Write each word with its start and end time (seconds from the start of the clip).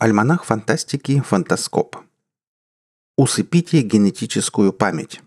Альманах 0.00 0.44
фантастики 0.44 1.18
«Фантаскоп». 1.18 1.96
Усыпите 3.16 3.82
генетическую 3.82 4.72
память. 4.72 5.20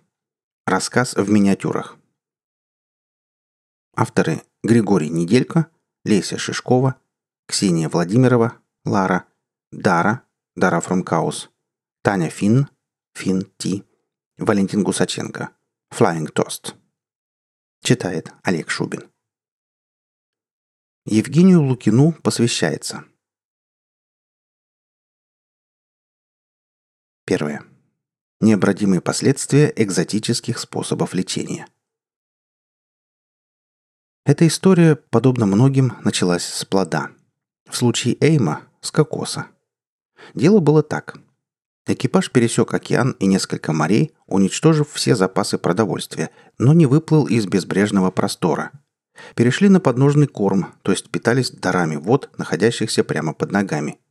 Рассказ 0.66 1.14
в 1.14 1.30
миниатюрах. 1.30 1.98
Авторы 3.94 4.44
Григорий 4.64 5.10
Неделько, 5.10 5.70
Леся 6.06 6.38
Шишкова, 6.38 6.96
Ксения 7.48 7.90
Владимирова, 7.90 8.60
Лара, 8.86 9.28
Дара, 9.74 10.24
Дара 10.56 10.80
Фрумкаус, 10.80 11.50
Таня 12.02 12.30
Финн, 12.30 12.70
Финн 13.14 13.42
Ти, 13.58 13.84
Валентин 14.38 14.84
Гусаченко, 14.84 15.54
Flying 15.94 16.32
Toast. 16.32 16.76
Читает 17.84 18.32
Олег 18.44 18.70
Шубин. 18.70 19.12
Евгению 21.04 21.62
Лукину 21.62 22.14
посвящается– 22.14 23.04
Первое. 27.32 27.64
Необратимые 28.42 29.00
последствия 29.00 29.72
экзотических 29.78 30.60
способов 30.60 31.14
лечения. 31.14 31.66
Эта 34.26 34.46
история, 34.46 34.98
подобно 34.98 35.46
многим, 35.46 35.94
началась 36.04 36.44
с 36.44 36.66
плода. 36.66 37.12
В 37.70 37.78
случае 37.78 38.18
Эйма– 38.20 38.64
с 38.82 38.92
кокоса. 38.92 39.48
Дело 40.36 40.60
было 40.60 40.84
так. 40.84 41.20
Экипаж 41.88 42.34
пересек 42.34 42.74
океан 42.74 43.12
и 43.12 43.28
несколько 43.28 43.72
морей, 43.72 44.14
уничтожив 44.28 44.92
все 44.92 45.16
запасы 45.16 45.58
продовольствия, 45.58 46.32
но 46.58 46.74
не 46.74 46.86
выплыл 46.86 47.28
из 47.28 47.46
безбрежного 47.46 48.12
простора. 48.12 48.74
Перешли 49.36 49.70
на 49.70 49.80
подножный 49.80 50.28
корм, 50.28 50.74
то 50.82 50.92
есть 50.92 51.10
питались 51.10 51.52
дарами 51.52 51.96
вод, 51.96 52.30
находящихся 52.38 53.06
прямо 53.06 53.34
под 53.34 53.54
ногами. 53.54 54.02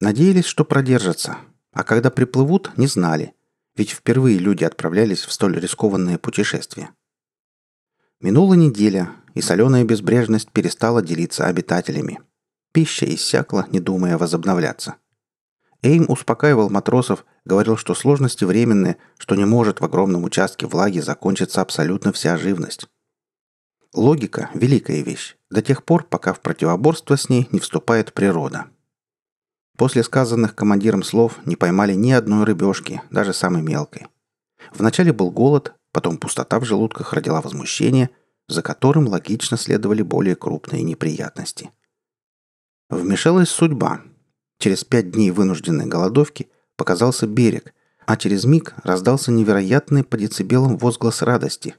Надеялись, 0.00 0.46
что 0.46 0.64
продержатся, 0.64 1.36
а 1.72 1.84
когда 1.84 2.10
приплывут, 2.10 2.76
не 2.76 2.86
знали, 2.86 3.34
ведь 3.76 3.90
впервые 3.90 4.38
люди 4.38 4.64
отправлялись 4.64 5.24
в 5.24 5.32
столь 5.32 5.58
рискованное 5.58 6.18
путешествие. 6.18 6.90
Минула 8.20 8.54
неделя, 8.54 9.10
и 9.34 9.40
соленая 9.40 9.84
безбрежность 9.84 10.50
перестала 10.50 11.02
делиться 11.02 11.46
обитателями. 11.46 12.20
Пища 12.72 13.06
иссякла, 13.06 13.66
не 13.70 13.80
думая 13.80 14.18
возобновляться. 14.18 14.96
Эйм 15.82 16.04
успокаивал 16.08 16.68
матросов, 16.68 17.24
говорил, 17.44 17.76
что 17.76 17.94
сложности 17.94 18.44
временные, 18.44 18.98
что 19.16 19.34
не 19.34 19.46
может 19.46 19.80
в 19.80 19.84
огромном 19.84 20.24
участке 20.24 20.66
влаги 20.66 20.98
закончиться 20.98 21.62
абсолютно 21.62 22.12
вся 22.12 22.36
живность. 22.36 22.86
Логика– 23.94 24.50
великая 24.54 25.02
вещь, 25.02 25.36
до 25.50 25.62
тех 25.62 25.84
пор, 25.84 26.04
пока 26.04 26.34
в 26.34 26.40
противоборство 26.40 27.16
с 27.16 27.28
ней 27.28 27.48
не 27.50 27.60
вступает 27.60 28.12
природа– 28.12 28.66
После 29.80 30.02
сказанных 30.02 30.54
командиром 30.54 31.02
слов 31.02 31.38
не 31.46 31.56
поймали 31.56 31.94
ни 31.94 32.12
одной 32.12 32.44
рыбешки, 32.44 33.00
даже 33.10 33.32
самой 33.32 33.62
мелкой. 33.62 34.08
Вначале 34.74 35.10
был 35.10 35.30
голод, 35.30 35.72
потом 35.90 36.18
пустота 36.18 36.60
в 36.60 36.66
желудках 36.66 37.14
родила 37.14 37.40
возмущение, 37.40 38.10
за 38.46 38.60
которым 38.60 39.08
логично 39.08 39.56
следовали 39.56 40.02
более 40.02 40.36
крупные 40.36 40.82
неприятности. 40.82 41.70
Вмешалась 42.90 43.48
судьба. 43.48 44.02
Через 44.58 44.84
пять 44.84 45.12
дней 45.12 45.30
вынужденной 45.30 45.86
голодовки 45.86 46.50
показался 46.76 47.26
берег, 47.26 47.72
а 48.04 48.18
через 48.18 48.44
миг 48.44 48.74
раздался 48.84 49.32
невероятный 49.32 50.04
по 50.04 50.18
децибелам 50.18 50.76
возглас 50.76 51.22
радости. 51.22 51.74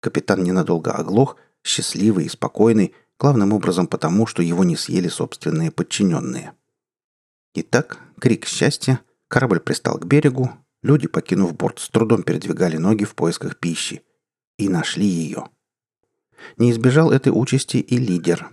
Капитан 0.00 0.42
ненадолго 0.42 0.90
оглох, 0.90 1.36
счастливый 1.62 2.24
и 2.24 2.28
спокойный, 2.28 2.92
главным 3.20 3.52
образом 3.52 3.86
потому, 3.86 4.26
что 4.26 4.42
его 4.42 4.64
не 4.64 4.74
съели 4.74 5.06
собственные 5.06 5.70
подчиненные. 5.70 6.52
Итак, 7.58 8.00
крик 8.20 8.44
счастья, 8.44 9.00
корабль 9.28 9.60
пристал 9.60 9.96
к 9.96 10.04
берегу, 10.04 10.50
люди, 10.82 11.08
покинув 11.08 11.56
борт, 11.56 11.78
с 11.78 11.88
трудом 11.88 12.22
передвигали 12.22 12.76
ноги 12.76 13.04
в 13.04 13.14
поисках 13.14 13.56
пищи. 13.56 14.02
И 14.58 14.68
нашли 14.68 15.06
ее. 15.06 15.48
Не 16.58 16.70
избежал 16.70 17.10
этой 17.12 17.30
участи 17.30 17.78
и 17.78 17.96
лидер. 17.96 18.50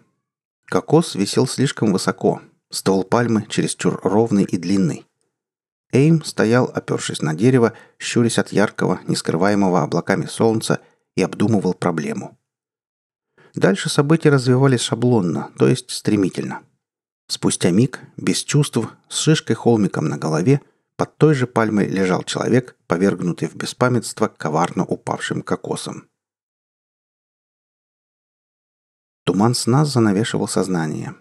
Кокос 0.67 1.15
висел 1.15 1.47
слишком 1.47 1.91
высоко, 1.91 2.41
ствол 2.69 3.03
пальмы 3.03 3.45
чересчур 3.49 3.99
ровный 4.03 4.45
и 4.45 4.55
длинный. 4.55 5.05
Эйм 5.91 6.23
стоял, 6.23 6.71
опершись 6.73 7.21
на 7.21 7.33
дерево, 7.33 7.73
щурясь 7.99 8.39
от 8.39 8.53
яркого, 8.53 9.01
нескрываемого 9.05 9.81
облаками 9.83 10.27
солнца, 10.27 10.79
и 11.17 11.21
обдумывал 11.21 11.73
проблему. 11.73 12.37
Дальше 13.53 13.89
события 13.89 14.29
развивались 14.29 14.79
шаблонно, 14.79 15.51
то 15.57 15.67
есть 15.67 15.91
стремительно– 15.91 16.61
Спустя 17.27 17.71
миг, 17.71 18.01
без 18.17 18.43
чувств, 18.43 18.77
с 19.09 19.17
шишкой 19.17 19.55
холмиком 19.55 20.07
на 20.07 20.17
голове, 20.17 20.61
под 20.95 21.17
той 21.17 21.33
же 21.33 21.47
пальмой 21.47 21.87
лежал 21.87 22.23
человек, 22.23 22.75
повергнутый 22.87 23.47
в 23.47 23.55
беспамятство 23.55 24.27
коварно 24.27 24.85
упавшим 24.85 25.41
кокосом. 25.41 26.07
Туман 29.25 29.55
сна 29.55 29.85
занавешивал 29.85 30.47
сознание. 30.47 31.15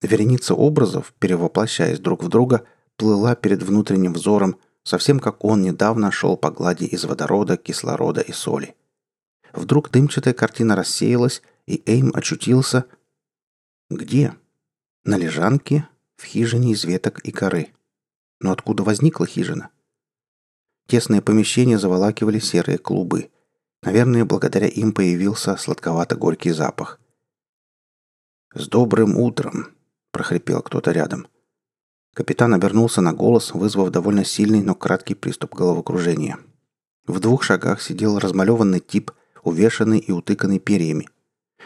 Вереница 0.00 0.54
образов, 0.54 1.12
перевоплощаясь 1.18 2.00
друг 2.00 2.24
в 2.24 2.28
друга, 2.28 2.66
плыла 2.96 3.34
перед 3.34 3.62
внутренним 3.62 4.14
взором, 4.14 4.58
совсем 4.84 5.20
как 5.20 5.44
он 5.44 5.62
недавно 5.62 6.10
шел 6.10 6.36
по 6.36 6.50
глади 6.50 6.84
из 6.84 7.04
водорода, 7.04 7.56
кислорода 7.56 8.20
и 8.20 8.32
соли. 8.32 8.74
Вдруг 9.52 9.90
дымчатая 9.90 10.34
картина 10.34 10.74
рассеялась, 10.76 11.42
и 11.66 11.82
Эйм 11.86 12.10
очутился... 12.14 12.86
Где? 13.90 14.34
На 15.04 15.16
лежанке, 15.16 15.88
в 16.16 16.24
хижине 16.24 16.72
из 16.72 16.84
веток 16.84 17.18
и 17.20 17.32
коры. 17.32 17.72
Но 18.38 18.52
откуда 18.52 18.84
возникла 18.84 19.26
хижина? 19.26 19.70
Тесные 20.86 21.20
помещения 21.20 21.76
заволакивали 21.76 22.38
серые 22.38 22.78
клубы. 22.78 23.30
Наверное, 23.82 24.24
благодаря 24.24 24.68
им 24.68 24.92
появился 24.92 25.56
сладковато-горький 25.56 26.52
запах. 26.52 27.00
«С 28.54 28.68
добрым 28.68 29.16
утром!»– 29.16 29.74
прохрипел 30.12 30.62
кто-то 30.62 30.92
рядом. 30.92 31.26
Капитан 32.14 32.54
обернулся 32.54 33.00
на 33.00 33.12
голос, 33.12 33.54
вызвав 33.54 33.90
довольно 33.90 34.24
сильный, 34.24 34.62
но 34.62 34.76
краткий 34.76 35.14
приступ 35.14 35.54
головокружения. 35.54 36.38
В 37.06 37.18
двух 37.18 37.42
шагах 37.42 37.82
сидел 37.82 38.20
размалеванный 38.20 38.78
тип, 38.78 39.10
увешанный 39.42 39.98
и 39.98 40.12
утыканный 40.12 40.60
перьями. 40.60 41.08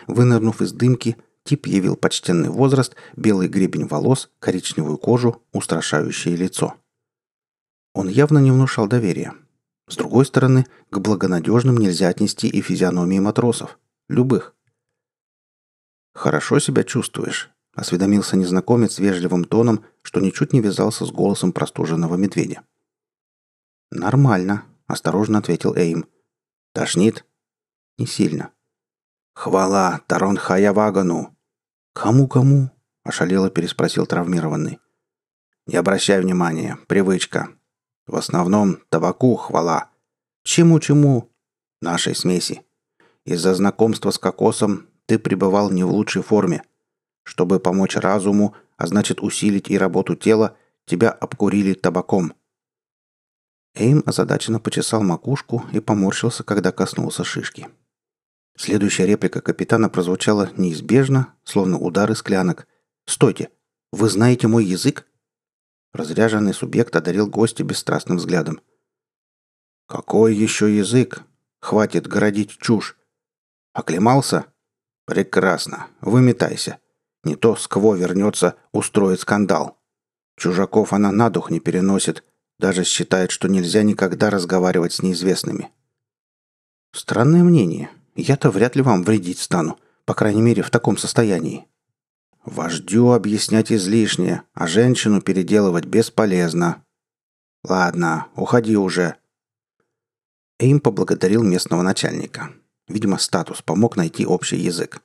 Вынырнув 0.07 0.63
из 0.63 0.73
дымки, 0.73 1.17
Тип 1.47 1.67
явил 1.67 1.97
почтенный 1.97 2.49
возраст, 2.49 2.97
белый 3.15 3.49
гребень 3.49 3.87
волос, 3.87 4.31
коричневую 4.41 4.99
кожу, 4.99 5.43
устрашающее 5.53 6.35
лицо. 6.35 6.75
Он 7.95 8.09
явно 8.09 8.39
не 8.39 8.51
внушал 8.51 8.89
доверия. 8.89 9.33
С 9.89 9.97
другой 9.97 10.27
стороны, 10.27 10.67
к 10.91 10.99
благонадежным 10.99 11.77
нельзя 11.77 12.09
отнести 12.09 12.49
и 12.49 12.61
физиономии 12.61 13.21
матросов. 13.21 13.79
Любых. 14.09 14.55
«Хорошо 16.15 16.59
себя 16.59 16.83
чувствуешь»,— 16.83 17.51
осведомился 17.75 18.37
незнакомец 18.37 18.99
вежливым 18.99 19.45
тоном, 19.45 19.85
что 20.03 20.21
ничуть 20.21 20.53
не 20.53 20.61
вязался 20.61 21.07
с 21.07 21.13
голосом 21.13 21.53
простуженного 21.53 22.17
медведя. 22.17 22.63
«Нормально»,— 23.93 24.65
осторожно 24.89 25.39
ответил 25.39 25.77
Эйм. 25.77 26.07
«Тошнит?» 26.73 27.25
«Не 27.99 28.07
сильно». 28.07 28.51
«Хвала 29.35 30.01
Тарон 30.09 30.37
Хаявагану!» 30.37 31.36
«Кому-кому?»– 31.97 32.69
ошалело 33.05 33.49
переспросил 33.49 34.05
травмированный. 34.05 34.81
«Не 35.67 35.77
обращай 35.77 36.21
внимания, 36.21 36.79
привычка. 36.89 37.49
В 38.07 38.17
основном 38.17 38.83
табаку 38.91 39.35
хвала. 39.37 39.89
Чему-чему? 40.43 41.31
Нашей 41.81 42.15
смеси. 42.15 42.61
Из-за 43.25 43.55
знакомства 43.55 44.11
с 44.11 44.19
кокосом 44.19 44.91
ты 45.07 45.19
пребывал 45.19 45.71
не 45.71 45.85
в 45.85 45.91
лучшей 45.91 46.23
форме. 46.23 46.65
Чтобы 47.23 47.61
помочь 47.61 47.97
разуму, 47.97 48.55
а 48.77 48.87
значит 48.87 49.23
усилить 49.23 49.71
и 49.71 49.79
работу 49.79 50.17
тела, 50.17 50.55
тебя 50.85 51.11
обкурили 51.11 51.73
табаком». 51.73 52.35
Эйм 53.75 54.03
озадаченно 54.05 54.61
почесал 54.61 55.03
макушку 55.03 55.65
и 55.73 55.81
поморщился, 55.81 56.45
когда 56.45 56.73
коснулся 56.73 57.25
шишки. 57.25 57.69
Следующая 58.57 59.07
реплика 59.07 59.43
капитана 59.43 59.91
прозвучала 59.91 60.51
неизбежно, 60.57 61.35
словно 61.45 61.79
удары 61.79 62.15
склянок. 62.15 62.67
«Стойте! 63.05 63.51
Вы 63.93 64.09
знаете 64.09 64.49
мой 64.49 64.65
язык?» 64.65 65.07
Разряженный 65.93 66.55
субъект 66.55 66.97
одарил 66.97 67.29
гостя 67.29 67.65
бесстрастным 67.65 68.17
взглядом. 68.17 68.61
«Какой 69.87 70.35
еще 70.35 70.75
язык? 70.75 71.23
Хватит 71.61 72.07
городить 72.07 72.59
чушь!» 72.59 72.97
«Оклемался?» 73.73 74.47
«Прекрасно. 75.05 75.89
Выметайся. 76.01 76.79
Не 77.25 77.37
то 77.37 77.57
Скво 77.57 77.95
вернется, 77.95 78.57
устроит 78.73 79.21
скандал. 79.21 79.79
Чужаков 80.37 80.93
она 80.93 81.13
на 81.13 81.31
дух 81.31 81.51
не 81.51 81.61
переносит, 81.61 82.25
даже 82.59 82.85
считает, 82.85 83.31
что 83.31 83.49
нельзя 83.49 83.83
никогда 83.83 84.31
разговаривать 84.31 84.95
с 84.95 85.03
неизвестными». 85.03 85.71
Странное 86.93 87.45
мнение. 87.45 87.91
Я-то 88.17 88.51
вряд 88.51 88.77
ли 88.77 88.83
вам 88.83 89.05
вредить 89.05 89.39
стану, 89.39 89.79
по 90.07 90.15
крайней 90.15 90.41
мере, 90.41 90.63
в 90.63 90.71
таком 90.71 90.97
состоянии. 90.97 91.67
Вождю 92.45 93.11
объяснять 93.11 93.71
излишнее, 93.71 94.43
а 94.55 94.67
женщину 94.67 95.21
переделывать 95.21 95.85
бесполезно. 95.85 96.83
Ладно, 97.63 98.29
уходи 98.35 98.77
уже. 98.77 99.17
Эйм 100.59 100.81
поблагодарил 100.81 101.43
местного 101.43 101.83
начальника. 101.83 102.53
Видимо, 102.89 103.19
статус 103.19 103.61
помог 103.61 103.97
найти 103.97 104.25
общий 104.25 104.57
язык. 104.57 105.03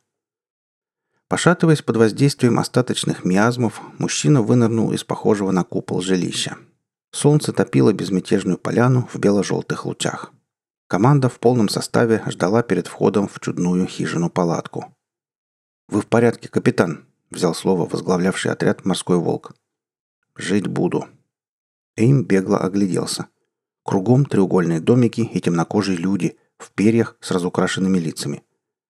Пошатываясь 1.27 1.81
под 1.81 1.97
воздействием 1.97 2.59
остаточных 2.59 3.25
миазмов, 3.25 3.81
мужчина 3.97 4.41
вынырнул 4.41 4.93
из 4.93 5.03
похожего 5.03 5.51
на 5.51 5.63
купол 5.63 6.01
жилища. 6.01 6.57
Солнце 7.11 7.51
топило 7.51 7.91
безмятежную 7.91 8.57
поляну 8.57 9.09
в 9.11 9.17
бело-желтых 9.17 9.85
лучах. 9.85 10.31
Команда 10.91 11.29
в 11.29 11.39
полном 11.39 11.69
составе 11.69 12.21
ждала 12.27 12.63
перед 12.63 12.85
входом 12.85 13.29
в 13.29 13.39
чудную 13.39 13.87
хижину-палатку. 13.87 14.93
«Вы 15.87 16.01
в 16.01 16.05
порядке, 16.05 16.49
капитан?» 16.49 17.05
взял 17.29 17.55
слово 17.55 17.87
возглавлявший 17.87 18.51
отряд 18.51 18.83
«Морской 18.83 19.15
волк». 19.15 19.55
«Жить 20.35 20.67
буду». 20.67 21.07
Эйм 21.95 22.25
бегло 22.25 22.57
огляделся. 22.57 23.27
Кругом 23.85 24.25
треугольные 24.25 24.81
домики 24.81 25.21
и 25.21 25.39
темнокожие 25.39 25.97
люди 25.97 26.37
в 26.57 26.71
перьях 26.73 27.15
с 27.21 27.31
разукрашенными 27.31 27.97
лицами. 27.97 28.43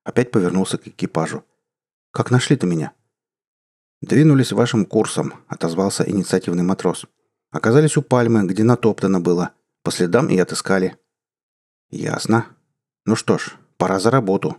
Опять 0.03 0.31
повернулся 0.31 0.79
к 0.79 0.87
экипажу. 0.87 1.43
«Как 2.09 2.31
нашли-то 2.31 2.65
меня?» 2.65 2.93
«Двинулись 4.01 4.53
вашим 4.53 4.87
курсом»,— 4.87 5.35
отозвался 5.47 6.09
инициативный 6.09 6.63
матрос. 6.63 7.05
«Оказались 7.51 7.95
у 7.95 8.01
пальмы, 8.01 8.47
где 8.47 8.63
натоптано 8.63 9.19
было. 9.19 9.51
По 9.83 9.91
следам 9.91 10.29
и 10.29 10.39
отыскали». 10.39 10.97
«Ясно. 11.91 12.47
Ну 13.05 13.15
что 13.15 13.37
ж, 13.37 13.55
пора 13.77 13.99
за 13.99 14.09
работу», 14.09 14.57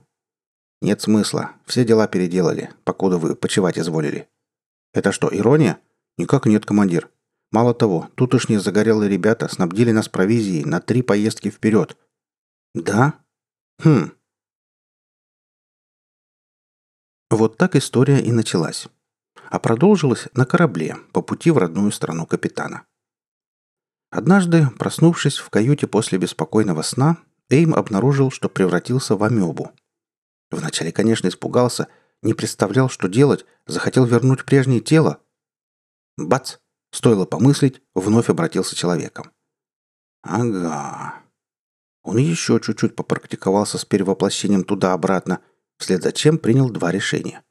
«Нет 0.82 1.00
смысла. 1.00 1.52
Все 1.64 1.84
дела 1.84 2.08
переделали, 2.08 2.70
покуда 2.82 3.17
вы 3.17 3.37
почевать 3.37 3.79
изволили». 3.79 4.29
«Это 4.93 5.12
что, 5.12 5.29
ирония?» 5.32 5.79
«Никак 6.19 6.44
нет, 6.44 6.67
командир. 6.67 7.08
Мало 7.52 7.73
того, 7.73 8.11
тутошние 8.17 8.58
загорелые 8.58 9.08
ребята 9.08 9.49
снабдили 9.49 9.93
нас 9.93 10.08
провизией 10.08 10.64
на 10.64 10.81
три 10.81 11.02
поездки 11.02 11.50
вперед». 11.50 11.96
«Да? 12.75 13.14
Хм». 13.78 14.11
Вот 17.31 17.56
так 17.56 17.76
история 17.76 18.20
и 18.20 18.32
началась. 18.32 18.88
А 19.50 19.61
продолжилась 19.61 20.28
на 20.35 20.44
корабле 20.46 20.96
по 21.12 21.23
пути 21.23 21.52
в 21.52 21.58
родную 21.58 21.93
страну 21.93 22.26
капитана. 22.26 22.85
Однажды, 24.12 24.69
проснувшись 24.79 25.38
в 25.38 25.50
каюте 25.50 25.88
после 25.88 26.19
беспокойного 26.19 26.82
сна, 26.82 27.17
Эйм 27.49 27.75
обнаружил, 27.75 28.31
что 28.31 28.49
превратился 28.49 29.17
в 29.17 29.25
амебу– 29.25 29.73
Вначале, 30.53 30.93
конечно, 30.93 31.29
испугался, 31.29 31.88
не 32.20 32.35
представлял, 32.35 32.91
что 32.91 33.09
делать, 33.09 33.47
захотел 33.67 34.05
вернуть 34.05 34.44
прежнее 34.44 34.81
тело. 34.81 35.20
Бац! 36.17 36.59
Стоило 36.93 37.25
помыслить, 37.25 37.81
вновь 37.94 38.29
обратился 38.29 38.76
человеком. 38.76 39.32
Ага. 40.23 41.23
Он 42.03 42.19
еще 42.19 42.61
чуть-чуть 42.61 42.94
попрактиковался 42.94 43.79
с 43.79 43.87
перевоплощением 43.87 44.62
туда-обратно, 44.62 45.41
вслед 45.79 46.03
за 46.03 46.12
чем 46.12 46.37
принял 46.37 46.69
два 46.69 46.93
решения. 46.93 47.43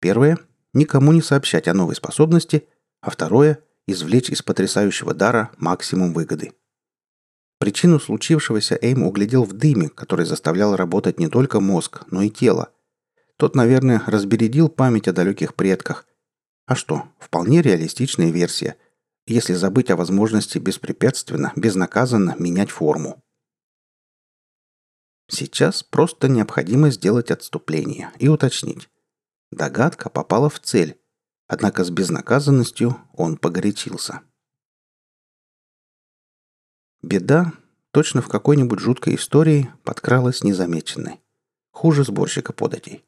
Первое– 0.00 0.38
никому 0.72 1.10
не 1.10 1.20
сообщать 1.20 1.66
о 1.66 1.74
новой 1.74 1.96
способности, 1.96 2.68
а 3.00 3.10
второе– 3.10 3.58
извлечь 3.86 4.30
из 4.30 4.42
потрясающего 4.42 5.14
дара 5.14 5.50
максимум 5.58 6.12
выгоды– 6.12 6.52
Причину 7.64 7.98
случившегося 7.98 8.78
Эйм 8.82 9.04
углядел 9.04 9.44
в 9.44 9.54
дыме, 9.54 9.88
который 9.88 10.26
заставлял 10.26 10.76
работать 10.76 11.18
не 11.18 11.28
только 11.28 11.60
мозг, 11.60 12.02
но 12.10 12.20
и 12.20 12.28
тело. 12.28 12.70
Тот, 13.38 13.54
наверное, 13.54 14.02
разбередил 14.06 14.68
память 14.68 15.08
о 15.08 15.14
далеких 15.14 15.54
предках. 15.54 16.06
А 16.66 16.74
что, 16.74 17.04
вполне 17.18 17.62
реалистичная 17.62 18.30
версия, 18.30 18.76
если 19.26 19.54
забыть 19.54 19.90
о 19.90 19.96
возможности 19.96 20.58
беспрепятственно, 20.58 21.54
безнаказанно 21.56 22.36
менять 22.38 22.70
форму. 22.70 23.22
Сейчас 25.30 25.82
просто 25.82 26.28
необходимо 26.28 26.90
сделать 26.90 27.30
отступление 27.30 28.10
и 28.18 28.28
уточнить. 28.28 28.90
Догадка 29.50 30.10
попала 30.10 30.50
в 30.50 30.60
цель, 30.60 31.00
однако 31.46 31.84
с 31.84 31.90
безнаказанностью 31.90 32.98
он 33.12 33.36
погорячился. 33.36 34.20
Беда, 37.02 37.52
точно 37.90 38.22
в 38.22 38.28
какой-нибудь 38.28 38.80
жуткой 38.80 39.16
истории, 39.16 39.70
подкралась 39.82 40.42
незамеченной. 40.42 41.20
Хуже 41.70 42.04
сборщика 42.04 42.52
податей. 42.52 43.04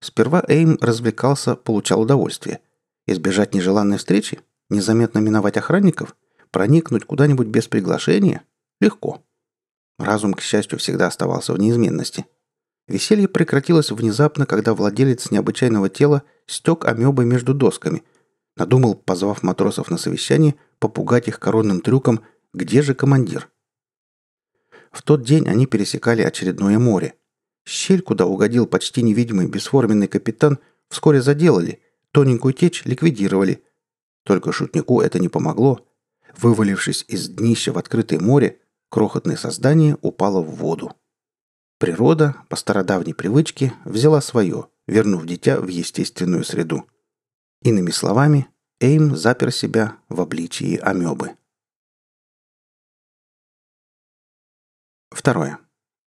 Сперва 0.00 0.42
Эйм 0.48 0.78
развлекался, 0.80 1.54
получал 1.54 2.00
удовольствие. 2.00 2.60
Избежать 3.06 3.54
нежеланной 3.54 3.98
встречи? 3.98 4.40
Незаметно 4.70 5.18
миновать 5.18 5.56
охранников? 5.56 6.16
Проникнуть 6.50 7.04
куда-нибудь 7.04 7.48
без 7.48 7.68
приглашения? 7.68 8.42
Легко. 8.80 9.22
Разум, 9.98 10.34
к 10.34 10.40
счастью, 10.40 10.78
всегда 10.78 11.06
оставался 11.06 11.52
в 11.52 11.58
неизменности. 11.58 12.26
Веселье 12.86 13.28
прекратилось 13.28 13.90
внезапно, 13.90 14.46
когда 14.46 14.74
владелец 14.74 15.30
необычайного 15.30 15.88
тела 15.88 16.22
стек 16.46 16.84
амебой 16.84 17.24
между 17.24 17.54
досками. 17.54 18.02
Надумал, 18.56 18.94
позвав 18.94 19.42
матросов 19.42 19.90
на 19.90 19.98
совещание, 19.98 20.54
попугать 20.78 21.28
их 21.28 21.38
коронным 21.40 21.80
трюком– 21.80 22.20
где 22.54 22.82
же 22.82 22.94
командир? 22.94 23.50
В 24.92 25.02
тот 25.02 25.24
день 25.24 25.48
они 25.48 25.66
пересекали 25.66 26.22
очередное 26.22 26.78
море. 26.78 27.14
Щель, 27.66 28.00
куда 28.00 28.26
угодил 28.26 28.68
почти 28.68 29.02
невидимый 29.02 29.48
бесформенный 29.48 30.06
капитан, 30.06 30.60
вскоре 30.88 31.20
заделали, 31.20 31.82
тоненькую 32.12 32.54
течь 32.54 32.84
ликвидировали. 32.84 33.64
Только 34.22 34.52
шутнику 34.52 35.00
это 35.00 35.18
не 35.18 35.28
помогло. 35.28 35.84
Вывалившись 36.36 37.04
из 37.08 37.28
днища 37.28 37.72
в 37.72 37.78
открытое 37.78 38.20
море, 38.20 38.60
крохотное 38.88 39.36
создание 39.36 39.98
упало 40.00 40.40
в 40.40 40.54
воду. 40.54 40.92
Природа, 41.84 42.42
по 42.48 42.56
стародавней 42.56 43.12
привычке, 43.12 43.74
взяла 43.84 44.22
свое, 44.22 44.70
вернув 44.86 45.26
дитя 45.26 45.60
в 45.60 45.68
естественную 45.68 46.42
среду. 46.42 46.88
Иными 47.60 47.90
словами, 47.90 48.48
Эйм 48.80 49.14
запер 49.14 49.52
себя 49.52 49.98
в 50.08 50.22
обличии 50.22 50.78
амебы. 50.78 51.36
Второе. 55.10 55.58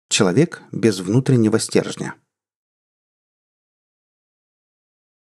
Человек 0.08 0.62
без 0.72 1.00
внутреннего 1.00 1.58
стержня. 1.58 2.14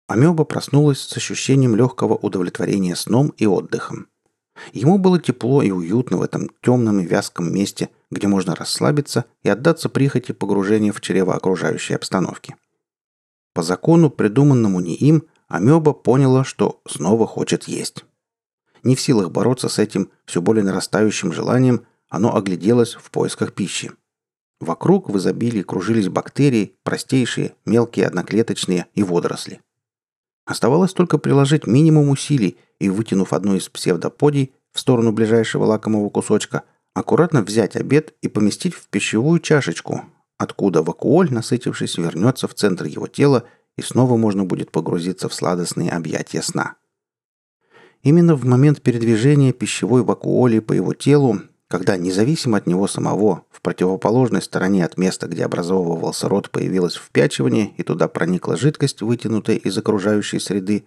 Амеба 0.07 0.43
проснулась 0.43 1.01
с 1.01 1.15
ощущением 1.15 1.75
легкого 1.75 2.15
удовлетворения 2.15 2.95
сном 2.95 3.29
и 3.37 3.45
отдыхом. 3.45 4.10
Ему 4.73 4.97
было 4.97 5.19
тепло 5.19 5.61
и 5.61 5.71
уютно 5.71 6.17
в 6.17 6.21
этом 6.21 6.49
темном 6.61 6.99
и 6.99 7.05
вязком 7.05 7.53
месте, 7.53 7.89
где 8.09 8.27
можно 8.27 8.55
расслабиться 8.55 9.25
и 9.43 9.49
отдаться 9.49 9.89
прихоти 9.89 10.31
погружения 10.31 10.91
в 10.91 11.01
чрево 11.01 11.35
окружающей 11.35 11.93
обстановки. 11.93 12.55
По 13.53 13.63
закону, 13.63 14.09
придуманному 14.09 14.79
не 14.79 14.95
им, 14.95 15.23
Амеба 15.47 15.93
поняла, 15.93 16.43
что 16.43 16.81
снова 16.87 17.27
хочет 17.27 17.65
есть. 17.65 18.05
Не 18.83 18.95
в 18.95 19.01
силах 19.01 19.31
бороться 19.31 19.67
с 19.67 19.79
этим 19.79 20.09
все 20.25 20.41
более 20.41 20.63
нарастающим 20.63 21.33
желанием, 21.33 21.85
оно 22.09 22.35
огляделось 22.35 22.95
в 22.95 23.11
поисках 23.11 23.53
пищи. 23.53 23.91
Вокруг 24.59 25.09
в 25.09 25.17
изобилии 25.17 25.63
кружились 25.63 26.07
бактерии, 26.07 26.75
простейшие, 26.83 27.55
мелкие 27.65 28.07
одноклеточные 28.07 28.85
и 28.93 29.03
водоросли. 29.03 29.59
Оставалось 30.45 30.93
только 30.93 31.17
приложить 31.17 31.67
минимум 31.67 32.09
усилий 32.09 32.57
и, 32.79 32.89
вытянув 32.89 33.33
одну 33.33 33.55
из 33.55 33.69
псевдоподий 33.69 34.53
в 34.71 34.79
сторону 34.79 35.11
ближайшего 35.11 35.65
лакомого 35.65 36.09
кусочка, 36.09 36.63
аккуратно 36.93 37.41
взять 37.41 37.75
обед 37.75 38.13
и 38.21 38.27
поместить 38.27 38.73
в 38.73 38.87
пищевую 38.87 39.39
чашечку, 39.39 40.05
откуда 40.37 40.81
вакуоль, 40.81 41.31
насытившись, 41.31 41.97
вернется 41.97 42.47
в 42.47 42.53
центр 42.53 42.85
его 42.85 43.07
тела 43.07 43.45
и 43.77 43.81
снова 43.81 44.17
можно 44.17 44.43
будет 44.43 44.71
погрузиться 44.71 45.29
в 45.29 45.33
сладостные 45.33 45.91
объятия 45.91 46.41
сна. 46.41 46.75
Именно 48.03 48.35
в 48.35 48.45
момент 48.45 48.81
передвижения 48.81 49.53
пищевой 49.53 50.03
вакуоли 50.03 50.59
по 50.59 50.73
его 50.73 50.93
телу 50.93 51.41
когда 51.71 51.95
независимо 51.95 52.57
от 52.57 52.67
него 52.67 52.85
самого, 52.85 53.45
в 53.49 53.61
противоположной 53.61 54.41
стороне 54.41 54.83
от 54.83 54.97
места, 54.97 55.27
где 55.27 55.45
образовывался 55.45 56.27
рот, 56.27 56.49
появилось 56.49 56.95
впячивание, 56.95 57.73
и 57.77 57.83
туда 57.83 58.09
проникла 58.09 58.57
жидкость, 58.57 59.01
вытянутая 59.01 59.55
из 59.55 59.77
окружающей 59.77 60.39
среды, 60.39 60.83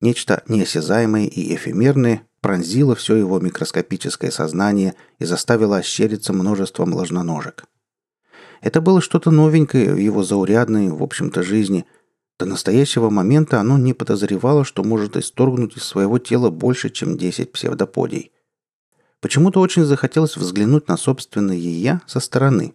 нечто 0.00 0.44
неосязаемое 0.46 1.26
и 1.26 1.52
эфемерное 1.56 2.22
пронзило 2.42 2.94
все 2.94 3.16
его 3.16 3.40
микроскопическое 3.40 4.30
сознание 4.30 4.94
и 5.18 5.24
заставило 5.24 5.78
ощериться 5.78 6.32
множеством 6.32 6.94
ложноножек. 6.94 7.64
Это 8.60 8.80
было 8.80 9.00
что-то 9.00 9.32
новенькое 9.32 9.92
в 9.92 9.98
его 9.98 10.22
заурядной, 10.22 10.90
в 10.90 11.02
общем-то, 11.02 11.42
жизни. 11.42 11.86
До 12.38 12.46
настоящего 12.46 13.10
момента 13.10 13.58
оно 13.58 13.78
не 13.78 13.94
подозревало, 13.94 14.64
что 14.64 14.84
может 14.84 15.16
исторгнуть 15.16 15.76
из 15.76 15.82
своего 15.82 16.20
тела 16.20 16.50
больше, 16.50 16.88
чем 16.88 17.18
10 17.18 17.50
псевдоподий– 17.50 18.30
Почему-то 19.20 19.60
очень 19.60 19.84
захотелось 19.84 20.36
взглянуть 20.36 20.88
на 20.88 20.96
собственное 20.96 21.56
«я» 21.56 22.00
со 22.06 22.20
стороны, 22.20 22.74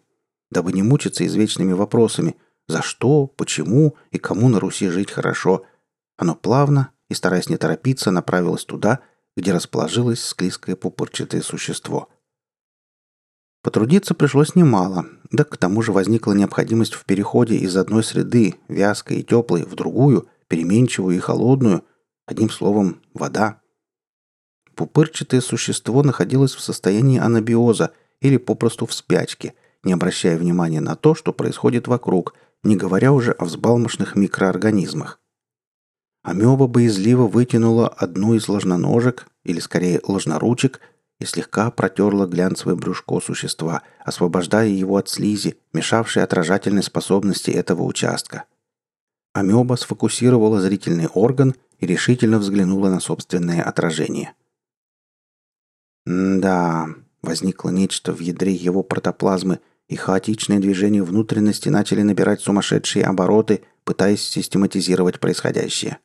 дабы 0.51 0.73
не 0.73 0.83
мучиться 0.83 1.25
извечными 1.25 1.73
вопросами 1.73 2.35
«за 2.67 2.81
что?», 2.81 3.27
«почему?» 3.27 3.95
и 4.11 4.19
«кому 4.19 4.47
на 4.49 4.59
Руси 4.59 4.89
жить 4.89 5.11
хорошо?», 5.11 5.63
Оно 6.17 6.35
плавно 6.35 6.91
и, 7.09 7.13
стараясь 7.13 7.49
не 7.49 7.57
торопиться, 7.57 8.11
направилось 8.11 8.63
туда, 8.63 8.99
где 9.35 9.51
расположилось 9.51 10.23
склизкое 10.23 10.75
пупырчатое 10.75 11.41
существо. 11.41 12.09
Потрудиться 13.61 14.13
пришлось 14.13 14.55
немало, 14.55 15.07
да 15.31 15.43
к 15.43 15.57
тому 15.57 15.81
же 15.81 15.91
возникла 15.91 16.33
необходимость 16.33 16.93
в 16.93 17.03
переходе 17.03 17.55
из 17.55 17.75
одной 17.75 18.03
среды, 18.03 18.55
вязкой 18.67 19.17
и 19.17 19.23
теплой, 19.23 19.63
в 19.63 19.75
другую, 19.75 20.29
переменчивую 20.47 21.15
и 21.17 21.19
холодную, 21.19 21.83
одним 22.27 22.51
словом, 22.51 23.01
вода. 23.13 23.59
Пупырчатое 24.75 25.39
существо 25.39 26.03
находилось 26.03 26.53
в 26.53 26.59
состоянии 26.59 27.17
анабиоза 27.17 27.91
или 28.19 28.37
попросту 28.37 28.85
в 28.85 28.93
спячке, 28.93 29.53
не 29.83 29.93
обращая 29.93 30.37
внимания 30.37 30.81
на 30.81 30.95
то, 30.95 31.15
что 31.15 31.31
происходит 31.31 31.87
вокруг, 31.87 32.35
не 32.63 32.75
говоря 32.75 33.13
уже 33.13 33.31
о 33.31 33.45
взбалмошных 33.45 34.15
микроорганизмах. 34.15 35.19
Амеба 36.23 36.67
боязливо 36.67 37.27
вытянула 37.27 37.87
одну 37.87 38.33
из 38.33 38.47
ложноножек, 38.49 39.27
или 39.43 39.59
скорее 39.59 40.01
ложноручек, 40.05 40.81
и 41.19 41.25
слегка 41.25 41.71
протерла 41.71 42.25
глянцевое 42.25 42.75
брюшко 42.75 43.21
существа, 43.21 43.83
освобождая 44.03 44.67
его 44.67 44.97
от 44.97 45.07
слизи, 45.07 45.57
мешавшей 45.71 46.23
отражательной 46.23 46.83
способности 46.83 47.51
этого 47.51 47.83
участка. 47.83 48.45
Амеба 49.33 49.75
сфокусировала 49.75 50.59
зрительный 50.59 51.07
орган 51.07 51.55
и 51.79 51.85
решительно 51.85 52.39
взглянула 52.39 52.89
на 52.89 52.99
собственное 52.99 53.61
отражение. 53.61 54.33
«Да»,— 56.05 56.87
возникло 57.21 57.69
нечто 57.69 58.13
в 58.13 58.19
ядре 58.19 58.53
его 58.53 58.83
протоплазмы, 58.83 59.59
и 59.87 59.95
хаотичные 59.95 60.59
движения 60.59 61.03
внутренности 61.03 61.69
начали 61.69 62.01
набирать 62.01 62.41
сумасшедшие 62.41 63.05
обороты, 63.05 63.61
пытаясь 63.83 64.21
систематизировать 64.21 65.19
происходящее. 65.19 65.99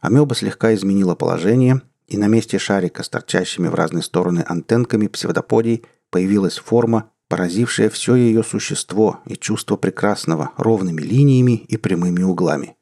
Амеба 0.00 0.34
слегка 0.34 0.72
изменила 0.74 1.14
положение, 1.14 1.82
и 2.06 2.16
на 2.16 2.28
месте 2.28 2.58
шарика 2.58 3.02
с 3.02 3.08
торчащими 3.08 3.66
в 3.66 3.74
разные 3.74 4.02
стороны 4.02 4.44
антенками 4.46 5.08
псевдоподий 5.08 5.84
появилась 6.10 6.58
форма, 6.58 7.10
поразившая 7.28 7.90
все 7.90 8.14
ее 8.14 8.44
существо 8.44 9.20
и 9.26 9.34
чувство 9.34 9.76
прекрасного 9.76 10.52
ровными 10.56 11.02
линиями 11.02 11.56
и 11.56 11.76
прямыми 11.76 12.22
углами. 12.22 12.76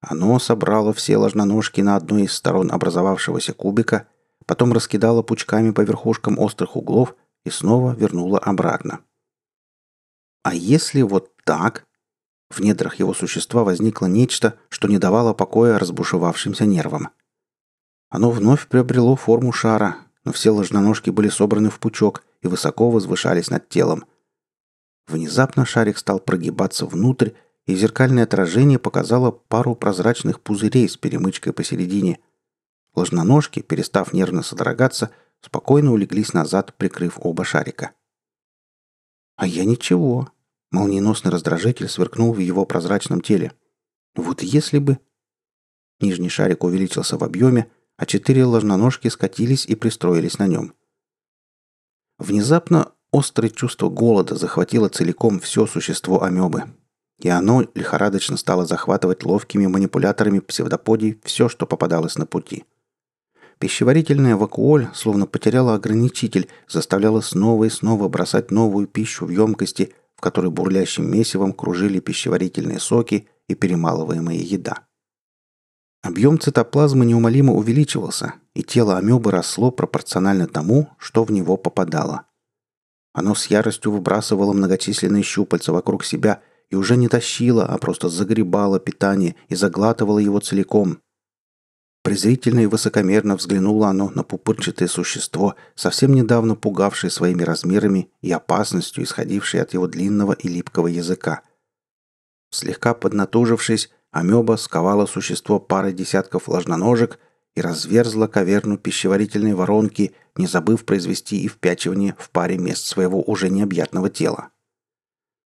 Оно 0.00 0.38
собрало 0.38 0.92
все 0.92 1.16
ложноножки 1.16 1.80
на 1.80 1.96
одной 1.96 2.22
из 2.22 2.32
сторон 2.32 2.70
образовавшегося 2.72 3.52
кубика, 3.52 4.06
потом 4.46 4.72
раскидало 4.72 5.22
пучками 5.22 5.70
по 5.70 5.80
верхушкам 5.82 6.38
острых 6.38 6.76
углов 6.76 7.14
и 7.44 7.50
снова 7.50 7.94
вернуло 7.94 8.38
обратно. 8.38 9.00
А 10.42 10.54
если 10.54 11.02
вот 11.02 11.30
так, 11.44 11.86
в 12.50 12.60
недрах 12.60 12.96
его 12.96 13.14
существа 13.14 13.64
возникло 13.64 14.06
нечто, 14.06 14.58
что 14.68 14.88
не 14.88 14.98
давало 14.98 15.34
покоя 15.34 15.78
разбушевавшимся 15.78 16.66
нервам. 16.66 17.08
Оно 18.10 18.30
вновь 18.30 18.68
приобрело 18.68 19.16
форму 19.16 19.52
шара, 19.52 19.96
но 20.24 20.32
все 20.32 20.50
ложноножки 20.50 21.10
были 21.10 21.28
собраны 21.28 21.70
в 21.70 21.80
пучок 21.80 22.22
и 22.42 22.46
высоко 22.46 22.90
возвышались 22.90 23.50
над 23.50 23.68
телом. 23.68 24.04
Внезапно 25.06 25.66
шарик 25.66 25.98
стал 25.98 26.20
прогибаться 26.20 26.86
внутрь, 26.86 27.30
и 27.66 27.74
зеркальное 27.74 28.24
отражение 28.24 28.78
показало 28.78 29.30
пару 29.30 29.74
прозрачных 29.74 30.40
пузырей 30.40 30.88
с 30.88 30.96
перемычкой 30.96 31.52
посередине. 31.52 32.18
Ложноножки, 32.94 33.60
перестав 33.60 34.12
нервно 34.12 34.42
содрогаться, 34.42 35.10
спокойно 35.40 35.92
улеглись 35.92 36.32
назад, 36.32 36.74
прикрыв 36.76 37.18
оба 37.20 37.44
шарика. 37.44 37.92
«А 39.36 39.46
я 39.46 39.64
ничего», 39.64 40.30
Молниеносный 40.74 41.30
раздражитель 41.30 41.88
сверкнул 41.88 42.32
в 42.32 42.40
его 42.40 42.66
прозрачном 42.66 43.20
теле. 43.20 43.52
Вот 44.16 44.42
если 44.42 44.80
бы... 44.80 44.98
Нижний 46.00 46.28
шарик 46.28 46.64
увеличился 46.64 47.16
в 47.16 47.22
объеме, 47.22 47.70
а 47.96 48.06
четыре 48.06 48.44
ложноножки 48.44 49.06
скатились 49.06 49.66
и 49.66 49.76
пристроились 49.76 50.40
на 50.40 50.48
нем. 50.48 50.74
Внезапно 52.18 52.90
острое 53.12 53.50
чувство 53.50 53.88
голода 53.88 54.34
захватило 54.34 54.88
целиком 54.88 55.38
все 55.38 55.64
существо 55.68 56.24
амебы. 56.24 56.64
И 57.20 57.28
оно 57.28 57.64
лихорадочно 57.76 58.36
стало 58.36 58.66
захватывать 58.66 59.22
ловкими 59.22 59.68
манипуляторами 59.68 60.40
псевдоподий 60.40 61.20
все, 61.22 61.48
что 61.48 61.66
попадалось 61.68 62.18
на 62.18 62.26
пути. 62.26 62.64
Пищеварительная 63.58 64.36
вакуоль 64.36 64.88
словно 64.94 65.26
потеряла 65.26 65.74
ограничитель, 65.74 66.48
заставляла 66.68 67.20
снова 67.20 67.64
и 67.64 67.70
снова 67.70 68.08
бросать 68.08 68.50
новую 68.50 68.86
пищу 68.86 69.26
в 69.26 69.30
емкости– 69.30 69.92
в 70.16 70.20
которой 70.20 70.50
бурлящим 70.50 71.10
месивом 71.10 71.52
кружили 71.52 72.00
пищеварительные 72.00 72.80
соки 72.80 73.28
и 73.48 73.54
перемалываемая 73.54 74.36
еда. 74.36 74.86
Объем 76.02 76.38
цитоплазмы 76.38 77.06
неумолимо 77.06 77.54
увеличивался, 77.54 78.34
и 78.54 78.62
тело 78.62 78.98
амебы 78.98 79.30
росло 79.30 79.70
пропорционально 79.70 80.46
тому, 80.46 80.90
что 80.98 81.24
в 81.24 81.32
него 81.32 81.56
попадало. 81.56 82.26
Оно 83.12 83.34
с 83.34 83.46
яростью 83.46 83.92
выбрасывало 83.92 84.52
многочисленные 84.52 85.22
щупальца 85.22 85.72
вокруг 85.72 86.04
себя 86.04 86.42
и 86.68 86.76
уже 86.76 86.96
не 86.96 87.08
тащило, 87.08 87.64
а 87.64 87.78
просто 87.78 88.08
загребало 88.08 88.80
питание 88.80 89.36
и 89.48 89.54
заглатывало 89.54 90.18
его 90.18 90.40
целиком, 90.40 90.98
Презрительно 92.04 92.60
и 92.60 92.66
высокомерно 92.66 93.34
взглянуло 93.34 93.88
оно 93.88 94.10
на 94.10 94.24
пупырчатое 94.24 94.88
существо, 94.88 95.54
совсем 95.74 96.12
недавно 96.12 96.54
пугавшее 96.54 97.10
своими 97.10 97.42
размерами 97.42 98.10
и 98.20 98.30
опасностью, 98.30 99.04
исходившей 99.04 99.62
от 99.62 99.72
его 99.72 99.86
длинного 99.86 100.32
и 100.32 100.48
липкого 100.48 100.88
языка. 100.88 101.40
Слегка 102.50 102.92
поднатужившись, 102.92 103.90
амеба 104.10 104.56
сковала 104.56 105.06
существо 105.06 105.58
парой 105.58 105.94
десятков 105.94 106.46
ложноножек 106.46 107.18
и 107.54 107.62
разверзла 107.62 108.26
каверну 108.26 108.76
пищеварительной 108.76 109.54
воронки, 109.54 110.14
не 110.36 110.46
забыв 110.46 110.84
произвести 110.84 111.40
и 111.40 111.48
впячивание 111.48 112.16
в 112.18 112.28
паре 112.28 112.58
мест 112.58 112.84
своего 112.84 113.22
уже 113.22 113.48
необъятного 113.48 114.10
тела. 114.10 114.50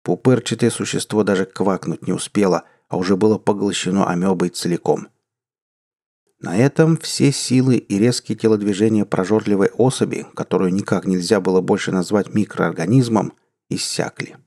Пупырчатое 0.02 0.71
существо 0.71 1.23
даже 1.23 1.47
квакнуть 1.47 2.09
не 2.09 2.12
успело, 2.12 2.64
а 2.88 2.97
уже 2.97 3.16
было 3.16 3.38
поглощено 3.38 4.11
амебой 4.11 4.49
целиком– 4.49 5.07
на 6.41 6.57
этом 6.57 6.97
все 6.97 7.33
силы 7.33 7.77
и 7.77 7.99
резкие 7.99 8.37
телодвижения 8.37 9.05
прожорливой 9.05 9.69
особи, 9.69 10.27
которую 10.35 10.73
никак 10.73 11.05
нельзя 11.05 11.39
было 11.39 11.61
больше 11.61 11.93
назвать 11.93 12.35
микроорганизмом, 12.35 13.35
иссякли. 13.69 14.39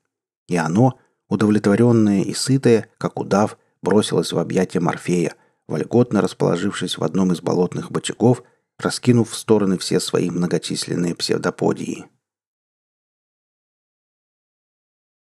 И 0.47 0.55
оно, 0.55 0.99
удовлетворенное 1.29 2.23
и 2.23 2.33
сытое, 2.33 2.89
как 2.97 3.19
удав, 3.19 3.59
бросилось 3.83 4.33
в 4.33 4.39
объятия 4.39 4.79
Морфея, 4.79 5.35
вольготно 5.67 6.21
расположившись 6.21 6.97
в 6.97 7.03
одном 7.03 7.31
из 7.31 7.41
болотных 7.41 7.91
бочагов, 7.91 8.43
раскинув 8.79 9.29
в 9.29 9.35
стороны 9.35 9.77
все 9.77 9.99
свои 9.99 10.31
многочисленные 10.31 11.13
псевдоподии. 11.13 12.05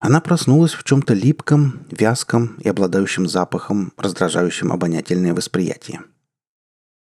Она 0.00 0.20
проснулась 0.20 0.72
в 0.72 0.82
чем-то 0.84 1.12
липком, 1.12 1.86
вязком 1.90 2.56
и 2.56 2.68
обладающем 2.68 3.26
запахом, 3.26 3.92
раздражающим 3.96 4.72
обонятельное 4.72 5.34
восприятие. 5.34 6.02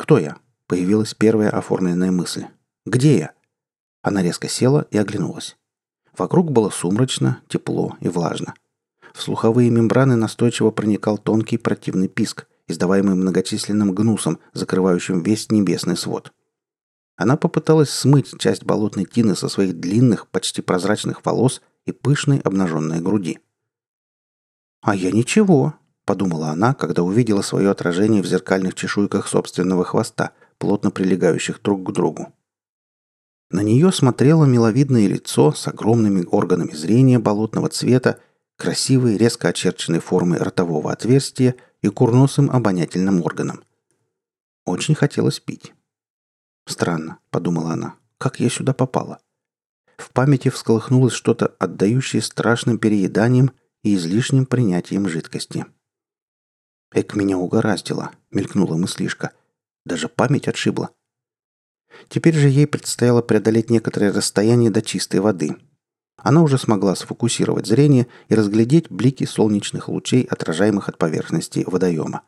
«Кто 0.01 0.19
я?»— 0.19 0.39
появилась 0.67 1.13
первая 1.13 1.51
оформленная 1.51 2.11
мысль. 2.11 2.47
«Где 2.87 3.19
я?» 3.19 3.33
Она 4.01 4.23
резко 4.23 4.49
села 4.49 4.87
и 4.91 4.97
оглянулась. 4.97 5.59
Вокруг 6.17 6.51
было 6.53 6.71
сумрачно, 6.71 7.43
тепло 7.49 7.99
и 8.01 8.09
влажно. 8.09 8.55
В 9.13 9.21
слуховые 9.21 9.69
мембраны 9.69 10.17
настойчиво 10.17 10.71
проникал 10.71 11.19
тонкий 11.19 11.59
противный 11.59 12.09
писк, 12.09 12.47
издаваемый 12.67 13.15
многочисленным 13.15 13.93
гнусом, 13.93 14.39
закрывающим 14.55 15.23
весь 15.23 15.51
небесный 15.51 15.99
свод. 15.99 16.33
Она 17.17 17.37
попыталась 17.37 17.91
смыть 17.91 18.39
часть 18.39 18.65
болотной 18.65 19.05
тины 19.05 19.37
со 19.37 19.51
своих 19.51 19.79
длинных, 19.79 20.29
почти 20.29 20.63
прозрачных 20.63 21.27
волос 21.27 21.61
и 21.85 21.93
пышной 21.93 22.39
обнаженной 22.39 23.03
груди. 23.03 23.39
«А 24.81 24.95
я 24.95 25.11
ничего», 25.11 25.75
подумала 26.11 26.49
она, 26.49 26.75
когда 26.75 27.05
увидела 27.05 27.41
свое 27.41 27.71
отражение 27.71 28.21
в 28.21 28.27
зеркальных 28.27 28.75
чешуйках 28.75 29.29
собственного 29.29 29.85
хвоста, 29.85 30.33
плотно 30.59 30.91
прилегающих 30.91 31.63
друг 31.63 31.89
к 31.89 31.93
другу. 31.93 32.33
На 33.49 33.61
нее 33.61 33.93
смотрело 33.93 34.45
миловидное 34.45 35.07
лицо 35.07 35.53
с 35.53 35.69
огромными 35.69 36.27
органами 36.29 36.73
зрения 36.73 37.21
болотного 37.21 37.69
цвета, 37.69 38.19
красивой, 38.57 39.19
резко 39.19 39.51
очерченной 39.51 40.01
формы 40.01 40.39
ротового 40.39 40.91
отверстия 40.91 41.55
и 41.81 41.87
курносым 41.87 42.51
обонятельным 42.51 43.23
органом. 43.23 43.63
Очень 44.67 44.97
хотелось 44.97 45.39
пить. 45.39 45.75
«Странно»,— 46.67 47.19
подумала 47.31 47.75
она,— 47.75 47.95
«как 48.19 48.41
я 48.41 48.51
сюда 48.51 48.73
попала?» 48.73 49.21
В 49.97 50.11
памяти 50.11 50.49
всколыхнулось 50.49 51.13
что-то, 51.13 51.55
отдающее 51.61 52.21
страшным 52.21 52.79
перееданием 52.79 53.53
и 53.85 53.95
излишним 53.95 54.45
принятием 54.45 55.09
жидкости. 55.09 55.67
Эк 56.93 57.15
меня 57.15 57.39
угораздило, 57.39 58.13
мелькнула 58.31 58.77
мыслишка. 58.77 59.33
Даже 59.85 60.09
память 60.09 60.49
отшибла. 60.49 60.91
Теперь 62.09 62.35
же 62.35 62.49
ей 62.49 62.67
предстояло 62.67 63.23
преодолеть 63.23 63.71
некоторое 63.71 64.13
расстояние 64.13 64.71
до 64.71 64.83
чистой 64.83 65.21
воды. 65.21 65.57
Она 66.17 66.43
уже 66.43 66.59
смогла 66.59 66.95
сфокусировать 66.95 67.67
зрение 67.67 68.07
и 68.29 68.35
разглядеть 68.35 68.91
блики 68.91 69.25
солнечных 69.25 69.89
лучей, 69.89 70.25
отражаемых 70.25 70.89
от 70.89 70.99
поверхности 70.99 71.65
водоема. 71.67 72.23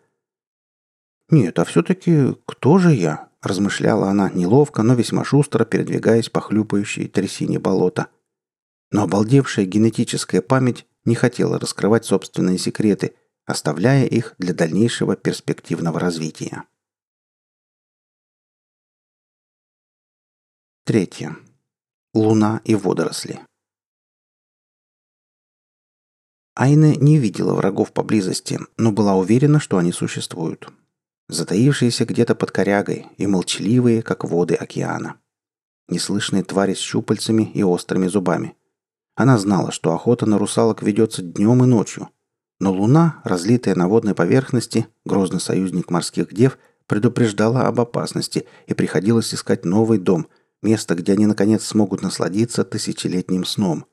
«Нет, 1.29 1.59
а 1.59 1.65
все-таки 1.65 2.37
кто 2.47 2.79
же 2.79 2.93
я?»– 2.93 3.29
размышляла 3.43 4.09
она 4.09 4.31
неловко, 4.31 4.83
но 4.83 4.95
весьма 4.95 5.25
шустро, 5.25 5.65
передвигаясь 5.65 6.29
по 6.29 6.41
хлюпающей 6.41 7.09
трясине 7.09 7.59
болота. 7.59 8.09
Но 8.91 9.03
обалдевшая 9.05 9.67
генетическая 9.67 10.43
память 10.43 10.87
не 11.05 11.15
хотела 11.15 11.59
раскрывать 11.59 12.05
собственные 12.05 12.59
секреты, 12.59 13.15
оставляя 13.53 14.07
их 14.07 14.35
для 14.39 14.55
дальнейшего 14.55 15.15
перспективного 15.15 16.01
развития. 16.01 16.65
Третье. 20.85 21.37
Луна 22.15 22.61
и 22.65 22.75
водоросли. 22.75 23.41
Айна 26.55 26.97
не 26.97 27.19
видела 27.19 27.55
врагов 27.55 27.93
поблизости, 27.93 28.59
но 28.77 28.91
была 28.91 29.15
уверена, 29.17 29.61
что 29.61 29.77
они 29.79 29.93
существуют. 29.93 30.71
Затаившиеся 31.29 32.05
где-то 32.05 32.35
под 32.35 32.51
корягой 32.51 33.07
и 33.19 33.27
молчаливые, 33.27 34.03
как 34.03 34.25
воды 34.25 34.55
океана. 34.55 35.21
Неслышные 35.89 36.43
твари 36.43 36.75
с 36.75 36.79
щупальцами 36.79 37.43
и 37.53 37.63
острыми 37.63 38.09
зубами. 38.09 38.57
Она 39.15 39.39
знала, 39.39 39.73
что 39.73 39.93
охота 39.93 40.25
на 40.27 40.39
русалок 40.39 40.83
ведется 40.83 41.23
днем 41.23 41.65
и 41.65 41.67
ночью. 41.67 42.09
Но 42.63 42.73
луна, 42.73 43.21
разлитая 43.25 43.75
на 43.75 43.89
водной 43.89 44.15
поверхности, 44.15 44.87
грозный 45.05 45.41
союзник 45.41 45.91
морских 45.91 46.33
дев, 46.33 46.59
предупреждала 46.87 47.67
об 47.67 47.81
опасности 47.81 48.47
и 48.67 48.75
приходилось 48.75 49.35
искать 49.35 49.65
новый 49.65 49.99
дом, 49.99 50.29
место, 50.63 50.95
где 50.95 51.13
они 51.15 51.27
наконец 51.27 51.65
смогут 51.65 52.03
насладиться 52.03 52.65
тысячелетним 52.65 53.45
сном– 53.45 53.87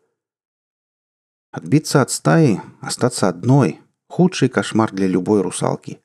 Отбиться 1.52 2.04
от 2.04 2.12
стаи, 2.12 2.62
остаться 2.80 3.28
одной– 3.28 3.80
худший 4.08 4.50
кошмар 4.50 4.92
для 4.92 5.08
любой 5.08 5.42
русалки. 5.42 6.00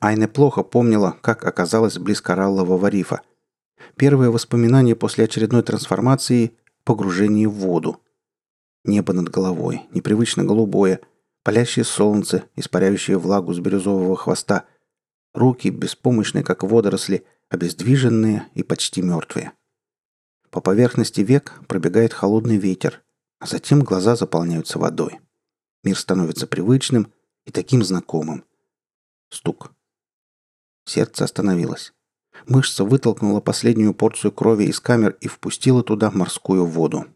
Айне 0.00 0.26
плохо 0.26 0.64
помнила, 0.64 1.16
как 1.20 1.44
оказалась 1.44 1.98
близ 1.98 2.20
кораллового 2.20 2.88
рифа. 2.88 3.20
Первое 3.94 4.30
воспоминание 4.30 4.96
после 4.96 5.24
очередной 5.24 5.62
трансформации– 5.62 6.56
погружение 6.84 7.48
в 7.48 7.52
воду. 7.52 8.00
Небо 8.84 9.12
над 9.12 9.28
головой, 9.28 9.82
непривычно 9.92 10.42
голубое, 10.42 10.98
палящее 11.42 11.84
солнце, 11.84 12.44
испаряющее 12.56 13.18
влагу 13.18 13.52
с 13.52 13.58
бирюзового 13.58 14.16
хвоста, 14.16 14.66
руки, 15.34 15.68
беспомощные, 15.68 16.44
как 16.44 16.62
водоросли, 16.62 17.26
обездвиженные 17.48 18.48
и 18.54 18.62
почти 18.62 19.02
мертвые. 19.02 19.52
По 20.50 20.60
поверхности 20.60 21.20
век 21.22 21.60
пробегает 21.66 22.12
холодный 22.12 22.56
ветер– 22.56 23.02
а 23.42 23.46
затем 23.46 23.82
глаза 23.82 24.14
заполняются 24.14 24.78
водой. 24.78 25.18
Мир 25.82 25.98
становится 25.98 26.46
привычным 26.46 27.12
и 27.44 27.50
таким 27.50 27.82
знакомым. 27.82 28.44
Стук. 29.30 29.72
Сердце 30.84 31.24
остановилось. 31.24 31.92
Мышца 32.46 32.84
вытолкнула 32.84 33.40
последнюю 33.40 33.94
порцию 33.94 34.30
крови 34.30 34.66
из 34.66 34.78
камер 34.78 35.16
и 35.20 35.26
впустила 35.26 35.82
туда 35.82 36.12
морскую 36.12 36.66
воду. 36.66 37.06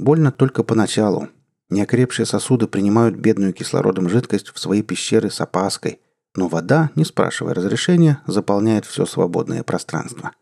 Больно 0.00 0.32
только 0.32 0.64
поначалу. 0.64 1.28
Неокрепшие 1.70 2.26
сосуды 2.26 2.66
принимают 2.66 3.16
бедную 3.16 3.52
кислородом 3.52 4.08
жидкость 4.08 4.48
в 4.48 4.58
свои 4.58 4.82
пещеры 4.82 5.30
с 5.30 5.40
опаской, 5.40 6.00
но 6.34 6.48
вода, 6.48 6.90
не 6.94 7.04
спрашивая 7.04 7.54
разрешения, 7.54 8.22
заполняет 8.26 8.86
все 8.86 9.04
свободное 9.06 9.62
пространство. 9.62 10.32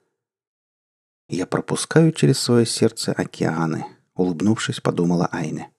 Я 1.29 1.47
пропускаю 1.47 2.13
через 2.13 2.39
свое 2.39 2.67
сердце 2.67 3.13
океаны, 3.13 3.87
улыбнувшись, 4.15 4.81
подумала 4.81 5.29
Айне. 5.33 5.73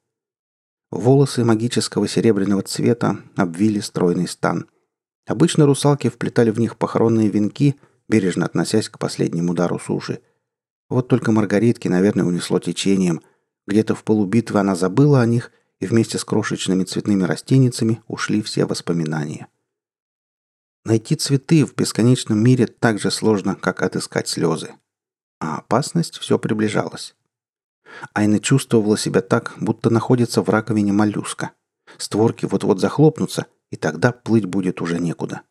Волосы 0.91 1.43
магического 1.43 2.07
серебряного 2.07 2.61
цвета 2.61 3.19
обвили 3.35 3.79
стройный 3.79 4.27
стан. 4.27 4.67
Обычно 5.25 5.65
русалки 5.65 6.09
вплетали 6.09 6.51
в 6.51 6.59
них 6.59 6.77
похоронные 6.77 7.29
венки, 7.29 7.75
бережно 8.07 8.45
относясь 8.45 8.89
к 8.89 8.97
последнему 8.97 9.51
удару 9.51 9.79
суши. 9.79 10.21
Вот 10.89 11.09
только 11.09 11.33
Маргаритки, 11.33 11.89
наверное, 11.89 12.23
унесло 12.25 12.59
течением. 12.59 13.21
Где-то 13.67 13.95
в 13.95 14.03
полубитвы 14.03 14.59
она 14.59 14.75
забыла 14.75 15.21
о 15.21 15.25
них, 15.25 15.51
и 15.79 15.85
вместе 15.85 16.17
с 16.17 16.25
крошечными 16.25 16.85
цветными 16.85 17.23
растеницами 17.23 18.01
ушли 18.07 18.41
все 18.41 18.65
воспоминания. 18.65 19.47
Найти 20.85 21.15
цветы 21.15 21.65
в 21.65 21.75
бесконечном 21.75 22.41
мире 22.41 22.65
так 22.65 22.99
же 22.99 23.11
сложно, 23.11 23.55
как 23.55 23.81
отыскать 23.81 24.27
слезы. 24.27 24.73
А 25.39 25.57
опасность 25.57 26.17
все 26.17 26.39
приближалась. 26.39 27.13
Айна 28.13 28.39
чувствовала 28.39 28.97
себя 28.97 29.21
так, 29.21 29.53
будто 29.59 29.89
находится 29.89 30.41
в 30.41 30.49
раковине 30.49 30.93
моллюска. 30.93 31.51
Створки 31.97 32.45
вот-вот 32.45 32.79
захлопнутся, 32.79 33.47
и 33.69 33.75
тогда 33.75 34.11
плыть 34.11 34.45
будет 34.45 34.81
уже 34.81 34.99
некуда. 34.99 35.41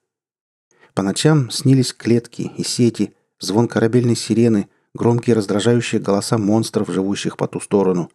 По 0.94 1.02
ночам 1.02 1.50
снились 1.50 1.92
клетки 1.92 2.50
и 2.56 2.64
сети, 2.64 3.14
звон 3.38 3.68
корабельной 3.68 4.16
сирены, 4.16 4.68
громкие 4.96 5.36
раздражающие 5.36 6.00
голоса 6.00 6.38
монстров, 6.38 6.90
живущих 6.90 7.36
по 7.36 7.46
ту 7.46 7.60
сторону. 7.60 8.10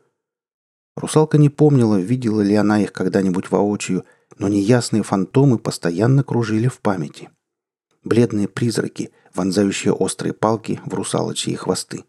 Русалка 0.96 1.38
не 1.38 1.50
помнила, 1.50 1.98
видела 1.98 2.42
ли 2.42 2.56
она 2.56 2.82
их 2.82 2.92
когда-нибудь 2.92 3.50
воочию, 3.50 4.04
но 4.38 4.48
неясные 4.50 5.04
фантомы 5.04 5.58
постоянно 5.58 6.24
кружили 6.24 6.68
в 6.68 6.82
памяти. 6.82 7.30
Бледные 8.04 8.48
призраки, 8.48 9.12
вонзающие 9.34 9.94
острые 9.94 10.34
палки 10.34 10.82
в 10.86 10.94
русалочьи 10.94 11.56
хвосты. 11.56 12.04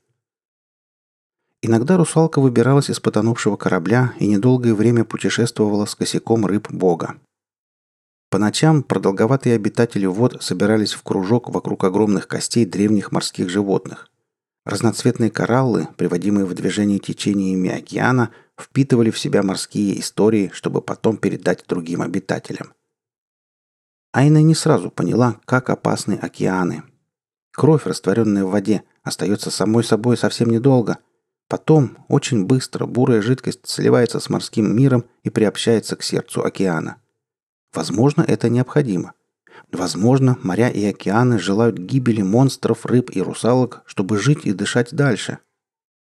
Иногда 1.60 1.96
русалка 1.96 2.40
выбиралась 2.40 2.90
из 2.90 2.98
потонувшего 2.98 3.56
корабля 3.56 4.14
и 4.18 4.26
недолгое 4.26 4.74
время 4.74 5.04
путешествовала 5.04 5.84
с 5.84 5.94
косяком 5.94 6.44
рыб 6.44 6.68
бога. 6.72 7.20
По 8.30 8.38
ночам 8.38 8.82
продолговатые 8.82 9.54
обитатели 9.54 10.06
вод 10.06 10.42
собирались 10.42 10.94
в 10.94 11.02
кружок 11.02 11.50
вокруг 11.50 11.84
огромных 11.84 12.26
костей 12.26 12.64
древних 12.64 13.12
морских 13.12 13.48
животных. 13.48 14.08
Разноцветные 14.64 15.30
кораллы, 15.30 15.88
приводимые 15.96 16.46
в 16.46 16.54
движение 16.54 16.98
течениями 16.98 17.70
океана, 17.70 18.30
впитывали 18.58 19.10
в 19.10 19.18
себя 19.18 19.42
морские 19.42 19.98
истории, 19.98 20.50
чтобы 20.52 20.82
потом 20.82 21.16
передать 21.16 21.64
другим 21.66 22.02
обитателям. 22.02 22.74
Айна 24.12 24.42
не 24.42 24.54
сразу 24.54 24.90
поняла, 24.90 25.40
как 25.46 25.70
опасны 25.70 26.14
океаны. 26.14 26.84
Кровь, 27.52 27.86
растворенная 27.86 28.44
в 28.44 28.50
воде, 28.50 28.84
остается 29.02 29.50
самой 29.50 29.84
собой 29.84 30.16
совсем 30.16 30.50
недолго– 30.50 30.98
Потом, 31.52 31.98
очень 32.08 32.46
быстро, 32.46 32.86
бурая 32.86 33.20
жидкость 33.20 33.68
сливается 33.68 34.20
с 34.20 34.30
морским 34.30 34.74
миром 34.74 35.04
и 35.22 35.28
приобщается 35.28 35.96
к 35.96 36.02
сердцу 36.02 36.42
океана. 36.42 36.96
Возможно, 37.74 38.24
это 38.26 38.48
необходимо. 38.48 39.12
Возможно, 39.72 40.38
моря 40.42 40.68
и 40.68 40.84
океаны 40.84 41.38
желают 41.38 41.78
гибели 41.78 42.20
монстров, 42.20 42.84
рыб 42.84 43.10
и 43.10 43.22
русалок, 43.22 43.82
чтобы 43.86 44.18
жить 44.18 44.44
и 44.44 44.52
дышать 44.52 44.94
дальше. 44.94 45.38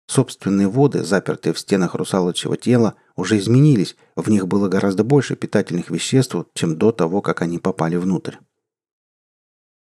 Собственные 0.06 0.68
воды, 0.68 1.04
запертые 1.04 1.52
в 1.52 1.58
стенах 1.58 1.94
русалочьего 1.94 2.56
тела, 2.56 2.94
уже 3.14 3.36
изменились, 3.38 3.94
в 4.16 4.30
них 4.30 4.48
было 4.48 4.68
гораздо 4.68 5.04
больше 5.04 5.36
питательных 5.36 5.90
веществ, 5.90 6.34
чем 6.54 6.78
до 6.78 6.92
того, 6.92 7.20
как 7.20 7.42
они 7.42 7.58
попали 7.58 7.96
внутрь. 7.96 8.36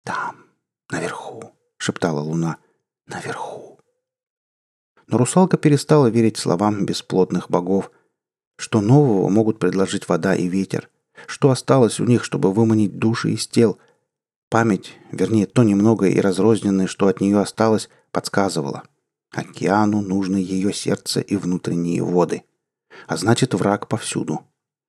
«Там, 0.04 0.46
наверху»,— 0.90 1.52
шептала 1.76 2.18
луна,— 2.18 2.56
«наверху». 3.06 3.78
Но 5.06 5.16
русалка 5.16 5.56
перестала 5.56 6.08
верить 6.08 6.38
словам 6.38 6.86
бесплотных 6.86 7.48
богов. 7.48 7.92
Что 8.56 8.80
нового 8.80 9.28
могут 9.28 9.60
предложить 9.60 10.08
вода 10.08 10.34
и 10.34 10.48
ветер? 10.48 10.90
Что 11.26 11.50
осталось 11.50 12.00
у 12.00 12.04
них, 12.04 12.24
чтобы 12.24 12.52
выманить 12.52 12.98
души 12.98 13.30
из 13.30 13.46
тел? 13.46 13.78
Память, 14.48 14.96
вернее, 15.12 15.46
то 15.46 15.62
немногое 15.62 16.10
и 16.10 16.20
разрозненное, 16.20 16.86
что 16.86 17.06
от 17.06 17.20
нее 17.20 17.40
осталось, 17.40 17.88
подсказывала. 18.10 18.82
Океану 19.32 20.00
нужны 20.00 20.38
ее 20.38 20.72
сердце 20.72 21.20
и 21.20 21.36
внутренние 21.36 22.02
воды. 22.02 22.42
А 23.06 23.16
значит, 23.16 23.54
враг 23.54 23.88
повсюду. 23.88 24.40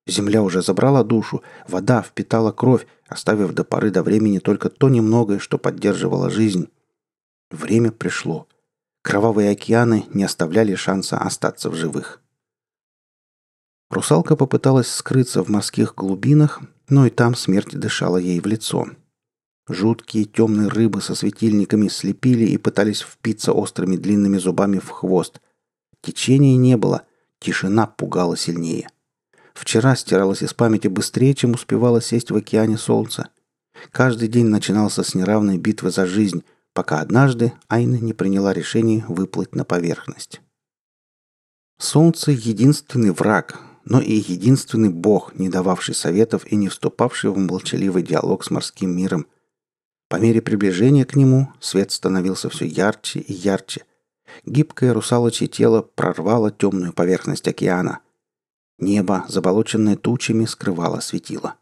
Земля 0.08 0.41
уже 0.41 0.62
забрала 0.62 1.04
душу, 1.04 1.44
вода 1.67 2.02
впитала 2.02 2.52
кровь, 2.52 2.88
оставив 3.08 3.54
до 3.54 3.63
поры 3.63 3.91
до 3.91 4.02
времени 4.02 4.39
только 4.39 4.70
то 4.70 4.89
немногое, 4.89 5.38
что 5.38 5.58
поддерживало 5.60 6.30
жизнь. 6.30 6.70
Время 7.52 7.91
пришло. 7.91 8.48
Кровавые 9.04 9.52
океаны 9.52 10.06
не 10.13 10.24
оставляли 10.24 10.76
шанса 10.76 11.17
остаться 11.17 11.70
в 11.70 11.76
живых. 11.76 12.22
Русалка 13.91 14.38
попыталась 14.38 14.89
скрыться 14.89 15.43
в 15.43 15.49
морских 15.49 15.95
глубинах, 15.95 16.62
но 16.88 17.06
и 17.06 17.10
там 17.10 17.36
смерть 17.36 17.77
дышала 17.77 18.15
ей 18.15 18.39
в 18.39 18.45
лицо. 18.45 18.88
Жуткие 19.67 20.23
темные 20.23 20.69
рыбы 20.69 21.01
со 21.01 21.13
светильниками 21.13 21.89
слепили 21.89 22.45
и 22.45 22.58
пытались 22.58 23.01
впиться 23.01 23.51
острыми 23.51 23.97
длинными 23.97 24.38
зубами 24.38 24.80
в 24.80 24.89
хвост. 24.89 25.41
Течения 26.01 26.56
не 26.56 26.77
было, 26.77 27.04
тишина 27.39 27.86
пугала 27.86 28.38
сильнее. 28.38 28.88
Вчера 29.54 29.97
стиралась 29.97 30.41
из 30.41 30.54
памяти 30.54 30.88
быстрее, 30.88 31.36
чем 31.36 31.51
успевала 31.51 32.01
сесть 32.01 32.32
в 32.32 32.36
океане 32.38 32.77
солнца. 32.77 33.27
Каждый 33.91 34.30
день 34.30 34.47
начинался 34.47 35.04
с 35.04 35.15
неравной 35.15 35.58
битвы 35.58 35.91
за 35.91 36.06
жизнь, 36.06 36.45
пока 36.73 37.01
однажды 37.01 37.51
Айна 37.67 37.97
не 37.97 38.13
приняла 38.13 38.54
решение 38.54 39.04
выплыть 39.10 39.54
на 39.54 39.65
поверхность. 39.65 40.39
Солнце— 41.77 42.32
единственный 42.32 43.12
враг, 43.12 43.60
но 43.86 44.00
и 44.00 44.13
единственный 44.13 44.89
бог, 44.89 45.36
не 45.36 45.50
дававший 45.50 45.96
советов 45.96 46.46
и 46.46 46.56
не 46.56 46.70
вступавший 46.70 47.32
в 47.32 47.38
молчаливый 47.38 48.04
диалог 48.04 48.44
с 48.44 48.52
морским 48.52 48.96
миром. 48.96 49.28
По 50.08 50.17
мере 50.17 50.41
приближения 50.41 51.06
к 51.06 51.15
нему 51.15 51.50
свет 51.60 51.91
становился 51.91 52.50
все 52.50 52.65
ярче 52.65 53.20
и 53.20 53.34
ярче. 53.34 53.86
Гибкое 54.46 54.94
русалочье 54.94 55.48
тело 55.48 55.82
прорвало 55.82 56.52
темную 56.52 56.94
поверхность 56.94 57.48
океана. 57.48 58.00
Небо, 58.78 59.26
заболоченное 59.28 59.96
тучами, 59.96 60.46
скрывало 60.46 61.00
светило. 61.00 61.56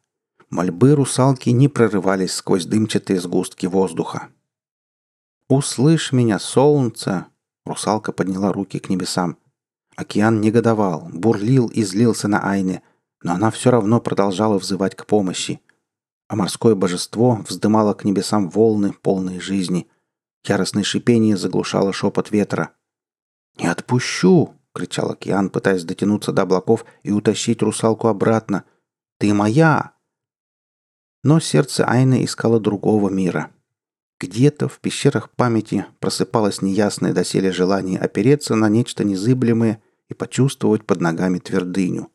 Мольбы 0.50 0.96
русалки 0.96 1.50
не 1.50 1.68
прорывались 1.68 2.34
сквозь 2.34 2.66
дымчатые 2.66 3.20
сгустки 3.20 3.66
воздуха. 3.66 4.30
«Услышь 5.48 6.12
меня, 6.12 6.40
солнце!» 6.40 7.28
Русалка 7.66 8.12
подняла 8.12 8.52
руки 8.52 8.80
к 8.80 8.90
небесам. 8.90 9.38
Океан 10.00 10.40
негодовал, 10.40 11.10
бурлил 11.12 11.68
и 11.68 11.84
злился 11.84 12.30
на 12.30 12.40
Айне, 12.50 12.84
но 13.22 13.34
она 13.34 13.52
все 13.52 13.70
равно 13.70 14.00
продолжала 14.00 14.58
взывать 14.58 14.96
к 14.96 15.06
помощи. 15.06 15.60
А 16.30 16.38
морское 16.38 16.74
божество 16.74 17.44
вздымало 17.46 17.94
к 17.94 18.06
небесам 18.06 18.50
волны, 18.50 18.94
полные 18.94 19.42
жизни. 19.42 19.90
Яростное 20.46 20.84
шипение 20.84 21.36
заглушало 21.36 21.92
шепот 21.92 22.32
ветра. 22.32 22.72
«Не 23.58 23.68
отпущу!»— 23.68 24.56
кричал 24.74 25.12
океан, 25.12 25.50
пытаясь 25.50 25.84
дотянуться 25.84 26.32
до 26.32 26.44
облаков 26.44 26.86
и 27.04 27.12
утащить 27.12 27.62
русалку 27.62 28.08
обратно. 28.08 28.64
«Ты 29.18 29.34
моя!» 29.34 29.92
Но 31.26 31.42
сердце 31.42 31.84
Айны 31.84 32.24
искало 32.24 32.62
другого 32.62 33.10
мира. 33.10 33.52
Где-то 34.18 34.70
в 34.70 34.80
пещерах 34.80 35.30
памяти 35.30 35.88
просыпалось 36.00 36.62
неясное 36.62 37.12
доселе 37.12 37.52
желание 37.52 38.00
опереться 38.00 38.56
на 38.56 38.70
нечто 38.70 39.04
незыблемое 39.04 39.82
и 40.10 40.14
почувствовать 40.14 40.86
под 40.86 41.02
ногами 41.02 41.40
твердыню. 41.40 42.12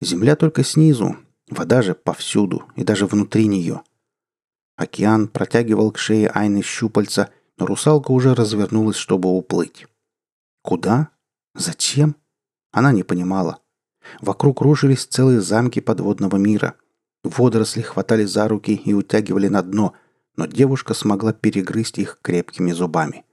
Земля 0.00 0.36
только 0.36 0.64
снизу, 0.64 1.16
вода 1.48 1.82
же 1.82 1.94
повсюду 1.94 2.64
и 2.76 2.84
даже 2.84 3.06
внутри 3.06 3.46
нее. 3.46 3.82
Океан 4.76 5.28
протягивал 5.28 5.92
к 5.92 5.98
шее 5.98 6.28
Айны 6.28 6.62
щупальца, 6.62 7.30
но 7.56 7.66
русалка 7.66 8.10
уже 8.10 8.34
развернулась, 8.34 8.96
чтобы 8.96 9.28
уплыть. 9.28 9.86
Куда? 10.62 11.10
Зачем? 11.54 12.16
Она 12.72 12.92
не 12.92 13.04
понимала. 13.04 13.60
Вокруг 14.20 14.60
рушились 14.60 15.06
целые 15.06 15.40
замки 15.40 15.80
подводного 15.80 16.36
мира– 16.36 16.74
Водоросли 17.24 17.80
хватали 17.80 18.24
за 18.24 18.46
руки 18.48 18.74
и 18.74 18.92
утягивали 18.92 19.48
на 19.48 19.62
дно, 19.62 19.94
но 20.36 20.44
девушка 20.46 20.92
смогла 20.92 21.32
перегрызть 21.32 21.98
их 21.98 22.18
крепкими 22.20 22.70
зубами. 22.72 23.24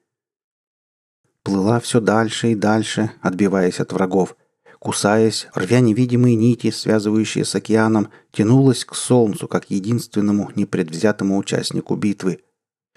Плыла 1.44 1.80
все 1.80 2.00
дальше 2.00 2.52
и 2.52 2.56
дальше, 2.56 3.12
отбиваясь 3.22 3.80
от 3.80 3.94
врагов. 3.94 4.36
Кусаясь, 4.80 5.48
рвя 5.54 5.80
невидимые 5.80 6.36
нити, 6.36 6.72
связывающие 6.72 7.46
с 7.46 7.54
океаном, 7.56 8.10
тянулась 8.32 8.86
к 8.86 8.96
солнцу, 8.96 9.48
как 9.48 9.70
единственному 9.70 10.52
непредвзятому 10.56 11.38
участнику 11.38 11.96
битвы. 11.96 12.44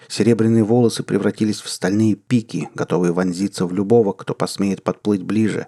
Серебряные 0.07 0.63
волосы 0.63 1.03
превратились 1.03 1.61
в 1.61 1.69
стальные 1.69 2.15
пики, 2.15 2.69
готовые 2.73 3.13
вонзиться 3.13 3.65
в 3.65 3.73
любого, 3.73 4.13
кто 4.13 4.33
посмеет 4.33 4.83
подплыть 4.83 5.23
ближе. 5.23 5.67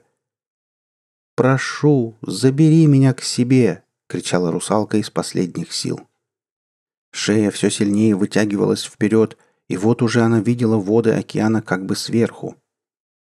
«Прошу, 1.36 2.16
забери 2.22 2.88
меня 2.88 3.14
к 3.14 3.22
себе!»— 3.22 3.84
кричала 4.08 4.52
русалка 4.52 4.98
из 4.98 5.10
последних 5.10 5.72
сил. 5.72 6.02
Шея 7.12 7.52
все 7.52 7.70
сильнее 7.70 8.16
вытягивалась 8.16 8.84
вперед, 8.84 9.38
и 9.68 9.78
вот 9.78 10.02
уже 10.02 10.22
она 10.22 10.40
видела 10.40 10.78
воды 10.78 11.12
океана 11.12 11.62
как 11.62 11.86
бы 11.86 11.96
сверху. 11.96 12.56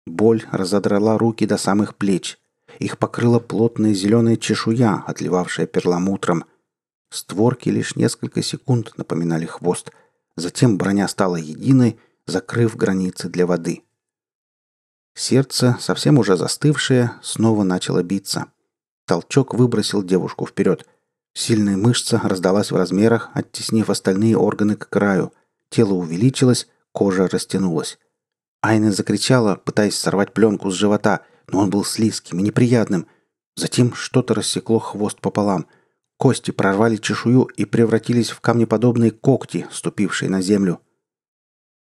Боль 0.10 0.44
разодрала 0.52 1.18
руки 1.18 1.46
до 1.46 1.58
самых 1.58 1.96
плеч. 1.96 2.38
Их 2.80 2.98
покрыла 2.98 3.40
плотная 3.40 3.94
зеленая 3.94 4.36
чешуя, 4.36 5.04
отливавшая 5.08 5.68
перламутром. 5.68 6.46
Створки 7.10 7.70
лишь 7.70 7.96
несколько 7.96 8.42
секунд 8.42 8.94
напоминали 8.98 9.46
хвост. 9.46 9.92
Затем 10.36 10.78
броня 10.78 11.08
стала 11.08 11.38
единой, 11.38 12.00
закрыв 12.26 12.76
границы 12.76 13.30
для 13.30 13.46
воды. 13.46 13.84
Сердце, 15.16 15.78
совсем 15.80 16.18
уже 16.18 16.38
застывшее, 16.38 17.14
снова 17.22 17.64
начало 17.64 18.04
биться— 18.04 18.46
Толчок 19.10 19.56
выбросил 19.56 20.04
девушку 20.04 20.46
вперед. 20.46 20.86
Сильная 21.34 21.78
мышца 21.78 22.22
раздалась 22.24 22.70
в 22.70 22.76
размерах, 22.76 23.32
оттеснив 23.34 23.90
остальные 23.90 24.38
органы 24.38 24.76
к 24.76 24.88
краю. 24.88 25.34
Тело 25.70 25.94
увеличилось, 25.94 26.68
кожа 26.92 27.28
растянулась. 27.28 27.98
Айна 28.62 28.92
закричала, 28.92 29.56
пытаясь 29.56 29.98
сорвать 29.98 30.34
пленку 30.34 30.70
с 30.70 30.76
живота, 30.76 31.22
но 31.48 31.60
он 31.60 31.70
был 31.70 31.84
слизким 31.84 32.40
и 32.40 32.44
неприятным. 32.44 33.08
Затем 33.56 33.94
что-то 33.94 34.34
рассекло 34.34 34.80
хвост 34.80 35.20
пополам. 35.22 35.66
Кости 36.18 36.52
прорвали 36.52 36.98
чешую 36.98 37.44
и 37.44 37.66
превратились 37.66 38.30
в 38.30 38.42
камнеподобные 38.42 39.12
когти, 39.12 39.68
ступившие 39.72 40.30
на 40.30 40.42
землю. 40.42 40.82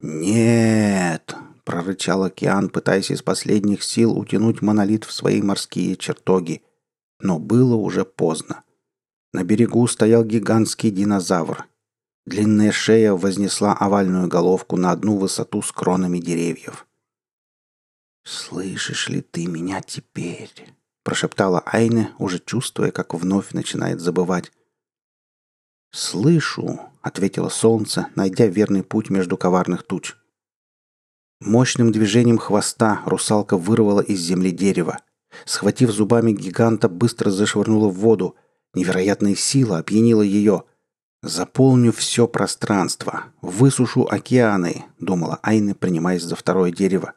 «Нет!»— 0.02 1.36
прорычал 1.64 2.24
океан, 2.24 2.70
пытаясь 2.70 3.12
из 3.12 3.22
последних 3.22 3.84
сил 3.84 4.18
утянуть 4.18 4.62
монолит 4.62 5.04
в 5.04 5.12
свои 5.12 5.42
морские 5.42 5.96
чертоги— 5.96 6.64
но 7.20 7.40
было 7.40 7.76
уже 7.76 8.06
поздно. 8.06 8.64
На 9.34 9.44
берегу 9.44 9.86
стоял 9.88 10.24
гигантский 10.24 10.92
динозавр. 10.92 11.66
Длинная 12.26 12.72
шея 12.72 13.14
вознесла 13.14 13.74
овальную 13.74 14.28
головку 14.28 14.78
на 14.78 14.92
одну 14.92 15.18
высоту 15.18 15.62
с 15.62 15.72
кронами 15.72 16.20
деревьев. 16.20 16.88
«Слышишь 18.24 19.10
ли 19.10 19.22
ты 19.22 19.46
меня 19.46 19.82
теперь?»– 19.82 20.52
прошептала 21.04 21.60
Айне, 21.68 22.12
уже 22.18 22.40
чувствуя, 22.40 22.92
как 22.92 23.14
вновь 23.14 23.52
начинает 23.52 24.02
забывать. 24.02 24.52
«Слышу»,— 25.92 26.80
ответило 27.02 27.50
солнце, 27.50 28.08
найдя 28.16 28.48
верный 28.48 28.84
путь 28.84 29.12
между 29.12 29.38
коварных 29.38 29.84
туч. 29.84 30.16
Мощным 31.42 31.92
движением 31.92 32.40
хвоста 32.40 33.04
русалка 33.06 33.56
вырвала 33.56 34.02
из 34.02 34.20
земли 34.20 34.52
дерево. 34.52 35.00
Схватив 35.46 35.92
зубами 35.92 36.32
гиганта, 36.32 36.90
быстро 36.90 37.30
зашвырнула 37.30 37.90
в 37.90 37.98
воду. 37.98 38.36
Невероятная 38.74 39.36
сила 39.36 39.78
опьянила 39.78 40.24
ее. 40.24 40.64
«Заполню 41.28 41.92
все 41.92 42.28
пространство, 42.28 43.24
высушу 43.42 44.08
океаны»,— 44.08 44.86
думала 45.00 45.40
Айна, 45.42 45.74
принимаясь 45.74 46.22
за 46.22 46.36
второе 46.36 46.72
дерево. 46.72 47.14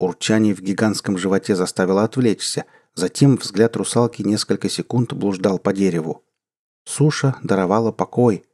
Урчание 0.00 0.56
в 0.56 0.60
гигантском 0.60 1.16
животе 1.16 1.54
заставило 1.54 2.02
отвлечься. 2.02 2.64
Затем 2.96 3.36
взгляд 3.36 3.76
русалки 3.76 4.22
несколько 4.22 4.68
секунд 4.68 5.12
блуждал 5.12 5.60
по 5.60 5.72
дереву. 5.72 6.24
Суша 6.84 7.36
даровала 7.44 7.92
покой. 7.92 8.44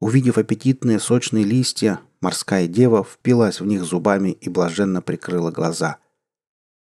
Увидев 0.00 0.36
аппетитные 0.36 0.98
сочные 0.98 1.44
листья, 1.44 2.00
морская 2.20 2.66
дева 2.66 3.04
впилась 3.04 3.60
в 3.60 3.66
них 3.66 3.84
зубами 3.84 4.30
и 4.30 4.48
блаженно 4.48 5.00
прикрыла 5.00 5.52
глаза. 5.52 5.98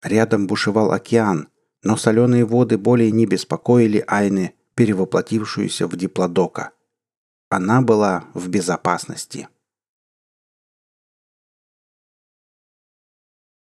Рядом 0.01 0.47
бушевал 0.47 0.91
океан, 0.91 1.49
но 1.83 1.97
соленые 1.97 2.45
воды 2.45 2.79
более 2.79 3.11
не 3.11 3.27
беспокоили 3.27 4.03
Айны, 4.07 4.55
перевоплотившуюся 4.73 5.85
в 5.85 5.95
диплодока. 5.95 6.71
Она 7.49 7.81
была 7.81 8.29
в 8.33 8.49
безопасности. 8.49 9.47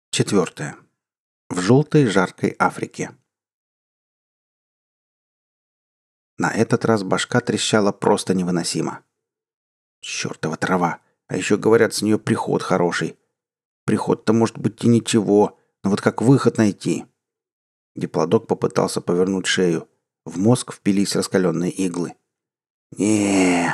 Четвертое. 0.09 0.77
В 1.49 1.59
желтой 1.59 2.05
жаркой 2.05 2.55
Африке. 2.59 3.13
На 6.37 6.49
этот 6.53 6.85
раз 6.85 7.03
башка 7.03 7.41
трещала 7.41 7.91
просто 7.91 8.33
невыносимо. 8.33 9.03
Чёртова 9.99 10.55
трава. 10.55 11.01
А 11.27 11.35
еще 11.35 11.57
говорят, 11.57 11.93
с 11.93 12.01
нее 12.01 12.17
приход 12.17 12.63
хороший. 12.63 13.19
Приход-то 13.83 14.31
может 14.31 14.57
быть 14.57 14.81
и 14.85 14.87
ничего, 14.87 15.59
но 15.83 15.89
вот 15.89 15.99
как 15.99 16.21
выход 16.21 16.57
найти? 16.57 17.05
Диплодок 17.97 18.47
попытался 18.47 19.01
повернуть 19.01 19.45
шею. 19.45 19.89
В 20.23 20.39
мозг 20.39 20.71
впились 20.71 21.17
раскаленные 21.17 21.71
иглы. 21.71 22.15
Не 22.97 23.71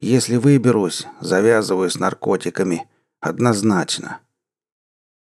если 0.00 0.36
выберусь, 0.36 1.06
завязываю 1.20 1.90
с 1.90 1.98
наркотиками. 1.98 2.88
Однозначно. 3.20 4.20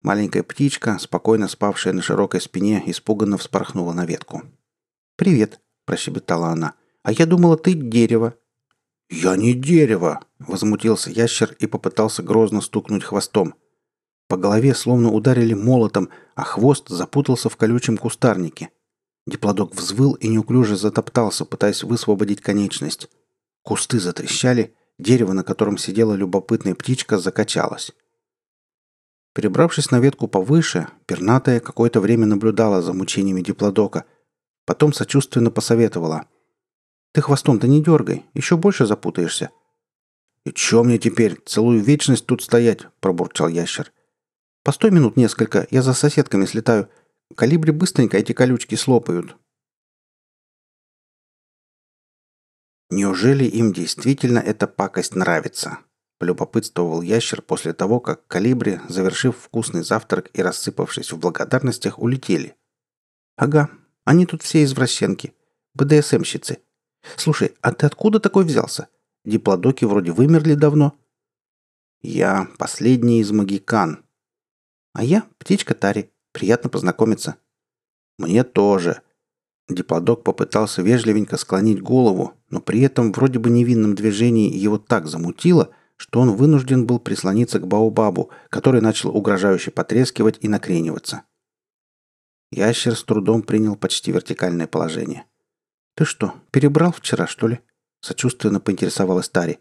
Маленькая 0.02 0.42
птичка, 0.42 0.98
спокойно 0.98 1.48
спавшая 1.48 1.94
на 1.94 2.02
широкой 2.02 2.40
спине, 2.40 2.82
испуганно 2.86 3.38
вспорхнула 3.38 3.92
на 3.92 4.04
ветку. 4.04 4.42
«Привет»,– 5.16 5.60
прощебетала 5.86 6.48
она. 6.48 6.74
«А 7.02 7.12
я 7.12 7.24
думала, 7.24 7.56
ты 7.56 7.72
дерево». 7.72 8.34
«Я 9.08 9.36
не 9.36 9.54
дерево!»– 9.54 10.20
возмутился 10.38 11.10
ящер 11.10 11.56
и 11.58 11.66
попытался 11.66 12.22
грозно 12.22 12.60
стукнуть 12.60 13.04
хвостом– 13.04 13.54
по 14.28 14.36
голове 14.36 14.74
словно 14.74 15.10
ударили 15.10 15.54
молотом, 15.54 16.10
а 16.34 16.44
хвост 16.44 16.88
запутался 16.88 17.48
в 17.48 17.56
колючем 17.56 17.96
кустарнике. 17.96 18.68
Диплодок 19.28 19.74
взвыл 19.74 20.14
и 20.14 20.26
неуклюже 20.26 20.74
затоптался, 20.74 21.44
пытаясь 21.44 21.82
высвободить 21.82 22.40
конечность. 22.40 23.10
Кусты 23.62 24.00
затрещали, 24.00 24.74
дерево, 24.98 25.34
на 25.34 25.44
котором 25.44 25.76
сидела 25.76 26.14
любопытная 26.14 26.74
птичка, 26.74 27.18
закачалось. 27.18 27.92
Перебравшись 29.34 29.90
на 29.90 30.00
ветку 30.00 30.28
повыше, 30.28 30.88
пернатая 31.04 31.60
какое-то 31.60 32.00
время 32.00 32.24
наблюдала 32.24 32.80
за 32.80 32.94
мучениями 32.94 33.42
диплодока. 33.42 34.06
Потом 34.64 34.94
сочувственно 34.94 35.50
посоветовала. 35.50 36.24
«Ты 37.12 37.20
хвостом-то 37.20 37.66
не 37.66 37.82
дергай, 37.82 38.24
еще 38.32 38.56
больше 38.56 38.86
запутаешься». 38.86 39.50
«И 40.46 40.52
чё 40.52 40.82
мне 40.82 40.96
теперь? 40.96 41.38
Целую 41.44 41.82
вечность 41.82 42.24
тут 42.24 42.42
стоять?»– 42.42 42.86
пробурчал 43.00 43.48
ящер. 43.48 43.92
«Постой 44.64 44.90
минут 44.90 45.18
несколько, 45.18 45.66
я 45.70 45.82
за 45.82 45.92
соседками 45.92 46.46
слетаю. 46.46 46.88
Калибри 47.34 47.72
быстренько 47.72 48.16
эти 48.16 48.32
колючки 48.32 48.74
слопают». 48.74 49.36
«Неужели 52.90 53.44
им 53.44 53.72
действительно 53.72 54.38
эта 54.38 54.66
пакость 54.66 55.14
нравится?»– 55.14 55.78
полюбопытствовал 56.18 57.02
ящер 57.02 57.42
после 57.42 57.74
того, 57.74 58.00
как 58.00 58.26
калибри, 58.26 58.80
завершив 58.88 59.36
вкусный 59.36 59.82
завтрак 59.82 60.30
и 60.32 60.42
рассыпавшись 60.42 61.12
в 61.12 61.18
благодарностях, 61.18 61.98
улетели. 61.98 62.56
«Ага, 63.36 63.70
они 64.04 64.24
тут 64.24 64.42
все 64.42 64.64
извращенки. 64.64 65.34
БДСМщицы. 65.74 66.60
Слушай, 67.16 67.54
а 67.60 67.72
ты 67.72 67.86
откуда 67.86 68.20
такой 68.20 68.44
взялся? 68.44 68.88
Диплодоки 69.24 69.84
вроде 69.84 70.10
вымерли 70.12 70.54
давно». 70.54 70.98
«Я 72.00 72.48
последний 72.58 73.20
из 73.20 73.30
магикан». 73.30 74.04
«А 74.94 75.04
я 75.04 75.28
птичка 75.38 75.74
Тари. 75.74 76.10
Приятно 76.38 76.70
познакомиться». 76.70 77.34
«Мне 78.16 78.44
тоже», 78.44 79.02
Диплодок 79.68 80.22
попытался 80.22 80.80
вежливенько 80.80 81.36
склонить 81.36 81.82
голову, 81.82 82.34
но 82.48 82.60
при 82.60 82.80
этом 82.80 83.12
вроде 83.12 83.40
бы 83.40 83.50
невинном 83.50 83.96
движении 83.96 84.54
его 84.54 84.78
так 84.78 85.06
замутило, 85.06 85.74
что 85.96 86.20
он 86.20 86.36
вынужден 86.36 86.86
был 86.86 87.00
прислониться 87.00 87.58
к 87.58 87.66
Баобабу, 87.66 88.30
который 88.48 88.80
начал 88.80 89.14
угрожающе 89.14 89.70
потрескивать 89.70 90.38
и 90.40 90.48
накрениваться. 90.48 91.24
Ящер 92.50 92.96
с 92.96 93.04
трудом 93.04 93.42
принял 93.42 93.76
почти 93.76 94.10
вертикальное 94.10 94.66
положение. 94.66 95.26
«Ты 95.94 96.06
что, 96.06 96.34
перебрал 96.50 96.92
вчера, 96.92 97.26
что 97.26 97.48
ли?»– 97.48 97.60
сочувственно 98.00 98.60
поинтересовалась 98.60 99.28
Тари. 99.28 99.58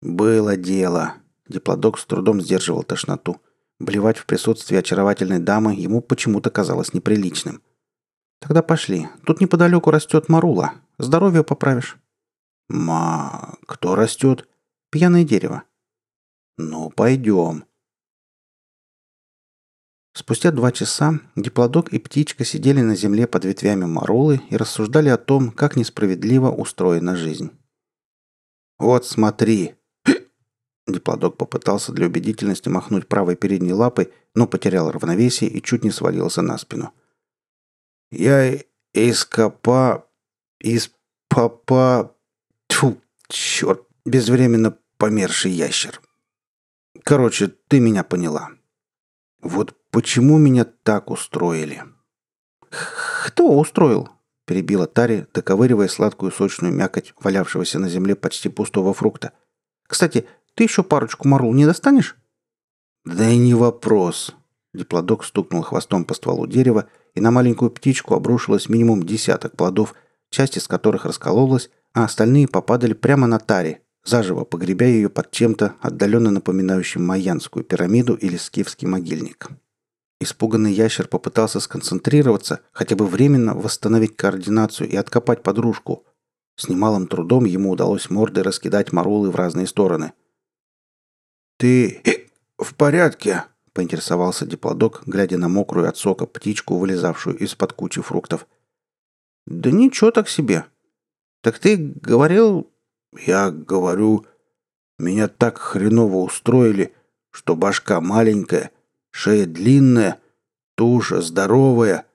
«Было 0.00 0.56
дело». 0.56 1.14
Диплодок 1.48 1.98
с 1.98 2.06
трудом 2.06 2.40
сдерживал 2.40 2.82
тошноту. 2.82 3.40
Блевать 3.80 4.18
в 4.18 4.26
присутствии 4.26 4.76
очаровательной 4.76 5.40
дамы 5.40 5.74
ему 5.74 6.00
почему-то 6.00 6.50
казалось 6.50 6.94
неприличным– 6.94 7.60
Тогда 8.40 8.62
пошли. 8.62 9.08
Тут 9.24 9.40
неподалеку 9.40 9.90
растет 9.90 10.28
марула. 10.28 10.72
Здоровье 10.98 11.44
поправишь. 11.44 11.98
Ма, 12.68 13.58
кто 13.66 13.94
растет? 13.94 14.48
Пьяное 14.90 15.24
дерево. 15.24 15.64
Ну, 16.56 16.90
пойдем. 16.90 17.64
Спустя 20.14 20.50
два 20.50 20.72
часа 20.72 21.20
диплодок 21.36 21.92
и 21.92 21.98
птичка 21.98 22.44
сидели 22.44 22.80
на 22.80 22.96
земле 22.96 23.26
под 23.26 23.44
ветвями 23.44 23.84
марулы 23.84 24.40
и 24.50 24.56
рассуждали 24.56 25.08
о 25.08 25.16
том, 25.16 25.50
как 25.52 25.76
несправедливо 25.76 26.50
устроена 26.50 27.16
жизнь. 27.16 27.50
«Вот 28.78 29.06
смотри!» 29.06 29.74
Диплодок 30.92 31.36
попытался 31.36 31.92
для 31.92 32.06
убедительности 32.06 32.68
махнуть 32.68 33.08
правой 33.08 33.36
передней 33.36 33.72
лапой, 33.72 34.12
но 34.34 34.46
потерял 34.46 34.90
равновесие 34.90 35.50
и 35.50 35.62
чуть 35.62 35.84
не 35.84 35.90
свалился 35.90 36.42
на 36.42 36.58
спину. 36.58 36.92
Я 38.10 38.58
из 38.92 39.24
копа... 39.24 40.06
из 40.58 40.90
папа... 41.28 42.14
Тьфу, 42.68 43.00
черт, 43.28 43.82
безвременно 44.04 44.76
померший 44.96 45.50
ящер. 45.50 46.00
Короче, 47.02 47.48
ты 47.48 47.80
меня 47.80 48.04
поняла. 48.04 48.50
Вот 49.40 49.74
почему 49.90 50.38
меня 50.38 50.64
так 50.64 51.10
устроили? 51.10 51.82
Кто 53.26 53.58
устроил? 53.58 54.08
Перебила 54.46 54.86
Тари, 54.86 55.26
доковыривая 55.32 55.88
сладкую 55.88 56.32
сочную 56.32 56.74
мякоть 56.74 57.14
валявшегося 57.20 57.78
на 57.78 57.88
земле 57.88 58.16
почти 58.16 58.48
пустого 58.48 58.92
фрукта. 58.92 59.32
Кстати, 59.86 60.26
ты 60.60 60.64
еще 60.64 60.82
парочку 60.82 61.26
марул 61.26 61.54
не 61.54 61.64
достанешь? 61.64 62.16
Да 63.06 63.26
и 63.30 63.38
не 63.38 63.54
вопрос. 63.54 64.34
Диплодок 64.74 65.24
стукнул 65.24 65.62
хвостом 65.62 66.04
по 66.04 66.12
стволу 66.12 66.46
дерева 66.46 66.86
и 67.14 67.20
на 67.22 67.30
маленькую 67.30 67.70
птичку 67.70 68.14
обрушилось 68.14 68.68
минимум 68.68 69.02
десяток 69.02 69.56
плодов, 69.56 69.94
часть 70.28 70.58
из 70.58 70.68
которых 70.68 71.06
раскололась, 71.06 71.70
а 71.94 72.04
остальные 72.04 72.46
попадали 72.46 72.92
прямо 72.92 73.26
на 73.26 73.38
таре, 73.38 73.80
заживо 74.04 74.44
погребя 74.44 74.86
ее 74.86 75.08
под 75.08 75.30
чем-то, 75.30 75.76
отдаленно 75.80 76.30
напоминающим 76.30 77.06
майянскую 77.06 77.64
пирамиду 77.64 78.12
или 78.12 78.36
скифский 78.36 78.86
могильник. 78.86 79.48
Испуганный 80.20 80.74
ящер 80.74 81.08
попытался 81.08 81.60
сконцентрироваться, 81.60 82.60
хотя 82.72 82.96
бы 82.96 83.06
временно 83.06 83.54
восстановить 83.54 84.14
координацию 84.14 84.90
и 84.90 84.96
откопать 84.96 85.42
подружку. 85.42 86.04
С 86.56 86.68
немалым 86.68 87.06
трудом 87.06 87.46
ему 87.46 87.70
удалось 87.70 88.10
мордой 88.10 88.42
раскидать 88.42 88.92
морулы 88.92 89.30
в 89.30 89.36
разные 89.36 89.66
стороны. 89.66 90.12
«Ты 91.60 92.00
в 92.56 92.74
порядке?»— 92.74 93.44
поинтересовался 93.74 94.46
диплодок, 94.46 95.02
глядя 95.04 95.36
на 95.36 95.50
мокрую 95.50 95.90
от 95.90 95.98
сока 95.98 96.24
птичку, 96.24 96.78
вылезавшую 96.78 97.36
из-под 97.36 97.74
кучи 97.74 98.00
фруктов. 98.00 98.46
«Да 99.46 99.70
ничего 99.70 100.10
так 100.10 100.30
себе. 100.30 100.64
Так 101.42 101.58
ты 101.58 101.76
говорил...» 101.76 102.70
«Я 103.12 103.50
говорю, 103.50 104.24
меня 104.98 105.28
так 105.28 105.58
хреново 105.58 106.24
устроили, 106.24 106.94
что 107.30 107.54
башка 107.56 108.00
маленькая, 108.00 108.70
шея 109.10 109.44
длинная, 109.44 110.18
туша 110.76 111.20
здоровая. 111.20 112.06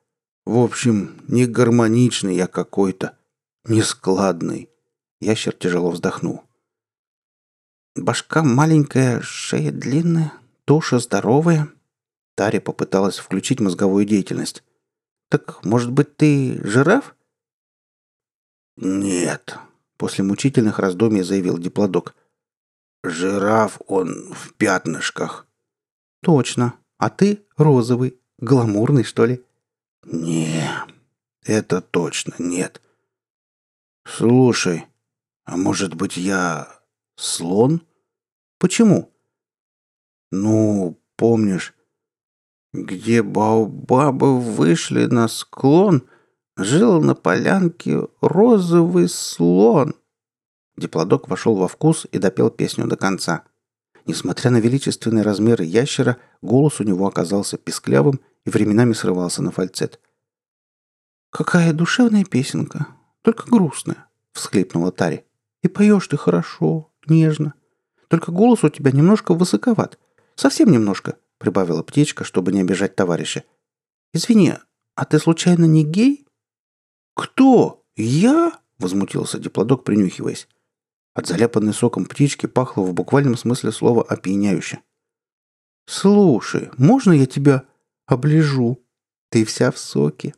В 0.45 0.57
общем, 0.57 1.21
не 1.27 1.45
гармоничный 1.45 2.35
я 2.35 2.47
какой-то, 2.47 3.15
нескладный». 3.67 4.71
Ящер 5.21 5.53
тяжело 5.53 5.91
вздохнул. 5.91 6.41
«Башка 7.95 8.43
маленькая, 8.43 9.21
шея 9.21 9.71
длинная, 9.71 10.33
Туша 10.65 10.99
здоровая?» 10.99 11.69
Таря 12.35 12.59
попыталась 12.59 13.17
включить 13.17 13.61
мозговую 13.61 14.03
деятельность. 14.03 14.63
«Так, 15.29 15.63
может 15.63 15.93
быть, 15.93 16.17
ты 16.17 16.59
жираф?» 16.61 17.15
«Нет»,— 18.75 19.57
после 19.97 20.25
мучительных 20.25 20.79
раздумий 20.79 21.23
заявил 21.23 21.57
диплодок. 21.57 22.15
«Жираф 23.05 23.79
он 23.87 24.33
в 24.33 24.53
пятнышках». 24.55 25.47
«Точно. 26.21 26.73
А 26.97 27.09
ты 27.09 27.45
розовый, 27.55 28.19
гламурный, 28.39 29.05
что 29.05 29.25
ли?» 29.25 29.41
«Не, 30.03 30.69
это 31.43 31.79
точно 31.79 32.33
нет. 32.39 32.81
Слушай, 34.05 34.85
а 35.45 35.55
может 35.55 35.93
быть 35.93 36.17
я 36.17 36.74
слон?» 37.15 37.81
«Почему?» 38.59 39.11
Ну, 40.31 40.99
помнишь, 41.15 41.73
где 42.73 43.23
баобабы 43.23 44.39
вышли 44.39 45.05
на 45.05 45.27
склон, 45.27 46.03
жил 46.57 47.01
на 47.01 47.15
полянке 47.15 48.07
розовый 48.19 49.07
слон. 49.07 49.95
Диплодок 50.75 51.29
вошел 51.29 51.55
во 51.55 51.69
вкус 51.69 52.05
и 52.11 52.17
допел 52.17 52.49
песню 52.49 52.85
до 52.85 52.97
конца. 52.97 53.43
Несмотря 54.05 54.51
на 54.51 54.57
величественные 54.57 55.23
размеры 55.23 55.63
ящера, 55.63 56.17
голос 56.41 56.81
у 56.81 56.83
него 56.83 57.07
оказался 57.07 57.57
писклявым 57.57 58.19
и 58.43 58.49
временами 58.49 58.91
срывался 58.91 59.41
на 59.41 59.51
фальцет. 59.51 60.01
«Какая 61.29 61.71
душевная 61.71 62.25
песенка, 62.25 62.87
только 63.21 63.49
грустная»,— 63.49 64.07
всхлипнула 64.33 64.91
Тари. 64.91 65.25
«И 65.63 65.69
поешь 65.69 66.07
ты 66.07 66.17
хорошо, 66.17 66.91
нежно. 67.09 67.53
Только 68.07 68.31
голос 68.31 68.63
у 68.63 68.69
тебя 68.69 68.91
немножко 68.91 69.33
высоковат. 69.33 69.99
Совсем 70.35 70.71
немножко»,— 70.71 71.17
прибавила 71.37 71.83
птичка, 71.83 72.23
чтобы 72.23 72.51
не 72.51 72.61
обижать 72.61 72.95
товарища. 72.95 73.43
«Извини, 74.13 74.53
а 74.95 75.05
ты 75.05 75.19
случайно 75.19 75.65
не 75.65 75.83
гей?» 75.83 76.25
«Кто? 77.15 77.83
Я?»— 77.95 78.59
возмутился 78.79 79.39
диплодок, 79.39 79.83
принюхиваясь. 79.83 80.47
От 81.13 81.27
заляпанной 81.27 81.73
соком 81.73 82.05
птички 82.05 82.45
пахло 82.45 82.83
в 82.83 82.93
буквальном 82.93 83.37
смысле 83.37 83.71
слова 83.71 84.03
опьяняюще. 84.03 84.81
«Слушай, 85.87 86.69
можно 86.77 87.13
я 87.13 87.25
тебя 87.25 87.63
оближу? 88.05 88.83
Ты 89.29 89.45
вся 89.45 89.71
в 89.71 89.77
соке». 89.77 90.35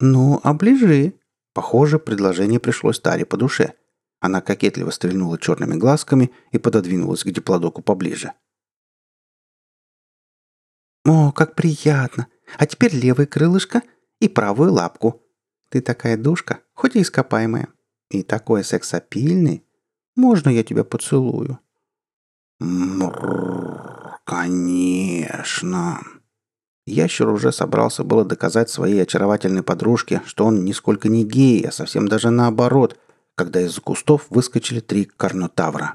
«Ну, 0.00 0.40
оближи». 0.42 1.14
Похоже, 1.52 1.98
предложение 1.98 2.58
пришлось 2.58 2.98
Таре 2.98 3.26
по 3.26 3.36
душе. 3.36 3.74
Она 4.22 4.40
кокетливо 4.40 4.90
стрельнула 4.90 5.36
черными 5.36 5.74
глазками 5.74 6.30
и 6.52 6.58
пододвинулась 6.58 7.24
к 7.24 7.30
диплодоку 7.30 7.82
поближе. 7.82 8.32
«О, 11.04 11.32
как 11.32 11.56
приятно! 11.56 12.28
А 12.56 12.66
теперь 12.66 12.94
левое 12.94 13.26
крылышко 13.26 13.82
и 14.20 14.28
правую 14.28 14.72
лапку. 14.72 15.20
Ты 15.70 15.80
такая 15.80 16.16
душка, 16.16 16.60
хоть 16.72 16.94
и 16.94 17.02
ископаемая. 17.02 17.68
И 18.10 18.22
такой 18.22 18.62
сексапильный. 18.62 19.66
Можно 20.14 20.50
я 20.50 20.62
тебя 20.62 20.84
поцелую?» 20.84 21.58
«Мрррр, 22.60 24.20
конечно!» 24.24 25.98
Ящер 26.86 27.28
уже 27.28 27.50
собрался 27.50 28.04
было 28.04 28.24
доказать 28.24 28.70
своей 28.70 29.02
очаровательной 29.02 29.64
подружке, 29.64 30.22
что 30.26 30.44
он 30.46 30.64
нисколько 30.64 31.08
не 31.08 31.24
гей, 31.24 31.66
а 31.66 31.72
совсем 31.72 32.06
даже 32.06 32.30
наоборот, 32.30 32.96
когда 33.34 33.60
из 33.60 33.78
кустов 33.78 34.26
выскочили 34.30 34.80
три 34.80 35.04
карнотавра. 35.04 35.94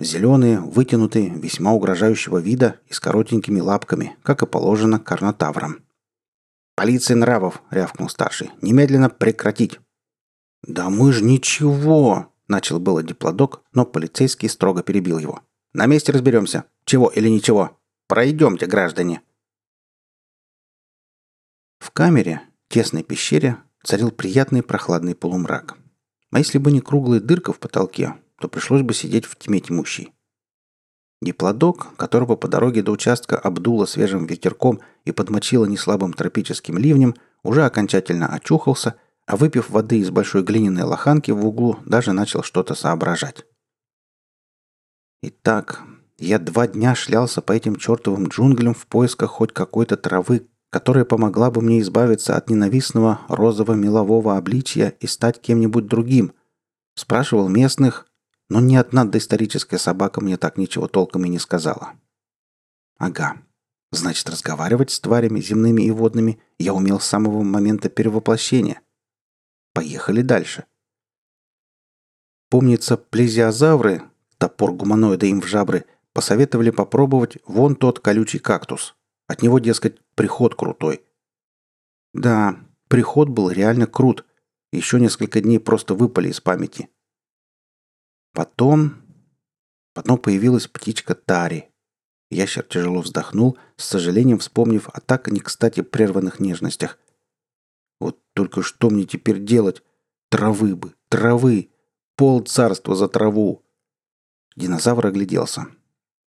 Зеленые, 0.00 0.58
вытянутые, 0.60 1.30
весьма 1.30 1.72
угрожающего 1.72 2.38
вида 2.38 2.80
и 2.88 2.92
с 2.92 3.00
коротенькими 3.00 3.60
лапками, 3.60 4.16
как 4.22 4.42
и 4.42 4.46
положено 4.46 4.98
карнотаврам. 4.98 5.84
«Полиция 6.74 7.16
нравов!»— 7.16 7.62
рявкнул 7.70 8.08
старший. 8.08 8.50
«Немедленно 8.60 9.08
прекратить!» 9.08 9.78
«Да 10.66 10.90
мы 10.90 11.12
ж 11.12 11.20
ничего!»— 11.20 12.32
начал 12.48 12.80
было 12.80 13.02
диплодок, 13.02 13.62
но 13.72 13.86
полицейский 13.86 14.48
строго 14.48 14.82
перебил 14.82 15.18
его. 15.18 15.42
«На 15.72 15.86
месте 15.86 16.10
разберемся. 16.10 16.64
Чего 16.84 17.08
или 17.08 17.28
ничего. 17.28 17.78
Пройдемте, 18.08 18.66
граждане!» 18.66 19.22
В 21.78 21.90
камере, 21.92 22.42
тесной 22.68 23.04
пещере, 23.04 23.58
царил 23.84 24.10
приятный 24.10 24.62
прохладный 24.62 25.14
полумрак. 25.14 25.76
А 26.34 26.38
если 26.38 26.58
бы 26.58 26.72
не 26.72 26.80
круглая 26.80 27.20
дырка 27.20 27.52
в 27.52 27.60
потолке, 27.60 28.16
то 28.40 28.48
пришлось 28.48 28.82
бы 28.82 28.92
сидеть 28.92 29.24
в 29.24 29.36
тьме 29.36 29.60
тьмущей. 29.60 30.12
Диплодок, 31.22 31.94
которого 31.96 32.34
по 32.34 32.48
дороге 32.48 32.82
до 32.82 32.90
участка 32.90 33.38
обдуло 33.38 33.86
свежим 33.86 34.26
ветерком 34.26 34.80
и 35.04 35.12
подмочило 35.12 35.64
неслабым 35.64 36.12
тропическим 36.12 36.76
ливнем, 36.76 37.14
уже 37.44 37.64
окончательно 37.64 38.26
очухался, 38.26 38.96
а 39.26 39.36
выпив 39.36 39.70
воды 39.70 40.00
из 40.00 40.10
большой 40.10 40.42
глиняной 40.42 40.82
лоханки 40.82 41.30
в 41.30 41.46
углу, 41.46 41.78
даже 41.86 42.12
начал 42.12 42.42
что-то 42.42 42.74
соображать. 42.74 43.46
Итак, 45.22 45.84
я 46.18 46.40
два 46.40 46.66
дня 46.66 46.96
шлялся 46.96 47.42
по 47.42 47.52
этим 47.52 47.76
чертовым 47.76 48.26
джунглям 48.26 48.74
в 48.74 48.88
поисках 48.88 49.30
хоть 49.30 49.52
какой-то 49.52 49.96
травы, 49.96 50.48
которая 50.74 51.04
помогла 51.04 51.52
бы 51.52 51.60
мне 51.62 51.78
избавиться 51.78 52.36
от 52.36 52.50
ненавистного 52.50 53.20
розово-мелового 53.28 54.36
обличия 54.36 54.96
и 54.98 55.06
стать 55.06 55.40
кем-нибудь 55.40 55.86
другим. 55.86 56.32
Спрашивал 56.96 57.48
местных, 57.48 58.08
но 58.48 58.58
ни 58.58 58.74
одна 58.74 59.04
доисторическая 59.04 59.78
собака 59.78 60.20
мне 60.20 60.36
так 60.36 60.58
ничего 60.58 60.88
толком 60.88 61.26
и 61.26 61.28
не 61.28 61.38
сказала. 61.38 61.92
Ага. 62.98 63.36
Значит, 63.92 64.28
разговаривать 64.28 64.90
с 64.90 64.98
тварями 64.98 65.40
земными 65.40 65.82
и 65.82 65.92
водными 65.92 66.40
я 66.58 66.74
умел 66.74 66.98
с 66.98 67.06
самого 67.06 67.44
момента 67.44 67.88
перевоплощения. 67.88 68.80
Поехали 69.74 70.22
дальше. 70.22 70.64
Помнится, 72.50 72.96
плезиозавры, 72.96 74.02
топор 74.38 74.72
гуманоида 74.72 75.26
им 75.26 75.40
в 75.40 75.46
жабры, 75.46 75.84
посоветовали 76.12 76.70
попробовать 76.70 77.38
вон 77.46 77.76
тот 77.76 78.00
колючий 78.00 78.40
кактус. 78.40 78.96
От 79.26 79.42
него, 79.42 79.58
дескать, 79.58 80.00
приход 80.14 80.54
крутой. 80.54 81.02
Да, 82.12 82.60
приход 82.88 83.28
был 83.28 83.50
реально 83.50 83.86
крут. 83.86 84.24
Еще 84.72 85.00
несколько 85.00 85.40
дней 85.40 85.58
просто 85.58 85.94
выпали 85.94 86.28
из 86.28 86.40
памяти. 86.40 86.88
Потом... 88.32 89.02
Потом 89.94 90.18
появилась 90.18 90.66
птичка 90.66 91.14
Тари. 91.14 91.70
Ящер 92.30 92.64
тяжело 92.64 93.00
вздохнул, 93.00 93.56
с 93.76 93.84
сожалением 93.84 94.40
вспомнив 94.40 94.88
о 94.88 95.00
так 95.00 95.30
не 95.30 95.38
кстати 95.38 95.82
прерванных 95.82 96.40
нежностях. 96.40 96.98
Вот 98.00 98.20
только 98.34 98.62
что 98.62 98.90
мне 98.90 99.04
теперь 99.04 99.38
делать? 99.38 99.82
Травы 100.30 100.74
бы, 100.74 100.94
травы! 101.08 101.70
Пол 102.16 102.40
царства 102.42 102.96
за 102.96 103.08
траву! 103.08 103.64
Динозавр 104.56 105.06
огляделся. 105.06 105.68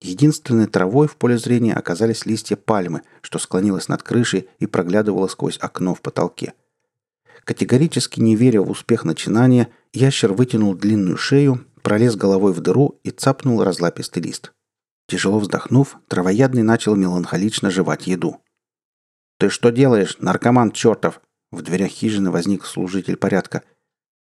Единственной 0.01 0.67
травой 0.67 1.07
в 1.07 1.15
поле 1.17 1.37
зрения 1.37 1.73
оказались 1.73 2.25
листья 2.25 2.55
пальмы, 2.55 3.01
что 3.21 3.39
склонилось 3.39 3.87
над 3.87 4.03
крышей 4.03 4.47
и 4.59 4.67
проглядывало 4.67 5.27
сквозь 5.27 5.57
окно 5.59 5.95
в 5.95 6.01
потолке. 6.01 6.53
Категорически 7.43 8.19
не 8.19 8.35
веря 8.35 8.61
в 8.61 8.69
успех 8.69 9.05
начинания, 9.05 9.69
ящер 9.93 10.33
вытянул 10.33 10.75
длинную 10.75 11.17
шею, 11.17 11.65
пролез 11.81 12.15
головой 12.15 12.53
в 12.53 12.59
дыру 12.59 12.99
и 13.03 13.09
цапнул 13.09 13.63
разлапистый 13.63 14.21
лист. 14.21 14.51
Тяжело 15.07 15.39
вздохнув, 15.39 15.97
травоядный 16.09 16.63
начал 16.63 16.95
меланхолично 16.95 17.71
жевать 17.71 18.07
еду. 18.07 18.41
«Ты 19.39 19.49
что 19.49 19.69
делаешь, 19.69 20.17
наркоман 20.19 20.71
чертов?» 20.71 21.21
В 21.51 21.61
дверях 21.61 21.89
хижины 21.89 22.29
возник 22.29 22.65
служитель 22.65 23.15
порядка. 23.15 23.63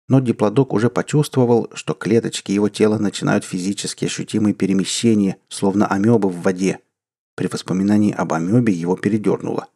Но 0.09 0.21
диплодок 0.21 0.73
уже 0.73 0.89
почувствовал, 0.89 1.71
что 1.75 1.95
клеточки 1.95 2.53
его 2.53 2.69
тела 2.69 2.99
начинают 2.99 3.45
физически 3.45 4.05
ощутимые 4.05 4.55
перемещения, 4.55 5.39
словно 5.49 5.87
амебы 5.87 6.29
в 6.29 6.43
воде. 6.43 6.81
При 7.35 7.49
воспоминании 7.49 8.13
об 8.13 8.33
амебе 8.33 8.73
его 8.73 8.97
передернуло. 8.97 9.69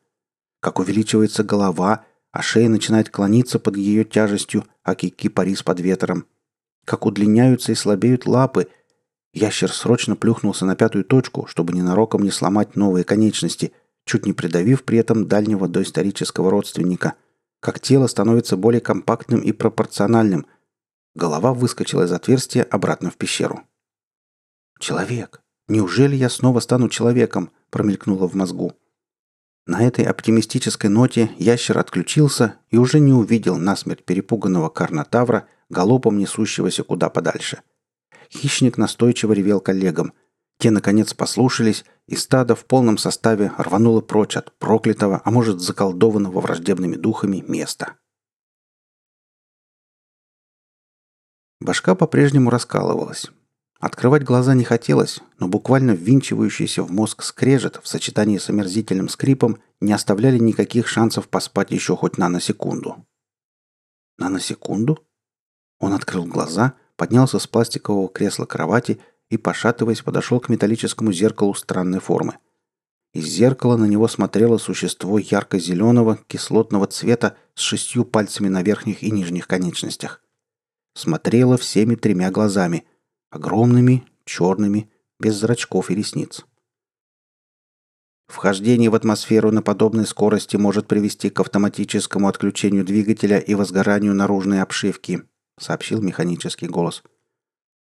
Как 0.61 0.79
увеличивается 0.79 1.43
голова, 1.43 2.05
а 2.33 2.43
шея 2.43 2.69
начинает 2.69 3.11
клониться 3.11 3.59
под 3.59 3.77
ее 3.77 4.05
тяжестью, 4.05 4.65
а 4.85 4.95
кипарис 4.95 5.63
под 5.63 5.81
ветром– 5.81 6.27
как 6.85 7.07
удлиняются 7.07 7.73
и 7.73 7.77
слабеют 7.77 8.27
лапы. 8.27 8.69
Ящер 9.33 9.73
срочно 9.73 10.17
плюхнулся 10.17 10.65
на 10.67 10.75
пятую 10.75 11.05
точку, 11.05 11.47
чтобы 11.47 11.73
ненароком 11.73 12.23
не 12.23 12.33
сломать 12.33 12.75
новые 12.75 13.05
конечности, 13.05 13.73
чуть 14.05 14.27
не 14.27 14.33
придавив 14.33 14.83
при 14.83 14.99
этом 14.99 15.29
дальнего 15.29 15.69
доисторического 15.69 16.51
родственника. 16.51 17.15
Как 17.61 17.81
тело 17.81 18.07
становится 18.07 18.57
более 18.57 18.81
компактным 18.81 19.41
и 19.41 19.53
пропорциональным. 19.53 20.47
Голова 21.15 21.53
выскочила 21.53 22.05
из 22.05 22.13
отверстия 22.13 22.65
обратно 22.65 23.11
в 23.11 23.17
пещеру. 23.17 23.63
«Человек! 24.79 25.43
Неужели 25.69 26.17
я 26.17 26.29
снова 26.29 26.61
стану 26.61 26.89
человеком?»– 26.89 27.51
промелькнуло 27.71 28.27
в 28.27 28.35
мозгу. 28.35 28.73
На 29.67 29.83
этой 29.83 30.05
оптимистической 30.05 30.91
ноте 30.91 31.31
ящер 31.37 31.79
отключился 31.79 32.57
и 32.71 32.79
уже 32.79 32.99
не 32.99 33.13
увидел 33.13 33.57
насмерть 33.57 34.05
перепуганного 34.05 34.69
карнотавра– 34.69 35.47
галопом 35.71 36.19
несущегося 36.19 36.83
куда 36.83 37.09
подальше. 37.09 37.63
Хищник 38.31 38.77
настойчиво 38.77 39.33
ревел 39.33 39.61
коллегам. 39.61 40.13
Те, 40.61 40.71
наконец, 40.71 41.15
послушались, 41.15 41.87
и 42.07 42.17
стадо 42.17 42.55
в 42.55 42.67
полном 42.67 42.99
составе 42.99 43.51
рвануло 43.57 44.03
прочь 44.03 44.37
от 44.37 44.53
проклятого, 44.59 45.23
а 45.25 45.31
может, 45.31 45.59
заколдованного 45.59 46.39
враждебными 46.39 46.97
духами 46.97 47.43
места. 47.49 47.95
Башка 51.61 51.95
по-прежнему 51.95 52.51
раскалывалась. 52.51 53.31
Открывать 53.79 54.23
глаза 54.23 54.53
не 54.53 54.65
хотелось, 54.65 55.21
но 55.39 55.49
буквально 55.49 55.93
ввинчивающийся 55.93 56.83
в 56.83 56.93
мозг 56.93 57.23
скрежет 57.23 57.81
в 57.83 57.89
сочетании 57.89 58.37
с 58.37 58.51
омерзительным 58.51 59.09
скрипом 59.09 59.63
не 59.81 59.95
оставляли 59.95 60.39
никаких 60.39 60.89
шансов 60.89 61.31
поспать 61.31 61.71
еще 61.71 61.97
хоть 61.97 62.19
наносекунду. 62.19 63.07
Наносекунду? 64.19 64.99
Он 65.79 65.95
открыл 65.95 66.27
глаза, 66.27 66.75
поднялся 66.97 67.39
с 67.39 67.47
пластикового 67.47 68.11
кресла 68.11 68.45
кровати 68.45 69.01
и, 69.31 69.37
пошатываясь, 69.39 70.03
подошел 70.03 70.41
к 70.41 70.49
металлическому 70.49 71.13
зеркалу 71.13 71.55
странной 71.55 72.01
формы. 72.01 72.39
Из 73.13 73.25
зеркала 73.25 73.77
на 73.77 73.87
него 73.87 74.07
смотрело 74.07 74.59
существо 74.59 75.19
ярко-зеленого, 75.19 76.19
кислотного 76.27 76.87
цвета 76.87 77.37
с 77.55 77.61
шестью 77.61 78.05
пальцами 78.05 78.49
на 78.49 78.63
верхних 78.63 79.03
и 79.03 79.11
нижних 79.11 79.49
конечностях. 79.49 80.23
Смотрело 80.95 81.57
всеми 81.57 81.95
тремя 81.95 82.31
глазами. 82.31 82.85
Огромными, 83.31 84.05
черными, 84.25 84.91
без 85.19 85.37
зрачков 85.37 85.91
и 85.91 85.95
ресниц. 85.95 86.45
Вхождение 88.27 88.91
в 88.91 88.95
атмосферу 88.95 89.51
на 89.51 89.61
подобной 89.61 90.07
скорости 90.07 90.57
может 90.57 90.87
привести 90.87 91.31
к 91.31 91.41
автоматическому 91.41 92.29
отключению 92.29 92.85
двигателя 92.85 93.39
и 93.39 93.55
возгоранию 93.55 94.15
наружной 94.15 94.63
обшивки, 94.63 95.23
сообщил 95.59 96.01
механический 96.01 96.69
голос. 96.69 97.03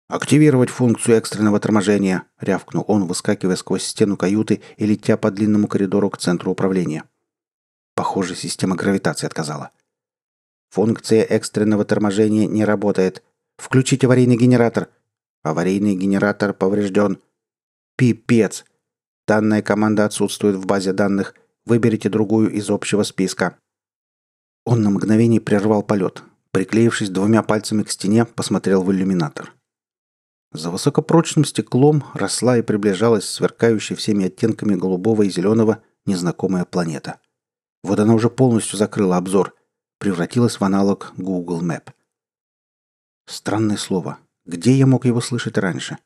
«Активировать 0.09 0.71
функцию 0.71 1.19
экстренного 1.19 1.61
торможения!»— 1.61 2.25
рявкнул 2.41 2.83
он, 2.89 3.07
выскакивая 3.07 3.57
сквозь 3.57 3.85
стену 3.85 4.17
каюты 4.17 4.63
и 4.79 4.87
летя 4.87 5.19
по 5.19 5.31
длинному 5.31 5.69
коридору 5.69 6.09
к 6.09 6.17
центру 6.17 6.51
управления. 6.51 7.05
Похоже, 7.95 8.35
система 8.35 8.75
гравитации 8.75 9.27
отказала. 9.27 9.71
«Функция 10.71 11.25
экстренного 11.25 11.85
торможения 11.85 12.47
не 12.47 12.65
работает. 12.65 13.23
Включить 13.59 14.03
аварийный 14.03 14.39
генератор!» 14.39 14.89
«Аварийный 15.43 15.95
генератор 15.95 16.55
поврежден!» 16.55 17.19
«Пипец! 17.97 18.65
Данная 19.27 19.61
команда 19.61 20.07
отсутствует 20.07 20.57
в 20.57 20.65
базе 20.65 20.95
данных. 20.95 21.35
Выберите 21.67 22.09
другую 22.09 22.51
из 22.51 22.71
общего 22.71 23.03
списка». 23.03 23.59
Он 24.65 24.81
на 24.81 24.89
мгновение 24.89 25.41
прервал 25.41 25.83
полет, 25.83 26.23
приклеившись 26.51 27.11
двумя 27.11 27.43
пальцами 27.43 27.83
к 27.83 27.91
стене, 27.91 28.25
посмотрел 28.25 28.83
в 28.83 28.91
иллюминатор. 28.91 29.53
За 30.53 30.71
высокопрочным 30.71 31.45
стеклом 31.45 32.05
росла 32.15 32.57
и 32.59 32.63
приближалась 32.63 33.29
сверкающая 33.29 33.97
всеми 33.97 34.27
оттенками 34.27 34.75
голубого 34.75 35.23
и 35.23 35.31
зеленого 35.31 35.83
незнакомая 36.07 36.65
планета. 36.65 37.21
Вот 37.83 38.01
она 38.01 38.15
уже 38.15 38.31
полностью 38.31 38.79
закрыла 38.79 39.19
обзор, 39.19 39.55
превратилась 39.99 40.59
в 40.59 40.65
аналог 40.65 41.13
Google 41.17 41.63
Map. 41.63 41.91
Странное 43.27 43.77
слово. 43.77 44.19
Где 44.47 44.73
я 44.73 44.87
мог 44.87 45.05
его 45.05 45.21
слышать 45.21 45.59
раньше? 45.59 45.99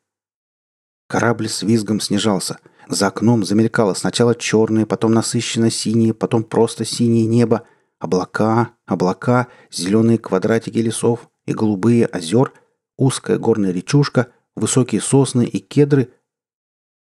Корабль 1.07 1.47
с 1.47 1.61
визгом 1.61 2.01
снижался. 2.01 2.59
За 2.89 3.07
окном 3.07 3.45
замелькало 3.45 3.93
сначала 3.93 4.35
черное, 4.35 4.85
потом 4.85 5.13
насыщенно 5.13 5.69
синее, 5.69 6.13
потом 6.13 6.43
просто 6.43 6.83
синее 6.83 7.25
небо, 7.25 7.65
Облака, 8.03 8.73
облака, 8.85 9.47
зеленые 9.71 10.17
квадратики 10.17 10.77
лесов 10.77 11.29
и 11.45 11.53
голубые 11.53 12.05
озер, 12.05 12.51
узкая 12.97 13.37
горная 13.37 13.71
речушка, 13.71 14.31
высокие 14.55 15.01
сосны 15.01 15.45
и 15.45 15.59
кедры. 15.59 16.13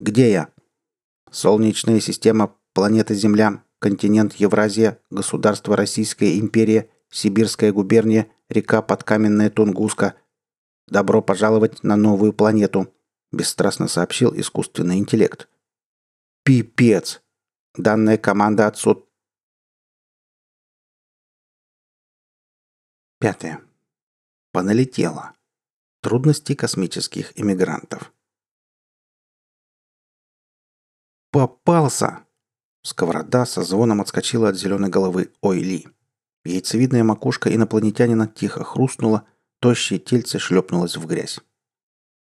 Где 0.00 0.30
я? 0.30 0.48
Солнечная 1.30 2.00
система, 2.00 2.54
планета 2.72 3.14
Земля, 3.14 3.64
континент 3.78 4.34
Евразия, 4.34 5.00
государство 5.10 5.76
Российская 5.76 6.38
империя, 6.38 6.90
Сибирская 7.10 7.72
губерния, 7.72 8.30
река 8.48 8.82
Подкаменная 8.82 9.50
Тунгуска. 9.50 10.16
Добро 10.88 11.22
пожаловать 11.22 11.82
на 11.82 11.96
новую 11.96 12.32
планету, 12.32 12.92
бесстрастно 13.32 13.88
сообщил 13.88 14.32
искусственный 14.34 14.98
интеллект. 14.98 15.48
Пипец! 16.44 17.22
Данная 17.76 18.16
команда 18.18 18.68
отсут... 18.68 19.08
Пятое. 23.18 23.60
Поналетело. 24.52 25.35
Трудности 26.06 26.54
космических 26.54 27.32
иммигрантов. 27.34 28.12
«Попался!» 31.32 32.24
Сковорода 32.84 33.44
со 33.44 33.64
звоном 33.64 34.00
отскочила 34.00 34.50
от 34.50 34.56
зеленой 34.56 34.88
головы 34.88 35.32
Ойли. 35.40 35.88
Яйцевидная 36.44 37.02
макушка 37.02 37.52
инопланетянина 37.52 38.28
тихо 38.28 38.62
хрустнула, 38.62 39.26
тощее 39.58 39.98
тельце 39.98 40.38
шлепнулось 40.38 40.96
в 40.96 41.04
грязь. 41.06 41.40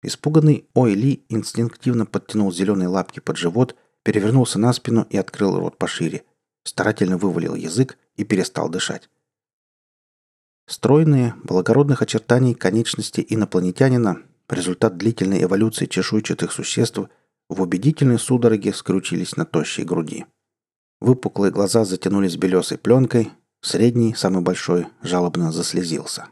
Испуганный 0.01 0.67
Ойли 0.73 1.23
инстинктивно 1.29 2.07
подтянул 2.07 2.51
зеленые 2.51 2.87
лапки 2.87 3.19
под 3.19 3.37
живот, 3.37 3.75
перевернулся 4.01 4.57
на 4.57 4.73
спину 4.73 5.05
и 5.11 5.17
открыл 5.17 5.59
рот 5.59 5.77
пошире. 5.77 6.25
Старательно 6.63 7.19
вывалил 7.19 7.53
язык 7.53 7.99
и 8.15 8.23
перестал 8.23 8.69
дышать. 8.69 9.07
Стройные, 10.67 11.33
благородных 11.45 12.01
очертаний 12.01 12.53
конечности 12.53 13.25
инопланетянина, 13.27 14.17
результат 14.49 14.97
длительной 14.97 15.41
эволюции 15.43 15.85
чешуйчатых 15.85 16.51
существ, 16.51 16.99
в 17.47 17.61
убедительной 17.61 18.19
судороге 18.19 18.73
скручились 18.73 19.37
на 19.37 19.45
тощей 19.45 19.85
груди. 19.85 20.25
Выпуклые 20.99 21.53
глаза 21.53 21.85
затянулись 21.85 22.35
белесой 22.35 22.77
пленкой, 22.77 23.31
средний, 23.61 24.13
самый 24.13 24.43
большой, 24.43 24.87
жалобно 25.01 25.53
заслезился. 25.53 26.27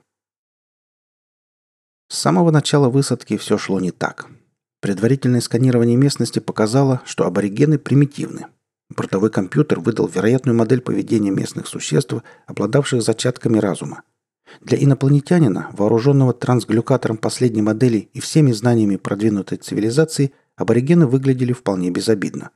С 2.10 2.18
самого 2.18 2.52
начала 2.52 2.90
высадки 2.90 3.38
все 3.38 3.58
шло 3.58 3.80
не 3.80 3.92
так. 3.92 4.28
Предварительное 4.82 5.40
сканирование 5.40 5.96
местности 5.96 6.40
показало, 6.40 7.02
что 7.06 7.26
аборигены 7.26 7.80
примитивны. 7.80 8.48
Бортовой 8.90 9.30
компьютер 9.30 9.80
выдал 9.80 10.08
вероятную 10.08 10.58
модель 10.58 10.82
поведения 10.82 11.32
местных 11.32 11.68
существ, 11.68 12.16
обладавших 12.48 13.02
зачатками 13.02 13.60
разума– 13.60 14.04
для 14.62 14.78
инопланетянина, 14.78 15.70
вооруженного 15.74 16.34
трансглюкатором 16.34 17.18
последней 17.18 17.62
модели 17.62 18.10
и 18.14 18.20
всеми 18.20 18.52
знаниями 18.52 18.96
продвинутой 18.96 19.58
цивилизации, 19.58 20.34
аборигены 20.56 21.08
выглядели 21.08 21.54
вполне 21.54 21.90
безобидно. 21.90 22.52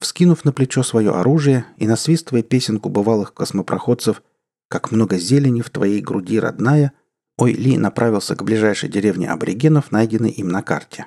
Вскинув 0.00 0.44
на 0.44 0.52
плечо 0.52 0.82
свое 0.82 1.12
оружие 1.12 1.64
и 1.76 1.86
насвистывая 1.86 2.42
песенку 2.42 2.88
бывалых 2.88 3.32
космопроходцев 3.32 4.22
«Как 4.68 4.90
много 4.90 5.18
зелени 5.18 5.60
в 5.60 5.70
твоей 5.70 6.00
груди, 6.00 6.38
родная», 6.38 6.92
Ой 7.36 7.52
Ли 7.52 7.76
направился 7.76 8.36
к 8.36 8.44
ближайшей 8.44 8.88
деревне 8.88 9.28
аборигенов, 9.28 9.90
найденной 9.90 10.30
им 10.30 10.48
на 10.48 10.62
карте. 10.62 11.06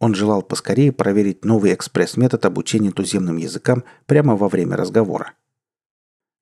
Он 0.00 0.12
желал 0.12 0.42
поскорее 0.42 0.90
проверить 0.90 1.44
новый 1.44 1.72
экспресс-метод 1.72 2.44
обучения 2.46 2.90
туземным 2.90 3.36
языкам 3.36 3.84
прямо 4.06 4.34
во 4.34 4.48
время 4.48 4.76
разговора– 4.76 5.34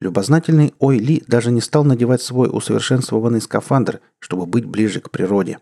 Любознательный 0.01 0.75
Ой 0.79 0.99
Ли 0.99 1.23
даже 1.27 1.51
не 1.51 1.61
стал 1.61 1.85
надевать 1.85 2.23
свой 2.23 2.49
усовершенствованный 2.51 3.41
скафандр, 3.41 4.01
чтобы 4.19 4.47
быть 4.47 4.65
ближе 4.65 5.01
к 5.01 5.11
природе. 5.11 5.59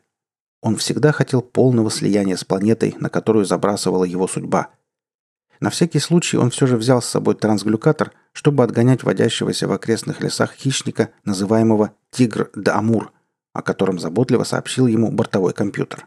Он 0.62 0.76
всегда 0.76 1.12
хотел 1.12 1.42
полного 1.42 1.90
слияния 1.90 2.36
с 2.36 2.44
планетой, 2.44 2.94
на 3.00 3.10
которую 3.10 3.44
забрасывала 3.44 4.04
его 4.04 4.28
судьба. 4.28 4.70
На 5.60 5.70
всякий 5.70 5.98
случай 5.98 6.36
он 6.36 6.50
все 6.50 6.68
же 6.68 6.76
взял 6.76 7.02
с 7.02 7.06
собой 7.06 7.34
трансглюкатор, 7.34 8.12
чтобы 8.32 8.62
отгонять 8.62 9.02
водящегося 9.02 9.66
в 9.66 9.72
окрестных 9.72 10.20
лесах 10.20 10.52
хищника, 10.52 11.10
называемого 11.24 11.92
«Тигр 12.12 12.50
да 12.54 12.76
Амур», 12.76 13.12
о 13.52 13.62
котором 13.62 13.98
заботливо 13.98 14.44
сообщил 14.44 14.86
ему 14.86 15.10
бортовой 15.10 15.52
компьютер. 15.52 16.06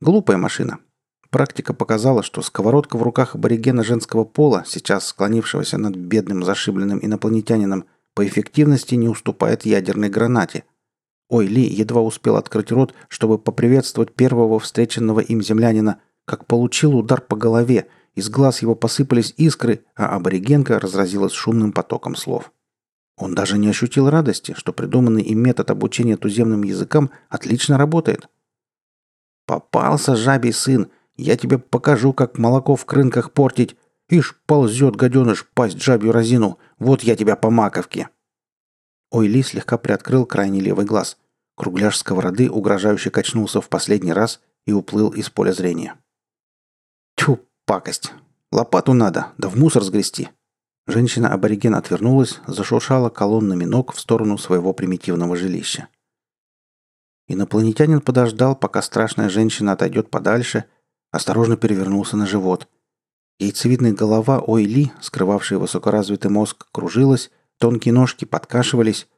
Глупая 0.00 0.38
машина, 0.38 0.78
Практика 1.30 1.74
показала, 1.74 2.22
что 2.22 2.40
сковородка 2.40 2.96
в 2.96 3.02
руках 3.02 3.34
аборигена 3.34 3.84
женского 3.84 4.24
пола, 4.24 4.64
сейчас 4.66 5.06
склонившегося 5.08 5.76
над 5.76 5.94
бедным 5.96 6.42
зашибленным 6.42 7.00
инопланетянином, 7.02 7.84
по 8.14 8.26
эффективности 8.26 8.94
не 8.94 9.08
уступает 9.08 9.66
ядерной 9.66 10.08
гранате. 10.08 10.64
Ой 11.28 11.46
Ли 11.46 11.62
едва 11.62 12.00
успел 12.00 12.36
открыть 12.36 12.72
рот, 12.72 12.94
чтобы 13.08 13.38
поприветствовать 13.38 14.14
первого 14.14 14.58
встреченного 14.58 15.20
им 15.20 15.42
землянина, 15.42 16.00
как 16.24 16.46
получил 16.46 16.96
удар 16.96 17.20
по 17.20 17.36
голове, 17.36 17.88
из 18.14 18.30
глаз 18.30 18.62
его 18.62 18.74
посыпались 18.74 19.34
искры, 19.36 19.84
а 19.94 20.16
аборигенка 20.16 20.80
разразилась 20.80 21.32
шумным 21.32 21.72
потоком 21.72 22.16
слов. 22.16 22.50
Он 23.18 23.34
даже 23.34 23.58
не 23.58 23.68
ощутил 23.68 24.08
радости, 24.08 24.54
что 24.56 24.72
придуманный 24.72 25.22
им 25.22 25.40
метод 25.40 25.70
обучения 25.70 26.16
туземным 26.16 26.62
языкам 26.62 27.10
отлично 27.28 27.76
работает. 27.76 28.28
«Попался 29.44 30.16
жабий 30.16 30.52
сын!» 30.52 30.88
Я 31.18 31.36
тебе 31.36 31.58
покажу, 31.58 32.12
как 32.12 32.38
молоко 32.38 32.76
в 32.76 32.86
крынках 32.86 33.32
портить. 33.32 33.76
Ишь, 34.08 34.40
ползет 34.46 34.94
гаденыш, 34.96 35.46
пасть 35.52 35.82
жабью 35.82 36.12
разину. 36.12 36.58
Вот 36.78 37.02
я 37.02 37.16
тебя 37.16 37.36
по 37.36 37.50
маковке». 37.50 38.08
Ойли 39.10 39.42
слегка 39.42 39.78
приоткрыл 39.78 40.24
крайний 40.24 40.60
левый 40.60 40.86
глаз. 40.86 41.18
Кругляш 41.56 41.98
сковороды 41.98 42.48
угрожающе 42.48 43.10
качнулся 43.10 43.60
в 43.60 43.68
последний 43.68 44.12
раз 44.12 44.40
и 44.64 44.72
уплыл 44.72 45.10
из 45.10 45.28
поля 45.28 45.52
зрения. 45.52 45.96
Тьфу, 47.16 47.40
пакость. 47.66 48.12
Лопату 48.52 48.92
надо, 48.92 49.32
да 49.38 49.48
в 49.48 49.56
мусор 49.56 49.82
сгрести. 49.82 50.28
Женщина-абориген 50.86 51.74
отвернулась, 51.74 52.38
зашуршала 52.46 53.10
колоннами 53.10 53.64
ног 53.64 53.92
в 53.92 54.00
сторону 54.00 54.38
своего 54.38 54.72
примитивного 54.72 55.36
жилища. 55.36 55.88
Инопланетянин 57.26 58.00
подождал, 58.00 58.54
пока 58.54 58.80
страшная 58.82 59.28
женщина 59.28 59.72
отойдет 59.72 60.10
подальше– 60.10 60.64
Осторожно 61.10 61.56
перевернулся 61.56 62.16
на 62.16 62.26
живот. 62.26 62.68
Яйцевидная 63.38 63.92
голова 63.92 64.40
Ойли, 64.40 64.92
скрывавшая 65.00 65.58
высокоразвитый 65.58 66.30
мозг, 66.30 66.66
кружилась, 66.72 67.30
тонкие 67.58 67.94
ножки 67.94 68.24
подкашивались. 68.24 69.08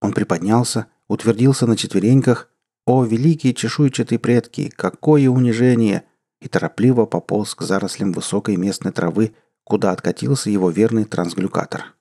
Он 0.00 0.12
приподнялся, 0.12 0.86
утвердился 1.08 1.66
на 1.66 1.76
четвереньках. 1.76 2.48
О, 2.84 3.04
великие 3.04 3.54
чешуйчатые 3.54 4.18
предки, 4.18 4.68
какое 4.68 5.28
унижение! 5.28 6.04
И 6.40 6.48
торопливо 6.48 7.06
пополз 7.06 7.54
к 7.54 7.62
зарослям 7.62 8.12
высокой 8.12 8.56
местной 8.56 8.92
травы, 8.92 9.34
куда 9.64 9.92
откатился 9.92 10.50
его 10.50 10.70
верный 10.70 11.04
трансглюкатор. 11.04 11.94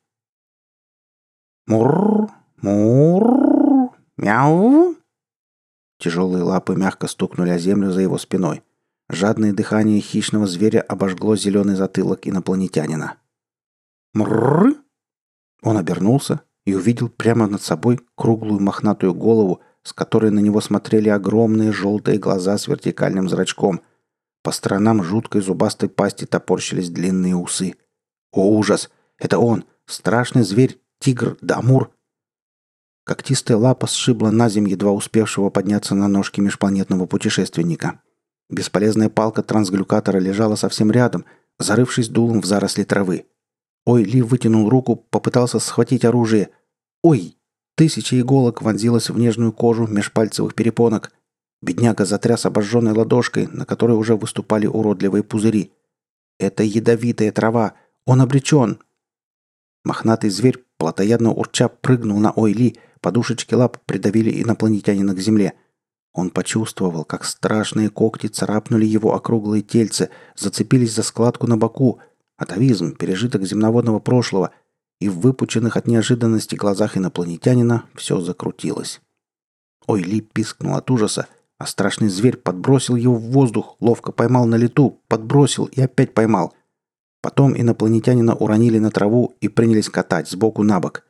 Мур, 1.67 2.31
мур, 2.57 3.91
мяу. 4.17 4.95
Тяжелые 5.99 6.43
лапы 6.43 6.75
мягко 6.75 7.07
стукнули 7.07 7.51
о 7.51 7.59
землю 7.59 7.91
за 7.91 8.01
его 8.01 8.17
спиной. 8.17 8.63
Жадное 9.12 9.51
дыхание 9.51 9.99
хищного 9.99 10.47
зверя 10.47 10.80
обожгло 10.80 11.36
зеленый 11.36 11.76
затылок 11.76 12.30
инопланетянина. 12.30 13.18
Мрррр! 14.14 14.76
Он 15.62 15.78
обернулся 15.78 16.39
и 16.64 16.74
увидел 16.74 17.09
прямо 17.09 17.47
над 17.47 17.62
собой 17.62 17.99
круглую 18.16 18.62
мохнатую 18.62 19.14
голову, 19.14 19.59
с 19.84 19.91
которой 19.91 20.32
на 20.32 20.39
него 20.39 20.62
смотрели 20.62 21.09
огромные 21.09 21.74
желтые 21.74 22.20
глаза 22.20 22.57
с 22.57 22.70
вертикальным 22.70 23.28
зрачком. 23.28 23.82
По 24.43 24.53
сторонам 24.53 25.03
жуткой 25.03 25.41
зубастой 25.41 25.89
пасти 25.89 26.24
топорщились 26.24 26.89
длинные 26.89 27.36
усы. 27.36 27.76
О, 28.32 28.55
ужас! 28.57 28.89
Это 29.18 29.39
он! 29.39 29.66
Страшный 29.88 30.43
зверь, 30.43 30.80
тигр 30.99 31.38
Дамур! 31.41 31.91
Когтистая 33.03 33.57
лапа 33.57 33.88
сшибла 33.88 34.32
на 34.32 34.47
землю 34.47 34.72
едва 34.72 34.93
успевшего 34.93 35.49
подняться 35.49 35.95
на 35.95 36.07
ножки 36.07 36.39
межпланетного 36.39 37.07
путешественника. 37.07 37.99
Бесполезная 38.52 39.10
палка 39.10 39.43
трансглюкатора 39.43 40.20
лежала 40.20 40.56
совсем 40.56 40.91
рядом, 40.91 41.24
зарывшись 41.58 42.10
дулом 42.10 42.41
в 42.41 42.45
заросли 42.45 42.84
травы. 42.84 43.26
Ой, 43.86 44.04
Ли 44.04 44.22
вытянул 44.22 44.70
руку, 44.70 44.97
попытался 44.97 45.60
схватить 45.60 46.04
оружие. 46.04 46.49
Ой! 47.02 47.38
Тысяча 47.76 48.20
иголок 48.20 48.62
вонзилась 48.62 49.10
в 49.10 49.18
нежную 49.18 49.54
кожу 49.54 49.88
межпальцевых 49.88 50.54
перепонок. 50.54 51.14
Бедняга 51.62 52.04
затряс 52.06 52.45
обожженной 52.45 52.91
ладошкой, 52.91 53.47
на 53.47 53.66
которой 53.66 53.93
уже 53.93 54.18
выступали 54.18 54.68
уродливые 54.68 55.24
пузыри. 55.24 55.72
«Это 56.38 56.64
ядовитая 56.64 57.32
трава! 57.32 57.76
Он 58.06 58.20
обречен!» 58.20 58.80
Мохнатый 59.86 60.30
зверь, 60.30 60.64
плотоядно 60.78 61.32
урча, 61.32 61.70
прыгнул 61.70 62.20
на 62.20 62.32
Ойли, 62.32 62.76
подушечки 62.99 63.54
лап 63.54 63.78
придавили 63.86 64.41
инопланетянина 64.43 65.16
к 65.16 65.20
земле– 65.20 65.54
он 66.14 66.30
почувствовал, 66.30 67.05
как 67.05 67.24
страшные 67.24 67.89
когти 67.89 68.28
царапнули 68.28 68.86
его 68.86 69.16
округлые 69.16 69.62
тельце, 69.62 70.09
зацепились 70.36 70.93
за 70.93 71.03
складку 71.03 71.47
на 71.47 71.57
боку, 71.57 71.99
атовизм, 72.38 72.95
пережиток 72.95 73.43
земноводного 73.43 73.99
прошлого, 73.99 74.51
и 74.99 75.07
в 75.09 75.20
выпученных 75.20 75.78
от 75.78 75.88
неожиданности 75.88 76.55
глазах 76.55 76.97
инопланетянина 76.97 77.86
все 77.95 78.20
закрутилось. 78.20 79.01
Ой, 79.88 80.03
Ли 80.03 80.22
пискнул 80.22 80.76
от 80.76 80.91
ужаса, 80.91 81.28
а 81.57 81.66
страшный 81.66 82.09
зверь 82.09 82.38
подбросил 82.38 82.95
его 82.95 83.16
в 83.16 83.32
воздух, 83.32 83.78
ловко 83.80 84.12
поймал 84.12 84.45
на 84.45 84.55
лету, 84.55 84.99
подбросил 85.07 85.66
и 85.66 85.82
опять 85.82 86.14
поймал. 86.14 86.53
Потом 87.22 87.55
инопланетянина 87.55 88.36
уронили 88.36 88.80
на 88.80 88.91
траву 88.91 89.36
и 89.41 89.47
принялись 89.47 89.89
катать 89.89 90.30
сбоку 90.30 90.64
на 90.64 90.80
бок. 90.80 91.03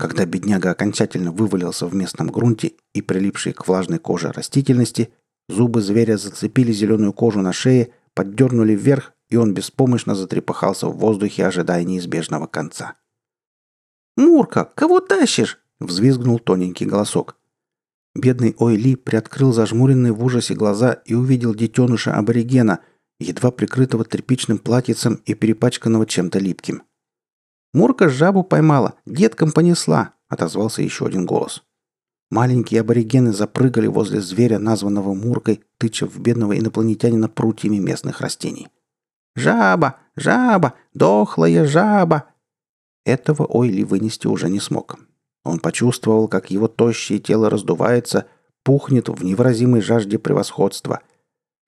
Когда 0.00 0.24
бедняга 0.24 0.70
окончательно 0.70 1.30
вывалился 1.30 1.86
в 1.86 1.94
местном 1.94 2.28
грунте 2.28 2.72
и 2.94 3.02
прилипшей 3.02 3.52
к 3.52 3.68
влажной 3.68 3.98
коже 3.98 4.32
растительности, 4.32 5.12
зубы 5.50 5.82
зверя 5.82 6.16
зацепили 6.16 6.72
зеленую 6.72 7.12
кожу 7.12 7.42
на 7.42 7.52
шее, 7.52 7.92
поддернули 8.14 8.74
вверх, 8.74 9.12
и 9.28 9.36
он 9.36 9.52
беспомощно 9.52 10.14
затрепыхался 10.14 10.86
в 10.86 10.96
воздухе, 10.96 11.44
ожидая 11.44 11.84
неизбежного 11.84 12.46
конца. 12.46 12.94
«Мурка, 14.16 14.64
кого 14.74 15.00
тащишь?»— 15.00 15.58
взвизгнул 15.80 16.38
тоненький 16.38 16.86
голосок. 16.86 17.36
Бедный 18.14 18.56
Ойли 18.58 18.94
приоткрыл 18.94 19.52
зажмуренные 19.52 20.14
в 20.14 20.24
ужасе 20.24 20.54
глаза 20.54 20.94
и 21.04 21.12
увидел 21.12 21.54
детеныша 21.54 22.14
аборигена, 22.14 22.80
едва 23.18 23.50
прикрытого 23.50 24.06
тряпичным 24.06 24.56
платьицем 24.56 25.20
и 25.26 25.34
перепачканного 25.34 26.06
чем-то 26.06 26.38
липким. 26.38 26.84
«Мурка 27.72 28.08
жабу 28.08 28.42
поймала, 28.42 28.94
деткам 29.06 29.52
понесла»,— 29.52 30.14
отозвался 30.28 30.82
еще 30.82 31.06
один 31.06 31.26
голос. 31.26 31.62
Маленькие 32.30 32.80
аборигены 32.80 33.32
запрыгали 33.32 33.88
возле 33.88 34.20
зверя, 34.20 34.58
названного 34.58 35.14
Муркой, 35.14 35.62
тыча 35.78 36.06
в 36.06 36.18
бедного 36.20 36.58
инопланетянина 36.58 37.28
прутьями 37.28 37.78
местных 37.78 38.20
растений. 38.20 38.68
«Жаба! 39.34 39.96
Жаба! 40.16 40.74
Дохлая 40.94 41.64
жаба!» 41.66 42.24
Этого 43.04 43.46
Ойли 43.46 43.82
вынести 43.82 44.26
уже 44.26 44.48
не 44.48 44.60
смог. 44.60 44.98
Он 45.44 45.58
почувствовал, 45.58 46.28
как 46.28 46.50
его 46.50 46.68
тощее 46.68 47.18
тело 47.18 47.50
раздувается, 47.50 48.26
пухнет 48.62 49.08
в 49.08 49.24
невыразимой 49.24 49.80
жажде 49.80 50.18
превосходства. 50.18 51.00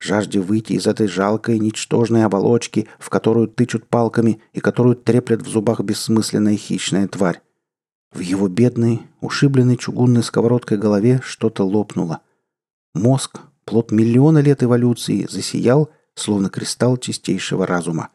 Жажде 0.03 0.41
выйти 0.41 0.73
из 0.73 0.85
этой 0.85 1.07
жалкой, 1.07 1.59
ничтожной 1.59 2.25
оболочки, 2.25 2.89
в 2.99 3.09
которую 3.09 3.47
тычут 3.47 3.87
палками 3.87 4.41
и 4.51 4.59
которую 4.59 4.97
треплет 4.97 5.41
в 5.41 5.47
зубах 5.47 5.79
бессмысленная 5.79 6.57
хищная 6.57 7.07
тварь. 7.07 7.41
В 8.11 8.19
его 8.19 8.49
бедной, 8.49 9.03
ушибленной 9.21 9.77
чугунной 9.77 10.21
сковородкой 10.21 10.77
голове 10.77 11.21
что-то 11.23 11.63
лопнуло. 11.63 12.19
Мозг, 12.93 13.39
плод 13.63 13.91
миллиона 13.91 14.39
лет 14.39 14.61
эволюции, 14.61 15.25
засиял, 15.29 15.89
словно 16.15 16.49
кристалл 16.49 16.97
чистейшего 16.97 17.65
разума. 17.65 18.09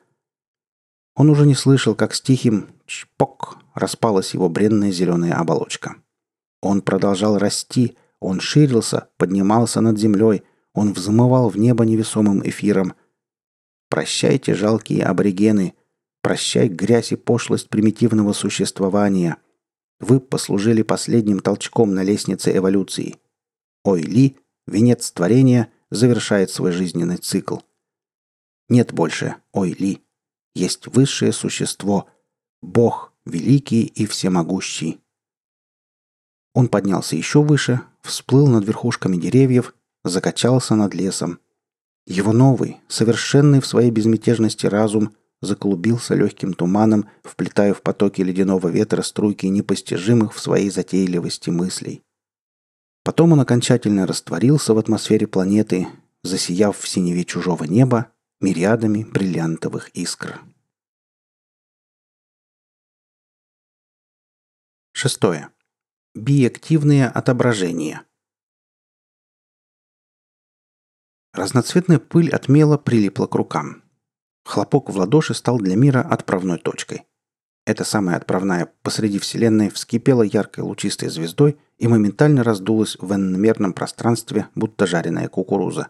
Он 1.16 1.30
уже 1.30 1.46
не 1.46 1.54
слышал, 1.54 1.94
как 1.94 2.14
с 2.14 2.20
тихим 2.20 2.66
«чпок» 2.84 3.56
распалась 3.72 4.34
его 4.34 4.50
бренная 4.50 4.92
зеленая 4.92 5.36
оболочка. 5.36 5.96
Он 6.60 6.82
продолжал 6.82 7.38
расти, 7.38 7.96
он 8.20 8.40
ширился, 8.40 9.08
поднимался 9.16 9.80
над 9.80 9.98
землей, 9.98 10.42
он 10.78 10.92
взмывал 10.92 11.48
в 11.48 11.58
небо 11.58 11.84
невесомым 11.84 12.40
эфиром. 12.48 12.94
Прощайте, 13.90 14.54
жалкие 14.54 15.02
аборигены, 15.04 15.74
прощай 16.22 16.68
грязь 16.68 17.10
и 17.10 17.16
пошлость 17.16 17.68
примитивного 17.68 18.32
существования. 18.32 19.38
Вы 19.98 20.20
послужили 20.20 20.82
последним 20.82 21.40
толчком 21.40 21.94
на 21.94 22.04
лестнице 22.04 22.56
эволюции. 22.56 23.16
Ой 23.82 24.02
Ли, 24.02 24.36
венец 24.68 25.10
творения, 25.10 25.72
завершает 25.90 26.50
свой 26.50 26.70
жизненный 26.70 27.16
цикл. 27.16 27.56
Нет 28.68 28.92
больше 28.92 29.34
Ой 29.50 29.72
Ли. 29.72 30.00
Есть 30.54 30.86
высшее 30.86 31.32
существо, 31.32 32.06
Бог, 32.62 33.12
великий 33.26 33.82
и 33.82 34.06
всемогущий. 34.06 35.00
Он 36.54 36.68
поднялся 36.68 37.16
еще 37.16 37.42
выше, 37.42 37.80
всплыл 38.00 38.46
над 38.46 38.64
верхушками 38.64 39.16
деревьев, 39.16 39.74
закачался 40.04 40.74
над 40.74 40.94
лесом. 40.94 41.40
Его 42.06 42.32
новый, 42.32 42.78
совершенный 42.88 43.60
в 43.60 43.66
своей 43.66 43.90
безмятежности 43.90 44.66
разум 44.66 45.14
заклубился 45.40 46.14
легким 46.14 46.54
туманом, 46.54 47.08
вплетая 47.22 47.74
в 47.74 47.82
потоки 47.82 48.22
ледяного 48.22 48.68
ветра 48.68 49.02
струйки 49.02 49.46
непостижимых 49.46 50.34
в 50.34 50.40
своей 50.40 50.70
затейливости 50.70 51.50
мыслей. 51.50 52.02
Потом 53.04 53.32
он 53.32 53.40
окончательно 53.40 54.06
растворился 54.06 54.74
в 54.74 54.78
атмосфере 54.78 55.26
планеты, 55.26 55.88
засияв 56.22 56.78
в 56.78 56.88
синеве 56.88 57.24
чужого 57.24 57.64
неба 57.64 58.12
мириадами 58.40 59.04
бриллиантовых 59.04 59.90
искр. 59.90 60.40
Шестое. 64.92 65.50
Биактивные 66.14 67.06
отображения. 67.06 68.02
Разноцветная 71.32 71.98
пыль 71.98 72.30
от 72.30 72.48
мела 72.48 72.78
прилипла 72.78 73.26
к 73.26 73.34
рукам. 73.34 73.82
Хлопок 74.44 74.90
в 74.90 74.96
ладоши 74.96 75.34
стал 75.34 75.58
для 75.58 75.76
мира 75.76 76.00
отправной 76.00 76.58
точкой. 76.58 77.04
Эта 77.66 77.84
самая 77.84 78.16
отправная 78.16 78.72
посреди 78.82 79.18
Вселенной 79.18 79.68
вскипела 79.68 80.22
яркой 80.22 80.64
лучистой 80.64 81.10
звездой 81.10 81.58
и 81.76 81.86
моментально 81.86 82.42
раздулась 82.42 82.96
в 82.98 83.14
иномерном 83.14 83.74
пространстве, 83.74 84.48
будто 84.54 84.86
жареная 84.86 85.28
кукуруза. 85.28 85.88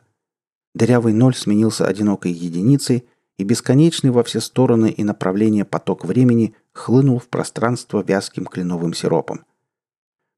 Дырявый 0.74 1.12
ноль 1.12 1.36
сменился 1.36 1.86
одинокой 1.86 2.32
единицей, 2.32 3.08
и 3.36 3.44
бесконечный 3.44 4.10
во 4.10 4.24
все 4.24 4.40
стороны 4.40 4.90
и 4.90 5.04
направления 5.04 5.64
поток 5.64 6.04
времени 6.04 6.56
хлынул 6.72 7.20
в 7.20 7.28
пространство 7.28 8.02
вязким 8.02 8.44
кленовым 8.44 8.92
сиропом. 8.92 9.44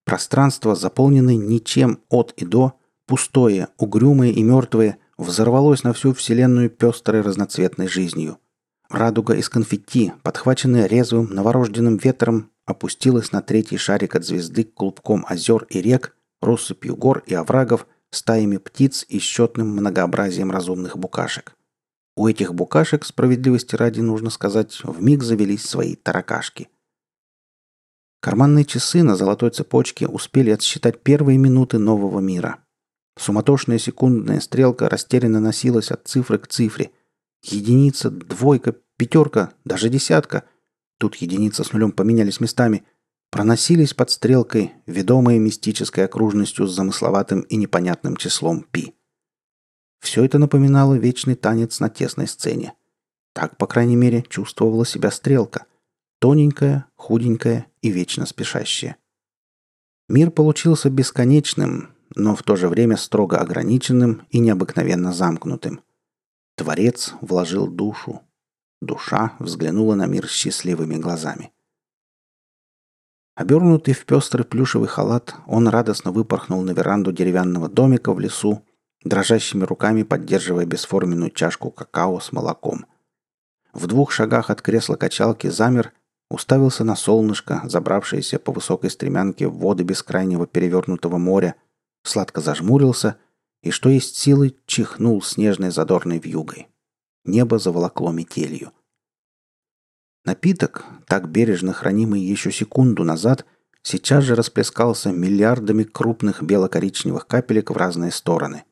Пространство, 0.04 0.74
заполненное 0.74 1.36
ничем 1.36 2.00
от 2.10 2.32
и 2.32 2.44
до, 2.44 2.74
пустое, 3.10 3.66
угрюмое 3.76 4.30
и 4.30 4.40
мертвое, 4.44 4.98
взорвалось 5.18 5.82
на 5.82 5.92
всю 5.92 6.14
Вселенную 6.14 6.70
пестрой 6.70 7.22
разноцветной 7.22 7.88
жизнью. 7.88 8.38
Радуга 8.88 9.34
из 9.34 9.48
конфетти, 9.48 10.12
подхваченная 10.22 10.86
резвым 10.86 11.34
новорожденным 11.34 11.96
ветром, 11.96 12.52
опустилась 12.66 13.32
на 13.32 13.42
третий 13.42 13.78
шарик 13.78 14.14
от 14.14 14.24
звезды 14.24 14.62
клубком 14.62 15.26
озер 15.28 15.66
и 15.70 15.82
рек, 15.82 16.16
россыпью 16.40 16.94
гор 16.94 17.24
и 17.26 17.34
оврагов, 17.34 17.88
стаями 18.12 18.58
птиц 18.58 19.04
и 19.08 19.18
счетным 19.18 19.70
многообразием 19.70 20.52
разумных 20.52 20.96
букашек. 20.96 21.56
У 22.16 22.28
этих 22.28 22.54
букашек, 22.54 23.04
справедливости 23.04 23.74
ради, 23.74 24.02
нужно 24.02 24.30
сказать, 24.30 24.80
в 24.84 25.02
миг 25.02 25.24
завелись 25.24 25.64
свои 25.64 25.96
таракашки. 25.96 26.68
Карманные 28.20 28.64
часы 28.64 29.02
на 29.02 29.16
золотой 29.16 29.50
цепочке 29.50 30.06
успели 30.06 30.50
отсчитать 30.50 31.02
первые 31.02 31.38
минуты 31.38 31.78
нового 31.78 32.20
мира. 32.20 32.58
Суматошная 33.20 33.76
секундная 33.76 34.40
стрелка 34.40 34.88
растерянно 34.88 35.40
носилась 35.40 35.90
от 35.90 36.08
цифры 36.08 36.38
к 36.38 36.46
цифре. 36.48 36.90
Единица, 37.42 38.10
двойка, 38.10 38.76
пятерка, 38.96 39.52
даже 39.62 39.90
десятка. 39.90 40.44
Тут 40.96 41.16
единица 41.16 41.62
с 41.62 41.74
нулем 41.74 41.92
поменялись 41.92 42.40
местами. 42.40 42.82
Проносились 43.30 43.92
под 43.92 44.10
стрелкой, 44.10 44.72
ведомые 44.86 45.38
мистической 45.38 46.06
окружностью 46.06 46.66
с 46.66 46.74
замысловатым 46.74 47.42
и 47.42 47.56
непонятным 47.56 48.16
числом 48.16 48.62
пи. 48.62 48.94
Все 50.00 50.24
это 50.24 50.38
напоминало 50.38 50.94
вечный 50.94 51.34
танец 51.34 51.78
на 51.78 51.90
тесной 51.90 52.26
сцене. 52.26 52.72
Так, 53.34 53.58
по 53.58 53.66
крайней 53.66 53.96
мере, 53.96 54.24
чувствовала 54.30 54.86
себя 54.86 55.10
стрелка. 55.10 55.66
Тоненькая, 56.20 56.86
худенькая 56.96 57.66
и 57.82 57.90
вечно 57.90 58.24
спешащая. 58.24 58.96
Мир 60.08 60.30
получился 60.30 60.88
бесконечным, 60.88 61.90
но 62.14 62.34
в 62.34 62.42
то 62.42 62.56
же 62.56 62.68
время 62.68 62.96
строго 62.96 63.38
ограниченным 63.38 64.26
и 64.30 64.38
необыкновенно 64.38 65.12
замкнутым. 65.12 65.80
Творец 66.56 67.14
вложил 67.20 67.66
душу. 67.66 68.22
Душа 68.80 69.34
взглянула 69.38 69.94
на 69.94 70.06
мир 70.06 70.26
счастливыми 70.26 70.96
глазами. 70.96 71.52
Обернутый 73.34 73.94
в 73.94 74.04
пестрый 74.04 74.44
плюшевый 74.44 74.88
халат, 74.88 75.34
он 75.46 75.68
радостно 75.68 76.12
выпорхнул 76.12 76.62
на 76.62 76.72
веранду 76.72 77.12
деревянного 77.12 77.68
домика 77.68 78.12
в 78.12 78.20
лесу 78.20 78.64
дрожащими 79.04 79.64
руками 79.64 80.02
поддерживая 80.02 80.66
бесформенную 80.66 81.30
чашку 81.30 81.70
какао 81.70 82.20
с 82.20 82.32
молоком. 82.32 82.86
В 83.72 83.86
двух 83.86 84.10
шагах 84.12 84.50
от 84.50 84.62
кресла 84.62 84.96
качалки 84.96 85.48
замер, 85.48 85.92
уставился 86.28 86.84
на 86.84 86.96
солнышко, 86.96 87.62
забравшееся 87.64 88.38
по 88.38 88.52
высокой 88.52 88.90
стремянке 88.90 89.48
в 89.48 89.58
воды 89.58 89.84
бескрайнего 89.84 90.46
перевернутого 90.46 91.18
моря, 91.18 91.54
сладко 92.02 92.40
зажмурился 92.40 93.16
и, 93.62 93.70
что 93.70 93.88
есть 93.88 94.16
силы, 94.16 94.56
чихнул 94.66 95.22
снежной 95.22 95.70
задорной 95.70 96.18
вьюгой. 96.18 96.68
Небо 97.24 97.58
заволокло 97.58 98.10
метелью. 98.12 98.72
Напиток, 100.24 100.84
так 101.06 101.30
бережно 101.30 101.72
хранимый 101.72 102.20
еще 102.20 102.52
секунду 102.52 103.04
назад, 103.04 103.46
сейчас 103.82 104.24
же 104.24 104.34
расплескался 104.34 105.12
миллиардами 105.12 105.84
крупных 105.84 106.42
бело-коричневых 106.42 107.26
капелек 107.26 107.70
в 107.70 107.76
разные 107.76 108.10
стороны. 108.10 108.64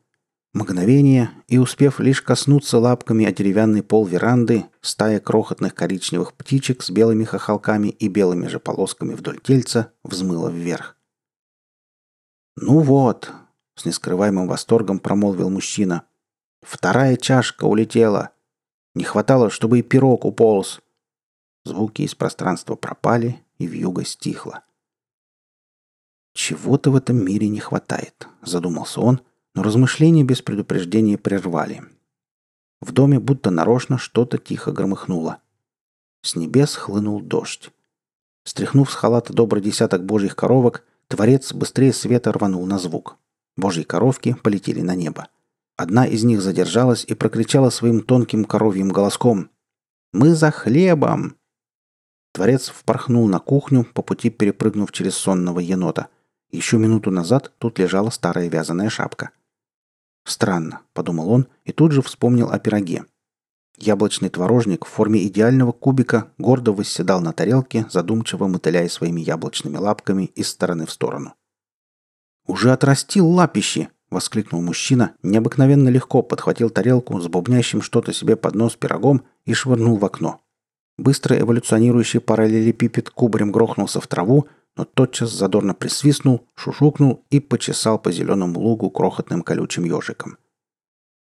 Мгновение, 0.55 1.31
и 1.47 1.59
успев 1.59 2.01
лишь 2.01 2.23
коснуться 2.23 2.79
лапками 2.79 3.25
о 3.27 3.33
деревянный 3.33 3.83
пол 3.83 4.07
веранды, 4.07 4.65
стая 4.81 5.21
крохотных 5.21 5.75
коричневых 5.75 6.33
птичек 6.35 6.83
с 6.83 6.91
белыми 6.91 7.25
хохолками 7.25 7.89
и 7.89 8.09
белыми 8.09 8.47
же 8.49 8.59
полосками 8.59 9.15
вдоль 9.15 9.41
тельца 9.41 9.93
взмыла 10.03 10.51
вверх. 10.51 10.98
Ну 12.61 12.81
вот, 12.81 13.31
с 13.77 13.85
нескрываемым 13.85 14.49
восторгом 14.49 14.99
промолвил 14.99 15.49
мужчина. 15.49 16.03
«Вторая 16.61 17.17
чашка 17.17 17.67
улетела! 17.67 18.31
Не 18.97 19.05
хватало, 19.05 19.49
чтобы 19.49 19.79
и 19.79 19.83
пирог 19.83 20.25
уполз!» 20.25 20.81
Звуки 21.65 22.03
из 22.03 22.17
пространства 22.17 22.75
пропали, 22.75 23.45
и 23.59 23.67
вьюга 23.67 24.05
стихла. 24.05 24.65
«Чего-то 26.35 26.91
в 26.91 26.97
этом 26.97 27.25
мире 27.25 27.49
не 27.49 27.61
хватает»,— 27.61 28.27
задумался 28.43 29.01
он, 29.01 29.21
но 29.55 29.63
размышления 29.63 30.25
без 30.25 30.43
предупреждения 30.43 31.17
прервали. 31.17 31.85
В 32.81 32.91
доме 32.91 33.21
будто 33.21 33.51
нарочно 33.51 33.99
что-то 33.99 34.37
тихо 34.37 34.73
громыхнуло. 34.73 35.41
С 36.23 36.35
небес 36.35 36.75
хлынул 36.75 37.21
дождь. 37.21 37.71
Стряхнув 38.43 38.91
с 38.91 38.95
халата 38.95 39.33
добрый 39.33 39.63
десяток 39.63 40.05
божьих 40.05 40.35
коровок, 40.35 40.85
Творец 41.09 41.53
быстрее 41.53 41.93
света 41.93 42.33
рванул 42.33 42.67
на 42.67 42.79
звук. 42.79 43.17
Божьи 43.57 43.83
коровки 43.83 44.35
полетели 44.43 44.83
на 44.83 44.95
небо. 44.95 45.29
Одна 45.77 46.07
из 46.07 46.23
них 46.25 46.43
задержалась 46.43 47.05
и 47.05 47.15
прокричала 47.15 47.71
своим 47.71 48.03
тонким 48.03 48.45
коровьим 48.45 48.91
голоском. 48.91 49.51
«Мы 50.13 50.35
за 50.35 50.51
хлебом!» 50.51 51.37
Творец 52.33 52.69
впорхнул 52.69 53.27
на 53.27 53.39
кухню, 53.39 53.85
по 53.85 54.03
пути 54.03 54.31
перепрыгнув 54.31 54.93
через 54.93 55.15
сонного 55.15 55.61
енота. 55.61 56.09
Еще 56.51 56.79
минуту 56.79 57.11
назад 57.11 57.53
тут 57.59 57.79
лежала 57.79 58.11
старая 58.11 58.49
вязаная 58.49 58.91
шапка. 58.91 59.31
«Странно»,— 60.25 60.83
подумал 60.93 61.31
он 61.31 61.49
и 61.65 61.73
тут 61.73 61.93
же 61.93 62.03
вспомнил 62.03 62.51
о 62.51 62.59
пироге. 62.59 63.05
Яблочный 63.81 64.29
творожник 64.29 64.85
в 64.85 64.89
форме 64.89 65.25
идеального 65.29 65.71
кубика 65.71 66.33
гордо 66.37 66.73
восседал 66.73 67.21
на 67.21 67.33
тарелке, 67.33 67.87
задумчиво 67.91 68.49
мотыляя 68.49 68.89
своими 68.89 69.21
яблочными 69.21 69.77
лапками 69.77 70.25
из 70.35 70.49
стороны 70.49 70.85
в 70.85 70.91
сторону. 70.91 71.35
«Уже 72.47 72.73
отрастил 72.73 73.29
лапищи!»— 73.29 73.89
воскликнул 74.11 74.63
мужчина, 74.63 75.13
необыкновенно 75.23 75.91
легко 75.91 76.23
подхватил 76.23 76.71
тарелку 76.71 77.21
с 77.21 77.29
бубнящим 77.29 77.81
что-то 77.81 78.13
себе 78.13 78.35
под 78.35 78.57
нос 78.57 78.75
пирогом 78.75 79.23
и 79.45 79.55
швырнул 79.55 79.97
в 79.97 80.05
окно. 80.05 80.41
Быстро 80.97 81.39
эволюционирующий 81.39 82.19
параллелепипед 82.19 83.11
кубарем 83.11 83.53
грохнулся 83.53 84.01
в 84.01 84.07
траву, 84.09 84.49
но 84.77 84.85
тотчас 84.85 85.31
задорно 85.31 85.75
присвистнул, 85.75 86.47
шушукнул 86.57 87.25
и 87.31 87.39
почесал 87.39 88.01
по 88.01 88.11
зеленому 88.11 88.59
лугу 88.59 88.91
крохотным 88.91 89.43
колючим 89.43 89.85
ежиком. 89.85 90.37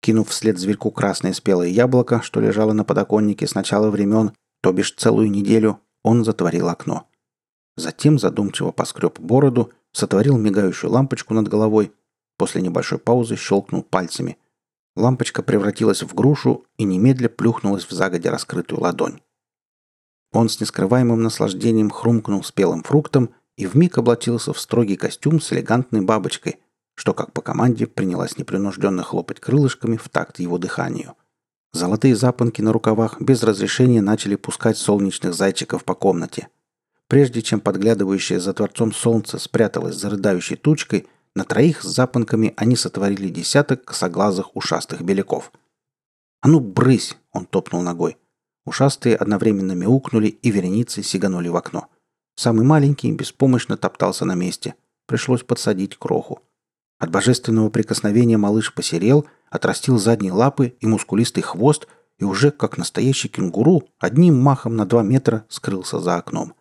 Кинув 0.01 0.29
вслед 0.29 0.57
зверьку 0.57 0.91
красное 0.91 1.33
спелое 1.33 1.67
яблоко, 1.67 2.21
что 2.21 2.39
лежало 2.39 2.73
на 2.73 2.83
подоконнике 2.83 3.47
с 3.47 3.55
начала 3.55 3.89
времен, 3.89 4.31
то 4.61 4.71
бишь 4.71 4.93
целую 4.95 5.29
неделю, 5.29 5.79
он 6.03 6.23
затворил 6.23 6.69
окно. 6.69 7.07
Затем 7.75 8.17
задумчиво 8.17 8.71
поскреб 8.71 9.19
бороду, 9.19 9.71
сотворил 9.91 10.37
мигающую 10.37 10.91
лампочку 10.91 11.33
над 11.33 11.47
головой, 11.47 11.91
после 12.37 12.61
небольшой 12.61 12.99
паузы 12.99 13.35
щелкнул 13.35 13.83
пальцами. 13.83 14.37
Лампочка 14.95 15.43
превратилась 15.43 16.01
в 16.01 16.13
грушу 16.15 16.65
и 16.77 16.83
немедля 16.83 17.29
плюхнулась 17.29 17.85
в 17.85 17.91
загодя 17.91 18.31
раскрытую 18.31 18.81
ладонь. 18.81 19.21
Он 20.31 20.49
с 20.49 20.59
нескрываемым 20.59 21.21
наслаждением 21.21 21.89
хрумкнул 21.89 22.43
спелым 22.43 22.83
фруктом 22.83 23.29
и 23.57 23.67
вмиг 23.67 23.97
облачился 23.97 24.53
в 24.53 24.59
строгий 24.59 24.95
костюм 24.95 25.39
с 25.39 25.51
элегантной 25.53 26.01
бабочкой, 26.01 26.59
что, 26.97 27.13
как 27.13 27.31
по 27.31 27.41
команде, 27.41 27.85
принялась 27.85 28.39
непринужденно 28.39 29.03
хлопать 29.03 29.39
крылышками 29.39 29.97
в 29.97 30.09
такт 30.09 30.39
его 30.39 30.57
дыханию. 30.57 31.13
Золотые 31.71 32.15
запонки 32.15 32.59
на 32.61 32.73
рукавах 32.73 33.21
без 33.21 33.43
разрешения 33.43 34.01
начали 34.01 34.35
пускать 34.35 34.77
солнечных 34.77 35.35
зайчиков 35.35 35.83
по 35.83 35.93
комнате. 35.93 36.47
Прежде 37.07 37.43
чем 37.43 37.59
подглядывающее 37.59 38.39
за 38.39 38.51
творцом 38.53 38.93
солнце 38.93 39.37
спряталось 39.37 39.95
за 39.95 40.09
рыдающей 40.09 40.55
тучкой, 40.55 41.05
на 41.35 41.43
троих 41.43 41.83
с 41.83 41.85
запонками 41.85 42.55
они 42.57 42.75
сотворили 42.75 43.29
десяток 43.29 43.85
косоглазых 43.85 44.55
ушастых 44.55 45.03
беляков. 45.03 45.51
«А 46.41 46.47
ну, 46.47 46.59
брысь!»— 46.59 47.15
он 47.31 47.45
топнул 47.45 47.83
ногой. 47.83 48.17
Ушастые 48.65 49.15
одновременно 49.15 49.73
мяукнули 49.73 50.29
и 50.29 50.49
вереницей 50.49 51.03
сиганули 51.03 51.47
в 51.47 51.55
окно. 51.55 51.89
Самый 52.35 52.65
маленький 52.65 53.11
беспомощно 53.11 53.77
топтался 53.77 54.25
на 54.25 54.33
месте. 54.33 54.73
Пришлось 55.05 55.43
подсадить 55.43 55.95
кроху. 55.95 56.41
От 56.99 57.11
божественного 57.11 57.69
прикосновения 57.69 58.37
малыш 58.37 58.73
посерел, 58.73 59.27
отрастил 59.49 59.99
задние 59.99 60.31
лапы 60.31 60.75
и 60.79 60.87
мускулистый 60.87 61.43
хвост 61.43 61.87
и 62.17 62.23
уже, 62.23 62.49
как 62.51 62.77
настоящий 62.77 63.29
кенгуру, 63.29 63.83
одним 63.99 64.41
махом 64.41 64.75
на 64.75 64.85
два 64.85 65.03
метра 65.03 65.45
скрылся 65.49 65.99
за 65.99 66.15
окном. 66.15 66.55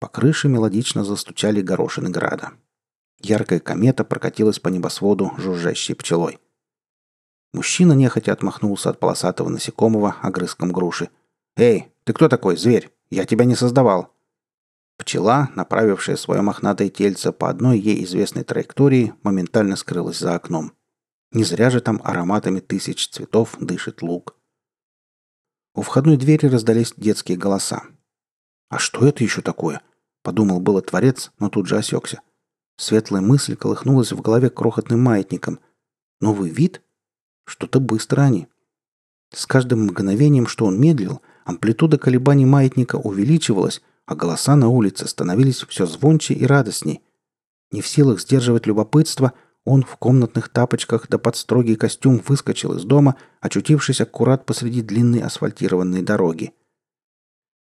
По 0.00 0.08
крыше 0.08 0.48
мелодично 0.48 1.04
застучали 1.04 1.62
горошины 1.62 2.10
града. 2.10 2.52
Яркая 3.20 3.60
комета 3.60 4.02
прокатилась 4.02 4.58
по 4.58 4.68
небосводу 4.68 5.32
жужжащей 5.38 5.94
пчелой. 5.94 6.40
Мужчина 7.52 7.92
нехотя 7.92 8.32
отмахнулся 8.32 8.90
от 8.90 8.98
полосатого 8.98 9.48
насекомого 9.48 10.16
огрызком 10.22 10.72
груши. 10.72 11.10
«Эй, 11.56 11.92
ты 12.02 12.12
кто 12.12 12.28
такой, 12.28 12.56
зверь? 12.56 12.90
Я 13.10 13.24
тебя 13.26 13.44
не 13.44 13.54
создавал!» 13.54 14.11
Пчела, 14.98 15.50
направившая 15.56 16.16
свое 16.16 16.42
мохнатое 16.42 16.88
тельце 16.88 17.32
по 17.32 17.48
одной 17.48 17.78
ей 17.78 18.04
известной 18.04 18.44
траектории, 18.44 19.14
моментально 19.22 19.76
скрылась 19.76 20.18
за 20.18 20.34
окном. 20.34 20.72
Не 21.32 21.44
зря 21.44 21.70
же 21.70 21.80
там 21.80 22.00
ароматами 22.04 22.60
тысяч 22.60 23.08
цветов 23.08 23.56
дышит 23.58 24.02
луг. 24.02 24.36
У 25.74 25.80
входной 25.80 26.18
двери 26.18 26.46
раздались 26.46 26.92
детские 26.96 27.38
голоса. 27.38 27.82
«А 28.68 28.78
что 28.78 29.06
это 29.06 29.24
еще 29.24 29.40
такое?»– 29.40 29.80
подумал 30.22 30.60
было 30.60 30.82
творец, 30.82 31.32
но 31.38 31.48
тут 31.48 31.66
же 31.66 31.78
осекся. 31.78 32.20
Светлая 32.76 33.22
мысль 33.22 33.56
колыхнулась 33.56 34.12
в 34.12 34.20
голове 34.20 34.50
крохотным 34.50 35.00
маятником. 35.00 35.60
«Новый 36.20 36.50
вид? 36.50 36.82
Что-то 37.44 37.80
быстро 37.80 38.22
они». 38.22 38.48
С 39.32 39.46
каждым 39.46 39.86
мгновением, 39.86 40.46
что 40.46 40.66
он 40.66 40.78
медлил, 40.78 41.22
амплитуда 41.44 41.98
колебаний 41.98 42.44
маятника 42.44 42.96
увеличивалась, 42.96 43.82
а 44.06 44.14
голоса 44.14 44.56
на 44.56 44.68
улице 44.68 45.06
становились 45.06 45.64
все 45.68 45.86
звонче 45.86 46.34
и 46.34 46.46
радостней. 46.46 47.02
Не 47.70 47.80
в 47.80 47.86
силах 47.86 48.20
сдерживать 48.20 48.66
любопытство, 48.66 49.32
он 49.64 49.82
в 49.82 49.96
комнатных 49.96 50.48
тапочках 50.48 51.08
да 51.08 51.18
под 51.18 51.36
строгий 51.36 51.76
костюм 51.76 52.20
выскочил 52.26 52.74
из 52.74 52.84
дома, 52.84 53.16
очутившись 53.40 54.00
аккурат 54.00 54.44
посреди 54.44 54.82
длинной 54.82 55.20
асфальтированной 55.20 56.02
дороги. 56.02 56.52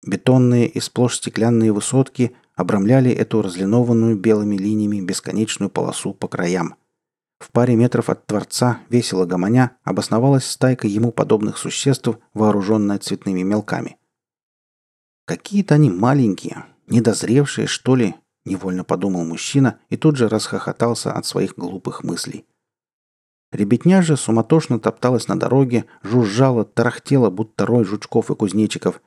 Бетонные 0.04 0.68
и 0.68 0.80
сплошь 0.80 1.18
стеклянные 1.18 1.72
высотки 1.72 2.36
обрамляли 2.56 3.12
эту 3.12 3.42
разлинованную 3.42 4.18
белыми 4.18 4.56
линиями 4.56 5.00
бесконечную 5.00 5.70
полосу 5.70 6.14
по 6.14 6.28
краям. 6.28 6.76
В 7.38 7.52
паре 7.52 7.76
метров 7.76 8.10
от 8.10 8.26
Творца, 8.26 8.82
весело 8.90 9.26
гомоня, 9.26 9.78
обосновалась 9.84 10.46
стайка 10.46 10.88
ему 10.88 11.12
подобных 11.12 11.58
существ, 11.58 12.10
вооруженная 12.34 13.00
цветными 13.00 13.42
мелками. 13.42 13.98
Какие-то 15.26 15.76
они 15.76 15.90
маленькие, 15.90 16.66
недозревшие, 16.88 17.68
что 17.68 17.96
ли, 17.96 18.16
невольно 18.46 18.84
подумал 18.84 19.24
мужчина 19.24 19.80
и 19.90 19.98
тут 19.98 20.16
же 20.16 20.28
расхохотался 20.28 21.12
от 21.14 21.26
своих 21.26 21.56
глупых 21.56 22.04
мыслей. 22.04 22.46
Ребятня 23.52 24.02
же 24.02 24.16
суматошно 24.16 24.80
топталась 24.80 25.28
на 25.28 25.38
дороге, 25.38 25.86
жужжала, 26.04 26.64
тарахтела, 26.64 27.30
будто 27.30 27.66
рой 27.66 27.84
жучков 27.84 28.32
и 28.32 28.36
кузнечиков. 28.36 29.02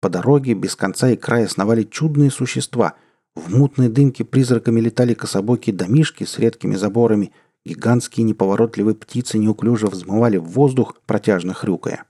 По 0.00 0.10
дороге 0.10 0.54
без 0.54 0.76
конца 0.76 1.10
и 1.10 1.16
края 1.16 1.48
сновали 1.48 1.82
чудные 1.84 2.30
существа. 2.30 2.94
В 3.34 3.54
мутной 3.56 3.88
дымке 3.88 4.24
призраками 4.24 4.80
летали 4.80 5.14
кособокие 5.14 5.74
домишки 5.74 6.24
с 6.24 6.38
редкими 6.38 6.76
заборами. 6.76 7.32
Гигантские 7.64 8.24
неповоротливые 8.24 8.94
птицы 8.94 9.38
неуклюже 9.38 9.86
взмывали 9.86 10.36
в 10.36 10.44
воздух, 10.44 11.00
протяжно 11.06 11.54
хрюкая. 11.54 12.04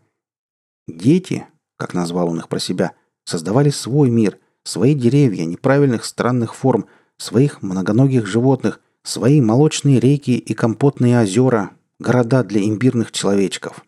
Дети, 0.89 1.47
как 1.77 1.95
назвал 1.95 2.29
он 2.29 2.39
их 2.39 2.49
про 2.49 2.59
себя– 2.59 2.93
создавали 3.29 3.69
свой 3.69 4.09
мир, 4.09 4.39
свои 4.65 4.95
деревья 4.95 5.45
неправильных 5.45 6.07
странных 6.07 6.55
форм, 6.55 6.87
своих 7.19 7.61
многоногих 7.61 8.27
животных, 8.27 8.81
свои 9.03 9.43
молочные 9.43 10.01
реки 10.01 10.39
и 10.39 10.55
компотные 10.55 11.21
озера, 11.21 11.73
города 11.99 12.43
для 12.43 12.65
имбирных 12.65 13.13
человечков. 13.13 13.85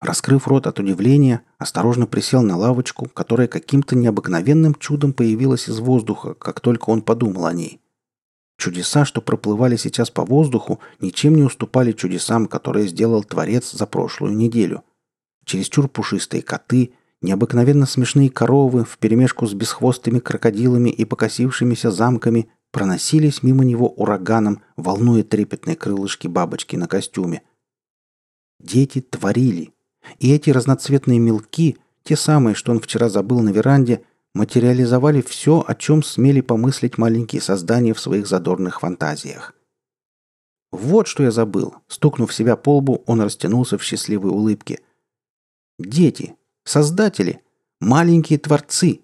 Раскрыв 0.00 0.48
рот 0.48 0.66
от 0.66 0.78
удивления, 0.78 1.42
осторожно 1.58 2.06
присел 2.06 2.40
на 2.40 2.56
лавочку, 2.56 3.06
которая 3.12 3.48
каким-то 3.48 3.96
необыкновенным 3.96 4.74
чудом 4.74 5.12
появилась 5.12 5.68
из 5.68 5.78
воздуха, 5.78 6.32
как 6.32 6.60
только 6.60 6.88
он 6.88 7.02
подумал 7.02 7.44
о 7.44 7.52
ней. 7.52 7.82
Чудеса, 8.56 9.04
что 9.04 9.20
проплывали 9.20 9.76
сейчас 9.76 10.10
по 10.10 10.24
воздуху, 10.24 10.80
ничем 11.00 11.34
не 11.34 11.42
уступали 11.42 11.92
чудесам, 11.92 12.46
которые 12.46 12.88
сделал 12.88 13.24
Творец 13.24 13.72
за 13.72 13.84
прошлую 13.84 14.34
неделю. 14.34 14.84
Чересчур 15.44 15.86
пушистые 15.86 16.42
коты, 16.42 16.94
Необыкновенно 17.22 17.84
смешные 17.84 18.30
коровы 18.30 18.84
вперемешку 18.84 19.46
с 19.46 19.52
бесхвостыми 19.52 20.20
крокодилами 20.20 20.88
и 20.88 21.04
покосившимися 21.04 21.90
замками 21.90 22.50
проносились 22.70 23.42
мимо 23.42 23.64
него 23.64 23.88
ураганом, 23.88 24.62
волнуя 24.76 25.22
трепетные 25.22 25.76
крылышки 25.76 26.28
бабочки 26.28 26.76
на 26.76 26.88
костюме. 26.88 27.42
Дети 28.58 29.00
творили. 29.00 29.72
И 30.18 30.32
эти 30.32 30.50
разноцветные 30.50 31.18
мелки, 31.18 31.76
те 32.04 32.16
самые, 32.16 32.54
что 32.54 32.72
он 32.72 32.80
вчера 32.80 33.10
забыл 33.10 33.40
на 33.40 33.50
веранде, 33.50 34.02
материализовали 34.34 35.20
все, 35.20 35.62
о 35.66 35.74
чем 35.74 36.02
смели 36.02 36.40
помыслить 36.40 36.96
маленькие 36.96 37.42
создания 37.42 37.92
в 37.92 38.00
своих 38.00 38.26
задорных 38.26 38.80
фантазиях. 38.80 39.54
Вот 40.72 41.06
что 41.06 41.22
я 41.22 41.30
забыл. 41.30 41.74
Стукнув 41.88 42.32
себя 42.32 42.56
по 42.56 42.78
лбу, 42.78 43.02
он 43.06 43.20
растянулся 43.20 43.76
в 43.76 43.82
счастливой 43.82 44.30
улыбке. 44.30 44.80
Дети, 45.78 46.36
создатели, 46.70 47.42
маленькие 47.80 48.38
творцы. 48.38 49.00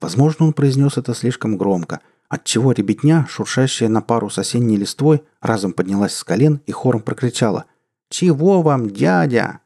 Возможно, 0.00 0.46
он 0.46 0.52
произнес 0.52 0.96
это 0.96 1.14
слишком 1.14 1.58
громко, 1.58 2.00
отчего 2.28 2.72
ребятня, 2.72 3.26
шуршащая 3.28 3.88
на 3.88 4.00
пару 4.00 4.30
с 4.30 4.38
осенней 4.38 4.76
листвой, 4.76 5.22
разом 5.40 5.72
поднялась 5.72 6.14
с 6.14 6.22
колен 6.22 6.60
и 6.66 6.72
хором 6.72 7.02
прокричала 7.02 7.66
«Чего 8.08 8.62
вам, 8.62 8.88
дядя?» 8.88 9.60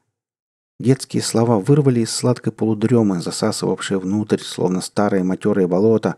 Детские 0.79 1.21
слова 1.21 1.59
вырвали 1.59 2.01
из 2.01 2.11
сладкой 2.11 2.51
полудремы, 2.51 3.21
засасывавшие 3.21 3.99
внутрь, 3.99 4.39
словно 4.39 4.81
старое 4.81 5.23
матерое 5.23 5.67
болото. 5.67 6.15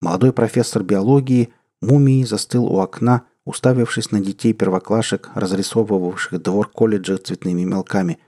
Молодой 0.00 0.32
профессор 0.32 0.82
биологии 0.82 1.52
мумией 1.82 2.24
застыл 2.24 2.64
у 2.64 2.78
окна, 2.78 3.26
уставившись 3.44 4.10
на 4.10 4.20
детей 4.20 4.54
первоклашек, 4.54 5.30
разрисовывавших 5.34 6.42
двор 6.42 6.68
колледжа 6.68 7.18
цветными 7.18 7.62
мелками. 7.62 8.18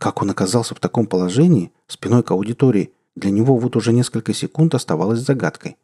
Как 0.00 0.22
он 0.22 0.30
оказался 0.30 0.74
в 0.74 0.80
таком 0.80 1.06
положении, 1.06 1.72
спиной 1.86 2.22
к 2.22 2.30
аудитории, 2.30 2.94
для 3.16 3.30
него 3.30 3.58
вот 3.58 3.76
уже 3.76 3.92
несколько 3.92 4.32
секунд 4.32 4.74
оставалось 4.74 5.20
загадкой. 5.20 5.76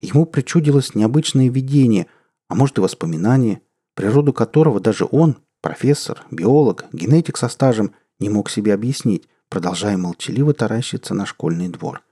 Ему 0.00 0.24
причудилось 0.24 0.94
необычное 0.94 1.48
видение, 1.50 2.06
а 2.46 2.54
может 2.54 2.78
и 2.78 2.80
воспоминание, 2.80 3.60
природу 3.96 4.32
которого 4.32 4.78
даже 4.78 5.04
он, 5.10 5.36
профессор, 5.62 6.24
биолог, 6.30 6.84
генетик 6.92 7.36
со 7.36 7.48
стажем, 7.48 7.92
не 8.20 8.28
мог 8.28 8.48
себе 8.50 8.72
объяснить, 8.72 9.28
продолжая 9.48 9.96
молчаливо 9.96 10.54
таращиться 10.54 11.12
на 11.12 11.26
школьный 11.26 11.68
двор. 11.68 12.04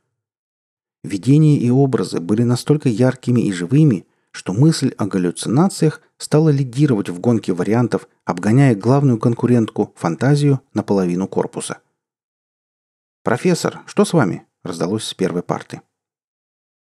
Видения 1.04 1.56
и 1.56 1.70
образы 1.70 2.18
были 2.18 2.42
настолько 2.42 2.88
яркими 2.88 3.42
и 3.42 3.52
живыми, 3.52 4.08
что 4.38 4.52
мысль 4.52 4.94
о 4.98 5.06
галлюцинациях 5.06 6.00
стала 6.16 6.50
лидировать 6.50 7.08
в 7.08 7.18
гонке 7.18 7.52
вариантов, 7.52 8.08
обгоняя 8.24 8.76
главную 8.76 9.18
конкурентку– 9.18 9.92
фантазию 9.96 10.60
наполовину 10.74 11.26
корпуса. 11.26 11.78
«Профессор, 13.24 13.80
что 13.86 14.04
с 14.04 14.12
вами?»– 14.12 14.46
раздалось 14.62 15.02
с 15.02 15.12
первой 15.12 15.42
парты. 15.42 15.82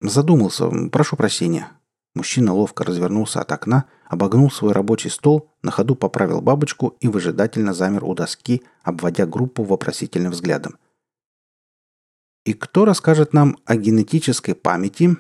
«Задумался, 0.03 0.69
прошу 0.93 1.17
прощения». 1.17 1.69
Мужчина 2.15 2.53
ловко 2.53 2.85
развернулся 2.85 3.41
от 3.41 3.51
окна, 3.51 3.87
обогнул 4.05 4.51
свой 4.51 4.73
рабочий 4.73 5.09
стол, 5.09 5.51
на 5.63 5.71
ходу 5.71 5.95
поправил 5.95 6.43
бабочку 6.43 6.99
и 7.01 7.09
выжидательно 7.09 7.73
замер 7.73 8.05
у 8.05 8.15
доски, 8.15 8.63
обводя 8.83 9.25
группу 9.25 9.63
вопросительным 9.63 10.33
взглядом. 10.33 10.77
«И 12.45 12.53
кто 12.53 12.85
расскажет 12.85 13.33
нам 13.33 13.57
о 13.65 13.77
генетической 13.77 14.55
памяти?» 14.55 15.17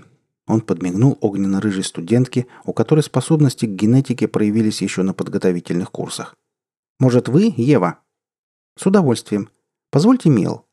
Он 0.49 0.63
подмигнул 0.63 1.19
огненно-рыжей 1.21 1.85
студентке, 1.85 2.47
у 2.65 2.73
которой 2.73 3.03
способности 3.03 3.67
к 3.67 3.71
генетике 3.71 4.27
проявились 4.27 4.81
еще 4.81 5.03
на 5.03 5.13
подготовительных 5.13 5.93
курсах. 5.93 6.35
«Может, 6.99 7.29
вы, 7.29 7.53
Ева?» 7.57 7.99
«С 8.77 8.87
удовольствием. 8.87 9.51
Позвольте 9.91 10.31
мел». 10.31 10.65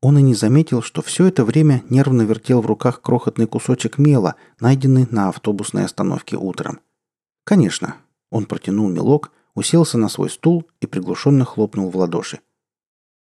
Он 0.00 0.18
и 0.18 0.22
не 0.22 0.34
заметил, 0.34 0.82
что 0.82 1.02
все 1.02 1.26
это 1.26 1.44
время 1.44 1.82
нервно 1.90 2.22
вертел 2.22 2.60
в 2.60 2.66
руках 2.66 3.02
крохотный 3.02 3.46
кусочек 3.46 3.98
мела, 3.98 4.36
найденный 4.60 5.08
на 5.10 5.30
автобусной 5.30 5.84
остановке 5.84 6.36
утром. 6.36 6.80
«Конечно». 7.44 7.96
Он 8.30 8.46
протянул 8.46 8.88
мелок, 8.88 9.32
уселся 9.54 9.98
на 9.98 10.08
свой 10.08 10.30
стул 10.30 10.68
и 10.80 10.86
приглушенно 10.86 11.44
хлопнул 11.44 11.90
в 11.90 11.96
ладоши. 11.96 12.40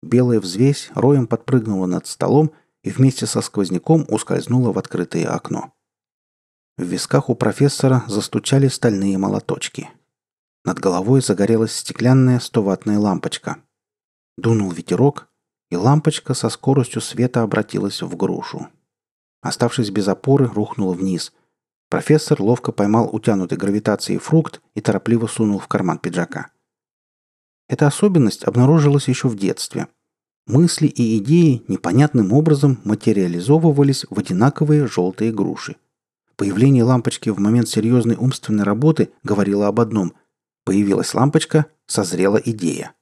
Белая 0.03 0.41
взвесь 0.41 0.91
роем 0.95 1.27
подпрыгнула 1.27 1.87
над 1.87 2.07
столом 2.07 2.53
и 2.83 2.91
вместе 2.91 3.27
со 3.27 3.41
сквозняком 3.41 4.07
ускользнула 4.09 4.73
в 4.73 4.79
открытое 4.79 5.27
окно. 5.27 5.73
В 6.77 6.83
висках 6.85 7.29
у 7.29 7.35
профессора 7.35 8.05
застучали 8.07 8.69
стальные 8.69 9.19
молоточки. 9.19 9.91
Над 10.65 10.79
головой 10.79 11.21
загорелась 11.21 11.77
стеклянная 11.77 12.41
стоватная 12.41 12.99
лампочка. 12.99 13.63
Дунул 14.37 14.71
ветерок, 14.71 15.29
и 15.71 15.77
лампочка 15.77 16.35
со 16.35 16.49
скоростью 16.49 17.01
света 17.01 17.43
обратилась 17.43 18.03
в 18.03 18.17
грушу. 18.17 18.69
Оставшись 19.43 19.91
без 19.91 20.09
опоры, 20.09 20.47
рухнула 20.47 20.95
вниз. 20.95 21.33
Профессор 21.89 22.41
ловко 22.41 22.73
поймал 22.73 23.09
утянутый 23.15 23.59
гравитацией 23.59 24.19
фрукт 24.19 24.61
и 24.75 24.81
торопливо 24.81 25.27
сунул 25.27 25.59
в 25.59 25.69
карман 25.69 25.99
пиджака. 25.99 26.51
Эта 27.69 27.87
особенность 27.87 28.45
обнаружилась 28.45 29.09
еще 29.09 29.29
в 29.29 29.37
детстве. 29.37 29.89
Мысли 30.47 30.87
и 30.87 31.19
идеи 31.19 31.63
непонятным 31.69 32.33
образом 32.33 32.81
материализовывались 32.85 34.07
в 34.09 34.19
одинаковые 34.19 34.87
желтые 34.87 35.33
груши. 35.33 35.77
Появление 36.37 36.85
лампочки 36.85 37.31
в 37.31 37.39
момент 37.39 37.69
серьезной 37.69 38.17
умственной 38.17 38.65
работы 38.65 39.11
говорило 39.23 39.69
об 39.69 39.81
одном. 39.81 40.15
Появилась 40.65 41.15
лампочка, 41.15 41.67
созрела 41.87 42.37
идея– 42.39 42.93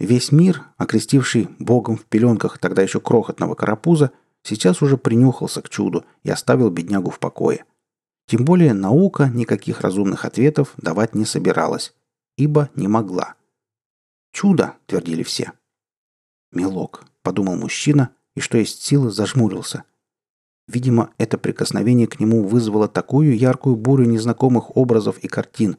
Весь 0.00 0.32
мир, 0.32 0.64
окрестивший 0.78 1.50
богом 1.58 1.98
в 1.98 2.06
пеленках 2.06 2.56
тогда 2.56 2.80
еще 2.80 3.00
крохотного 3.00 3.54
карапуза, 3.54 4.12
сейчас 4.42 4.80
уже 4.80 4.96
принюхался 4.96 5.60
к 5.60 5.68
чуду 5.68 6.06
и 6.22 6.30
оставил 6.30 6.70
беднягу 6.70 7.10
в 7.10 7.18
покое. 7.18 7.66
Тем 8.26 8.46
более 8.46 8.72
наука 8.72 9.28
никаких 9.28 9.82
разумных 9.82 10.24
ответов 10.24 10.72
давать 10.78 11.14
не 11.14 11.26
собиралась, 11.26 11.92
ибо 12.38 12.70
не 12.74 12.88
могла. 12.88 13.34
«Чудо!»— 14.32 14.74
твердили 14.86 15.22
все. 15.22 15.52
«Мелок»,— 16.52 17.04
подумал 17.22 17.56
мужчина, 17.56 18.10
и 18.34 18.40
что 18.40 18.58
есть 18.58 18.82
силы, 18.82 19.10
зажмурился. 19.10 19.84
Видимо, 20.68 21.10
это 21.18 21.36
прикосновение 21.38 22.06
к 22.06 22.20
нему 22.20 22.44
вызвало 22.46 22.88
такую 22.88 23.36
яркую 23.36 23.76
бурю 23.76 24.04
незнакомых 24.04 24.76
образов 24.76 25.18
и 25.18 25.28
картин. 25.28 25.76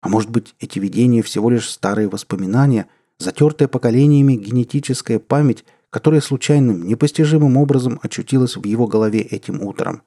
А 0.00 0.08
может 0.08 0.30
быть, 0.30 0.54
эти 0.60 0.78
видения 0.78 1.22
всего 1.22 1.50
лишь 1.50 1.68
старые 1.68 2.08
воспоминания— 2.08 2.88
затертая 3.18 3.68
поколениями 3.68 4.34
генетическая 4.34 5.18
память, 5.18 5.64
которая 5.90 6.20
случайным, 6.20 6.86
непостижимым 6.86 7.56
образом 7.56 7.98
очутилась 8.02 8.56
в 8.56 8.64
его 8.64 8.86
голове 8.86 9.20
этим 9.20 9.62
утром. 9.62 10.02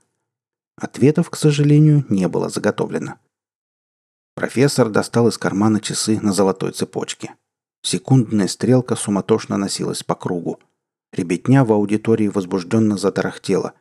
Ответов, 0.77 1.29
к 1.29 1.35
сожалению, 1.35 2.05
не 2.09 2.27
было 2.27 2.49
заготовлено. 2.49 3.15
Профессор 4.35 4.89
достал 4.89 5.27
из 5.27 5.37
кармана 5.37 5.79
часы 5.79 6.19
на 6.21 6.31
золотой 6.31 6.71
цепочке. 6.71 7.35
Секундная 7.83 8.47
стрелка 8.47 8.95
суматошно 8.95 9.57
носилась 9.57 10.03
по 10.03 10.15
кругу. 10.15 10.59
Ребятня 11.11 11.63
в 11.65 11.71
аудитории 11.71 12.27
возбужденно 12.27 12.97
затарахтела. 12.97 13.73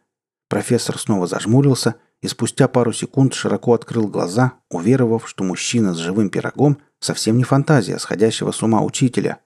Профессор 0.48 0.98
снова 0.98 1.26
зажмурился 1.26 1.96
и 2.22 2.28
спустя 2.28 2.68
пару 2.68 2.92
секунд 2.92 3.34
широко 3.34 3.74
открыл 3.74 4.09
глаза, 4.09 4.55
уверовав, 4.68 5.28
что 5.28 5.44
мужчина 5.44 5.94
с 5.94 5.98
живым 5.98 6.30
пирогом 6.30 6.78
Совсем 7.01 7.38
не 7.38 7.44
фантазия 7.44 7.98
сходящего 7.98 8.53
с 8.53 8.62
ума 8.62 8.82
учителя. 8.82 9.40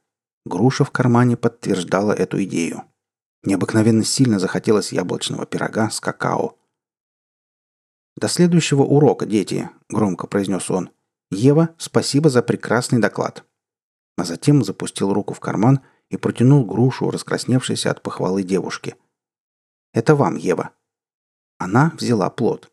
Груша 0.45 0.85
в 0.85 0.91
кармане 0.91 1.37
подтверждала 1.37 2.13
эту 2.13 2.43
идею. 2.45 2.83
Необыкновенно 3.45 4.05
сильно 4.05 4.39
захотелось 4.39 4.93
яблочного 4.93 5.47
пирога 5.47 5.89
с 5.91 6.01
какао. 6.01 6.59
«До 8.17 8.29
следующего 8.29 8.83
урока, 8.83 9.27
дети»,— 9.27 9.71
громко 9.89 10.27
произнес 10.27 10.71
он. 10.71 10.91
«Ева, 11.31 11.71
спасибо 11.79 12.29
за 12.29 12.43
прекрасный 12.43 13.01
доклад». 13.01 13.45
А 14.17 14.25
затем 14.25 14.63
запустил 14.63 15.13
руку 15.13 15.35
в 15.35 15.41
карман 15.41 15.81
и 16.09 16.17
протянул 16.17 16.65
грушу, 16.65 17.11
раскрасневшейся 17.11 17.91
от 17.91 18.03
похвалы 18.03 18.43
девушки. 18.43 18.97
«Это 19.93 20.15
вам, 20.15 20.37
Ева». 20.37 20.71
Она 21.59 21.93
взяла 21.97 22.31
плод. 22.31 22.73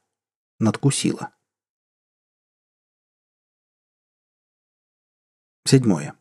Надкусила. 0.59 1.33
Седьмое. 5.65 6.15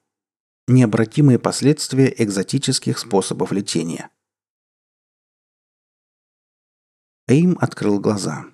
Необратимые 0.68 1.38
последствия 1.38 2.14
экзотических 2.16 2.98
способов 2.98 3.52
лечения. 3.52 4.10
Эйм 7.26 7.58
открыл 7.60 7.98
глаза. 7.98 8.44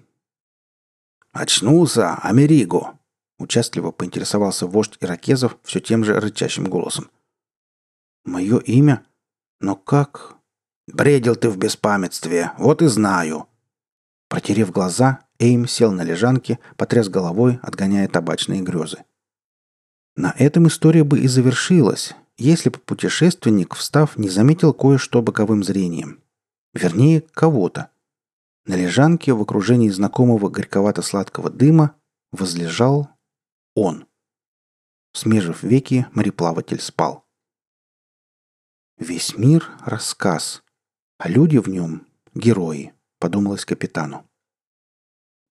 «Очнулся, 1.33 2.14
Америго!»– 2.14 2.99
участливо 3.39 3.91
поинтересовался 3.91 4.66
вождь 4.66 4.97
иракезов 5.01 5.59
все 5.62 5.80
тем 5.80 6.05
же 6.05 6.18
рычащим 6.18 6.64
голосом. 6.64 7.11
«Мое 8.24 8.59
имя? 8.59 9.05
Но 9.61 9.76
как?» 9.76 10.37
«Бредил 10.87 11.34
ты 11.34 11.51
в 11.51 11.57
беспамятстве, 11.57 12.53
вот 12.59 12.80
и 12.80 12.87
знаю!» 12.87 13.49
Протерев 14.28 14.70
глаза, 14.70 15.20
Эйм 15.39 15.66
сел 15.66 15.93
на 15.93 16.03
лежанке, 16.03 16.59
потряс 16.76 17.09
головой, 17.09 17.59
отгоняя 17.62 18.09
табачные 18.09 18.62
грезы. 18.62 19.05
На 20.16 20.34
этом 20.39 20.68
история 20.68 21.05
бы 21.05 21.20
и 21.20 21.28
завершилась, 21.28 22.14
если 22.39 22.70
бы 22.70 22.78
путешественник, 22.78 23.74
встав, 23.74 24.16
не 24.16 24.28
заметил 24.28 24.72
кое-что 24.72 25.22
боковым 25.22 25.62
зрением. 25.62 26.22
Вернее, 26.72 27.22
кого-то. 27.32 27.91
На 28.66 28.74
лежанке 28.74 29.32
в 29.32 29.43
окружении 29.43 29.91
знакомого 29.91 30.49
горьковато-сладкого 30.49 31.51
дыма 31.51 31.95
возлежал 32.32 33.09
он. 33.77 34.09
Смежив 35.12 35.62
веки, 35.62 36.07
мореплаватель 36.12 36.81
спал. 36.81 37.24
«Весь 38.99 39.37
мир— 39.37 39.70
рассказ, 39.85 40.64
а 41.18 41.29
люди 41.29 41.59
в 41.59 41.68
нем— 41.68 42.07
герои»,— 42.35 42.95
подумалось 43.18 43.64
капитану. 43.64 44.29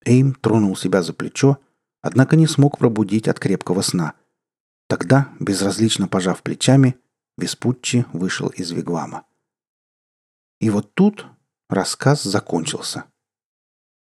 Эйм 0.03 0.33
тронул 0.33 0.75
себя 0.75 1.01
за 1.01 1.13
плечо, 1.13 1.59
однако 2.01 2.35
не 2.35 2.47
смог 2.47 2.77
пробудить 2.77 3.27
от 3.27 3.39
крепкого 3.39 3.81
сна. 3.81 4.15
Тогда, 4.87 5.33
безразлично 5.39 6.07
пожав 6.07 6.43
плечами, 6.43 6.99
Веспуччи 7.37 8.05
вышел 8.13 8.47
из 8.47 8.71
вигвама. 8.71 9.25
И 10.59 10.69
вот 10.69 10.93
тут 10.93 11.25
рассказ 11.69 12.23
закончился. 12.23 13.05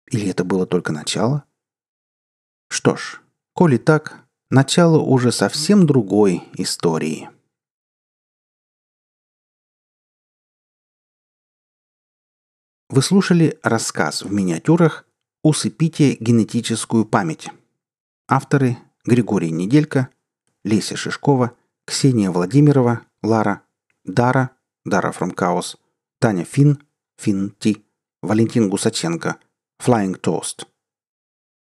Или 0.07 0.29
это 0.29 0.43
было 0.43 0.67
только 0.67 0.93
начало? 0.93 1.45
Что 2.69 2.97
ж, 2.97 3.21
коли 3.55 3.79
так, 3.79 4.27
начало 4.51 4.99
уже 4.99 5.33
совсем 5.33 5.87
другой 5.87 6.43
истории. 6.55 7.29
Вы 12.89 13.03
слушали 13.03 13.59
рассказ 13.63 14.23
в 14.23 14.33
миниатюрах 14.33 15.07
«Усыпите 15.45 16.17
генетическую 16.17 17.05
память». 17.05 17.49
Авторы 18.29 18.79
Григорий 19.05 19.53
Неделько, 19.53 20.09
Леся 20.65 20.97
Шишкова, 20.97 21.57
Ксения 21.87 22.31
Владимирова, 22.31 23.07
Лара, 23.23 23.63
Дара, 24.05 24.51
Дара 24.85 25.13
Chaos, 25.13 25.77
Таня 26.19 26.45
Фин, 26.45 26.83
Фин 27.17 27.51
Ти, 27.51 27.85
Валентин 28.23 28.69
Гусаченко, 28.69 29.39
Flying 29.81 30.21
Toast. 30.21 30.67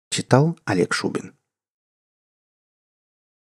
Читал 0.09 0.59
Олег 0.65 0.93
Шубин. 0.93 1.32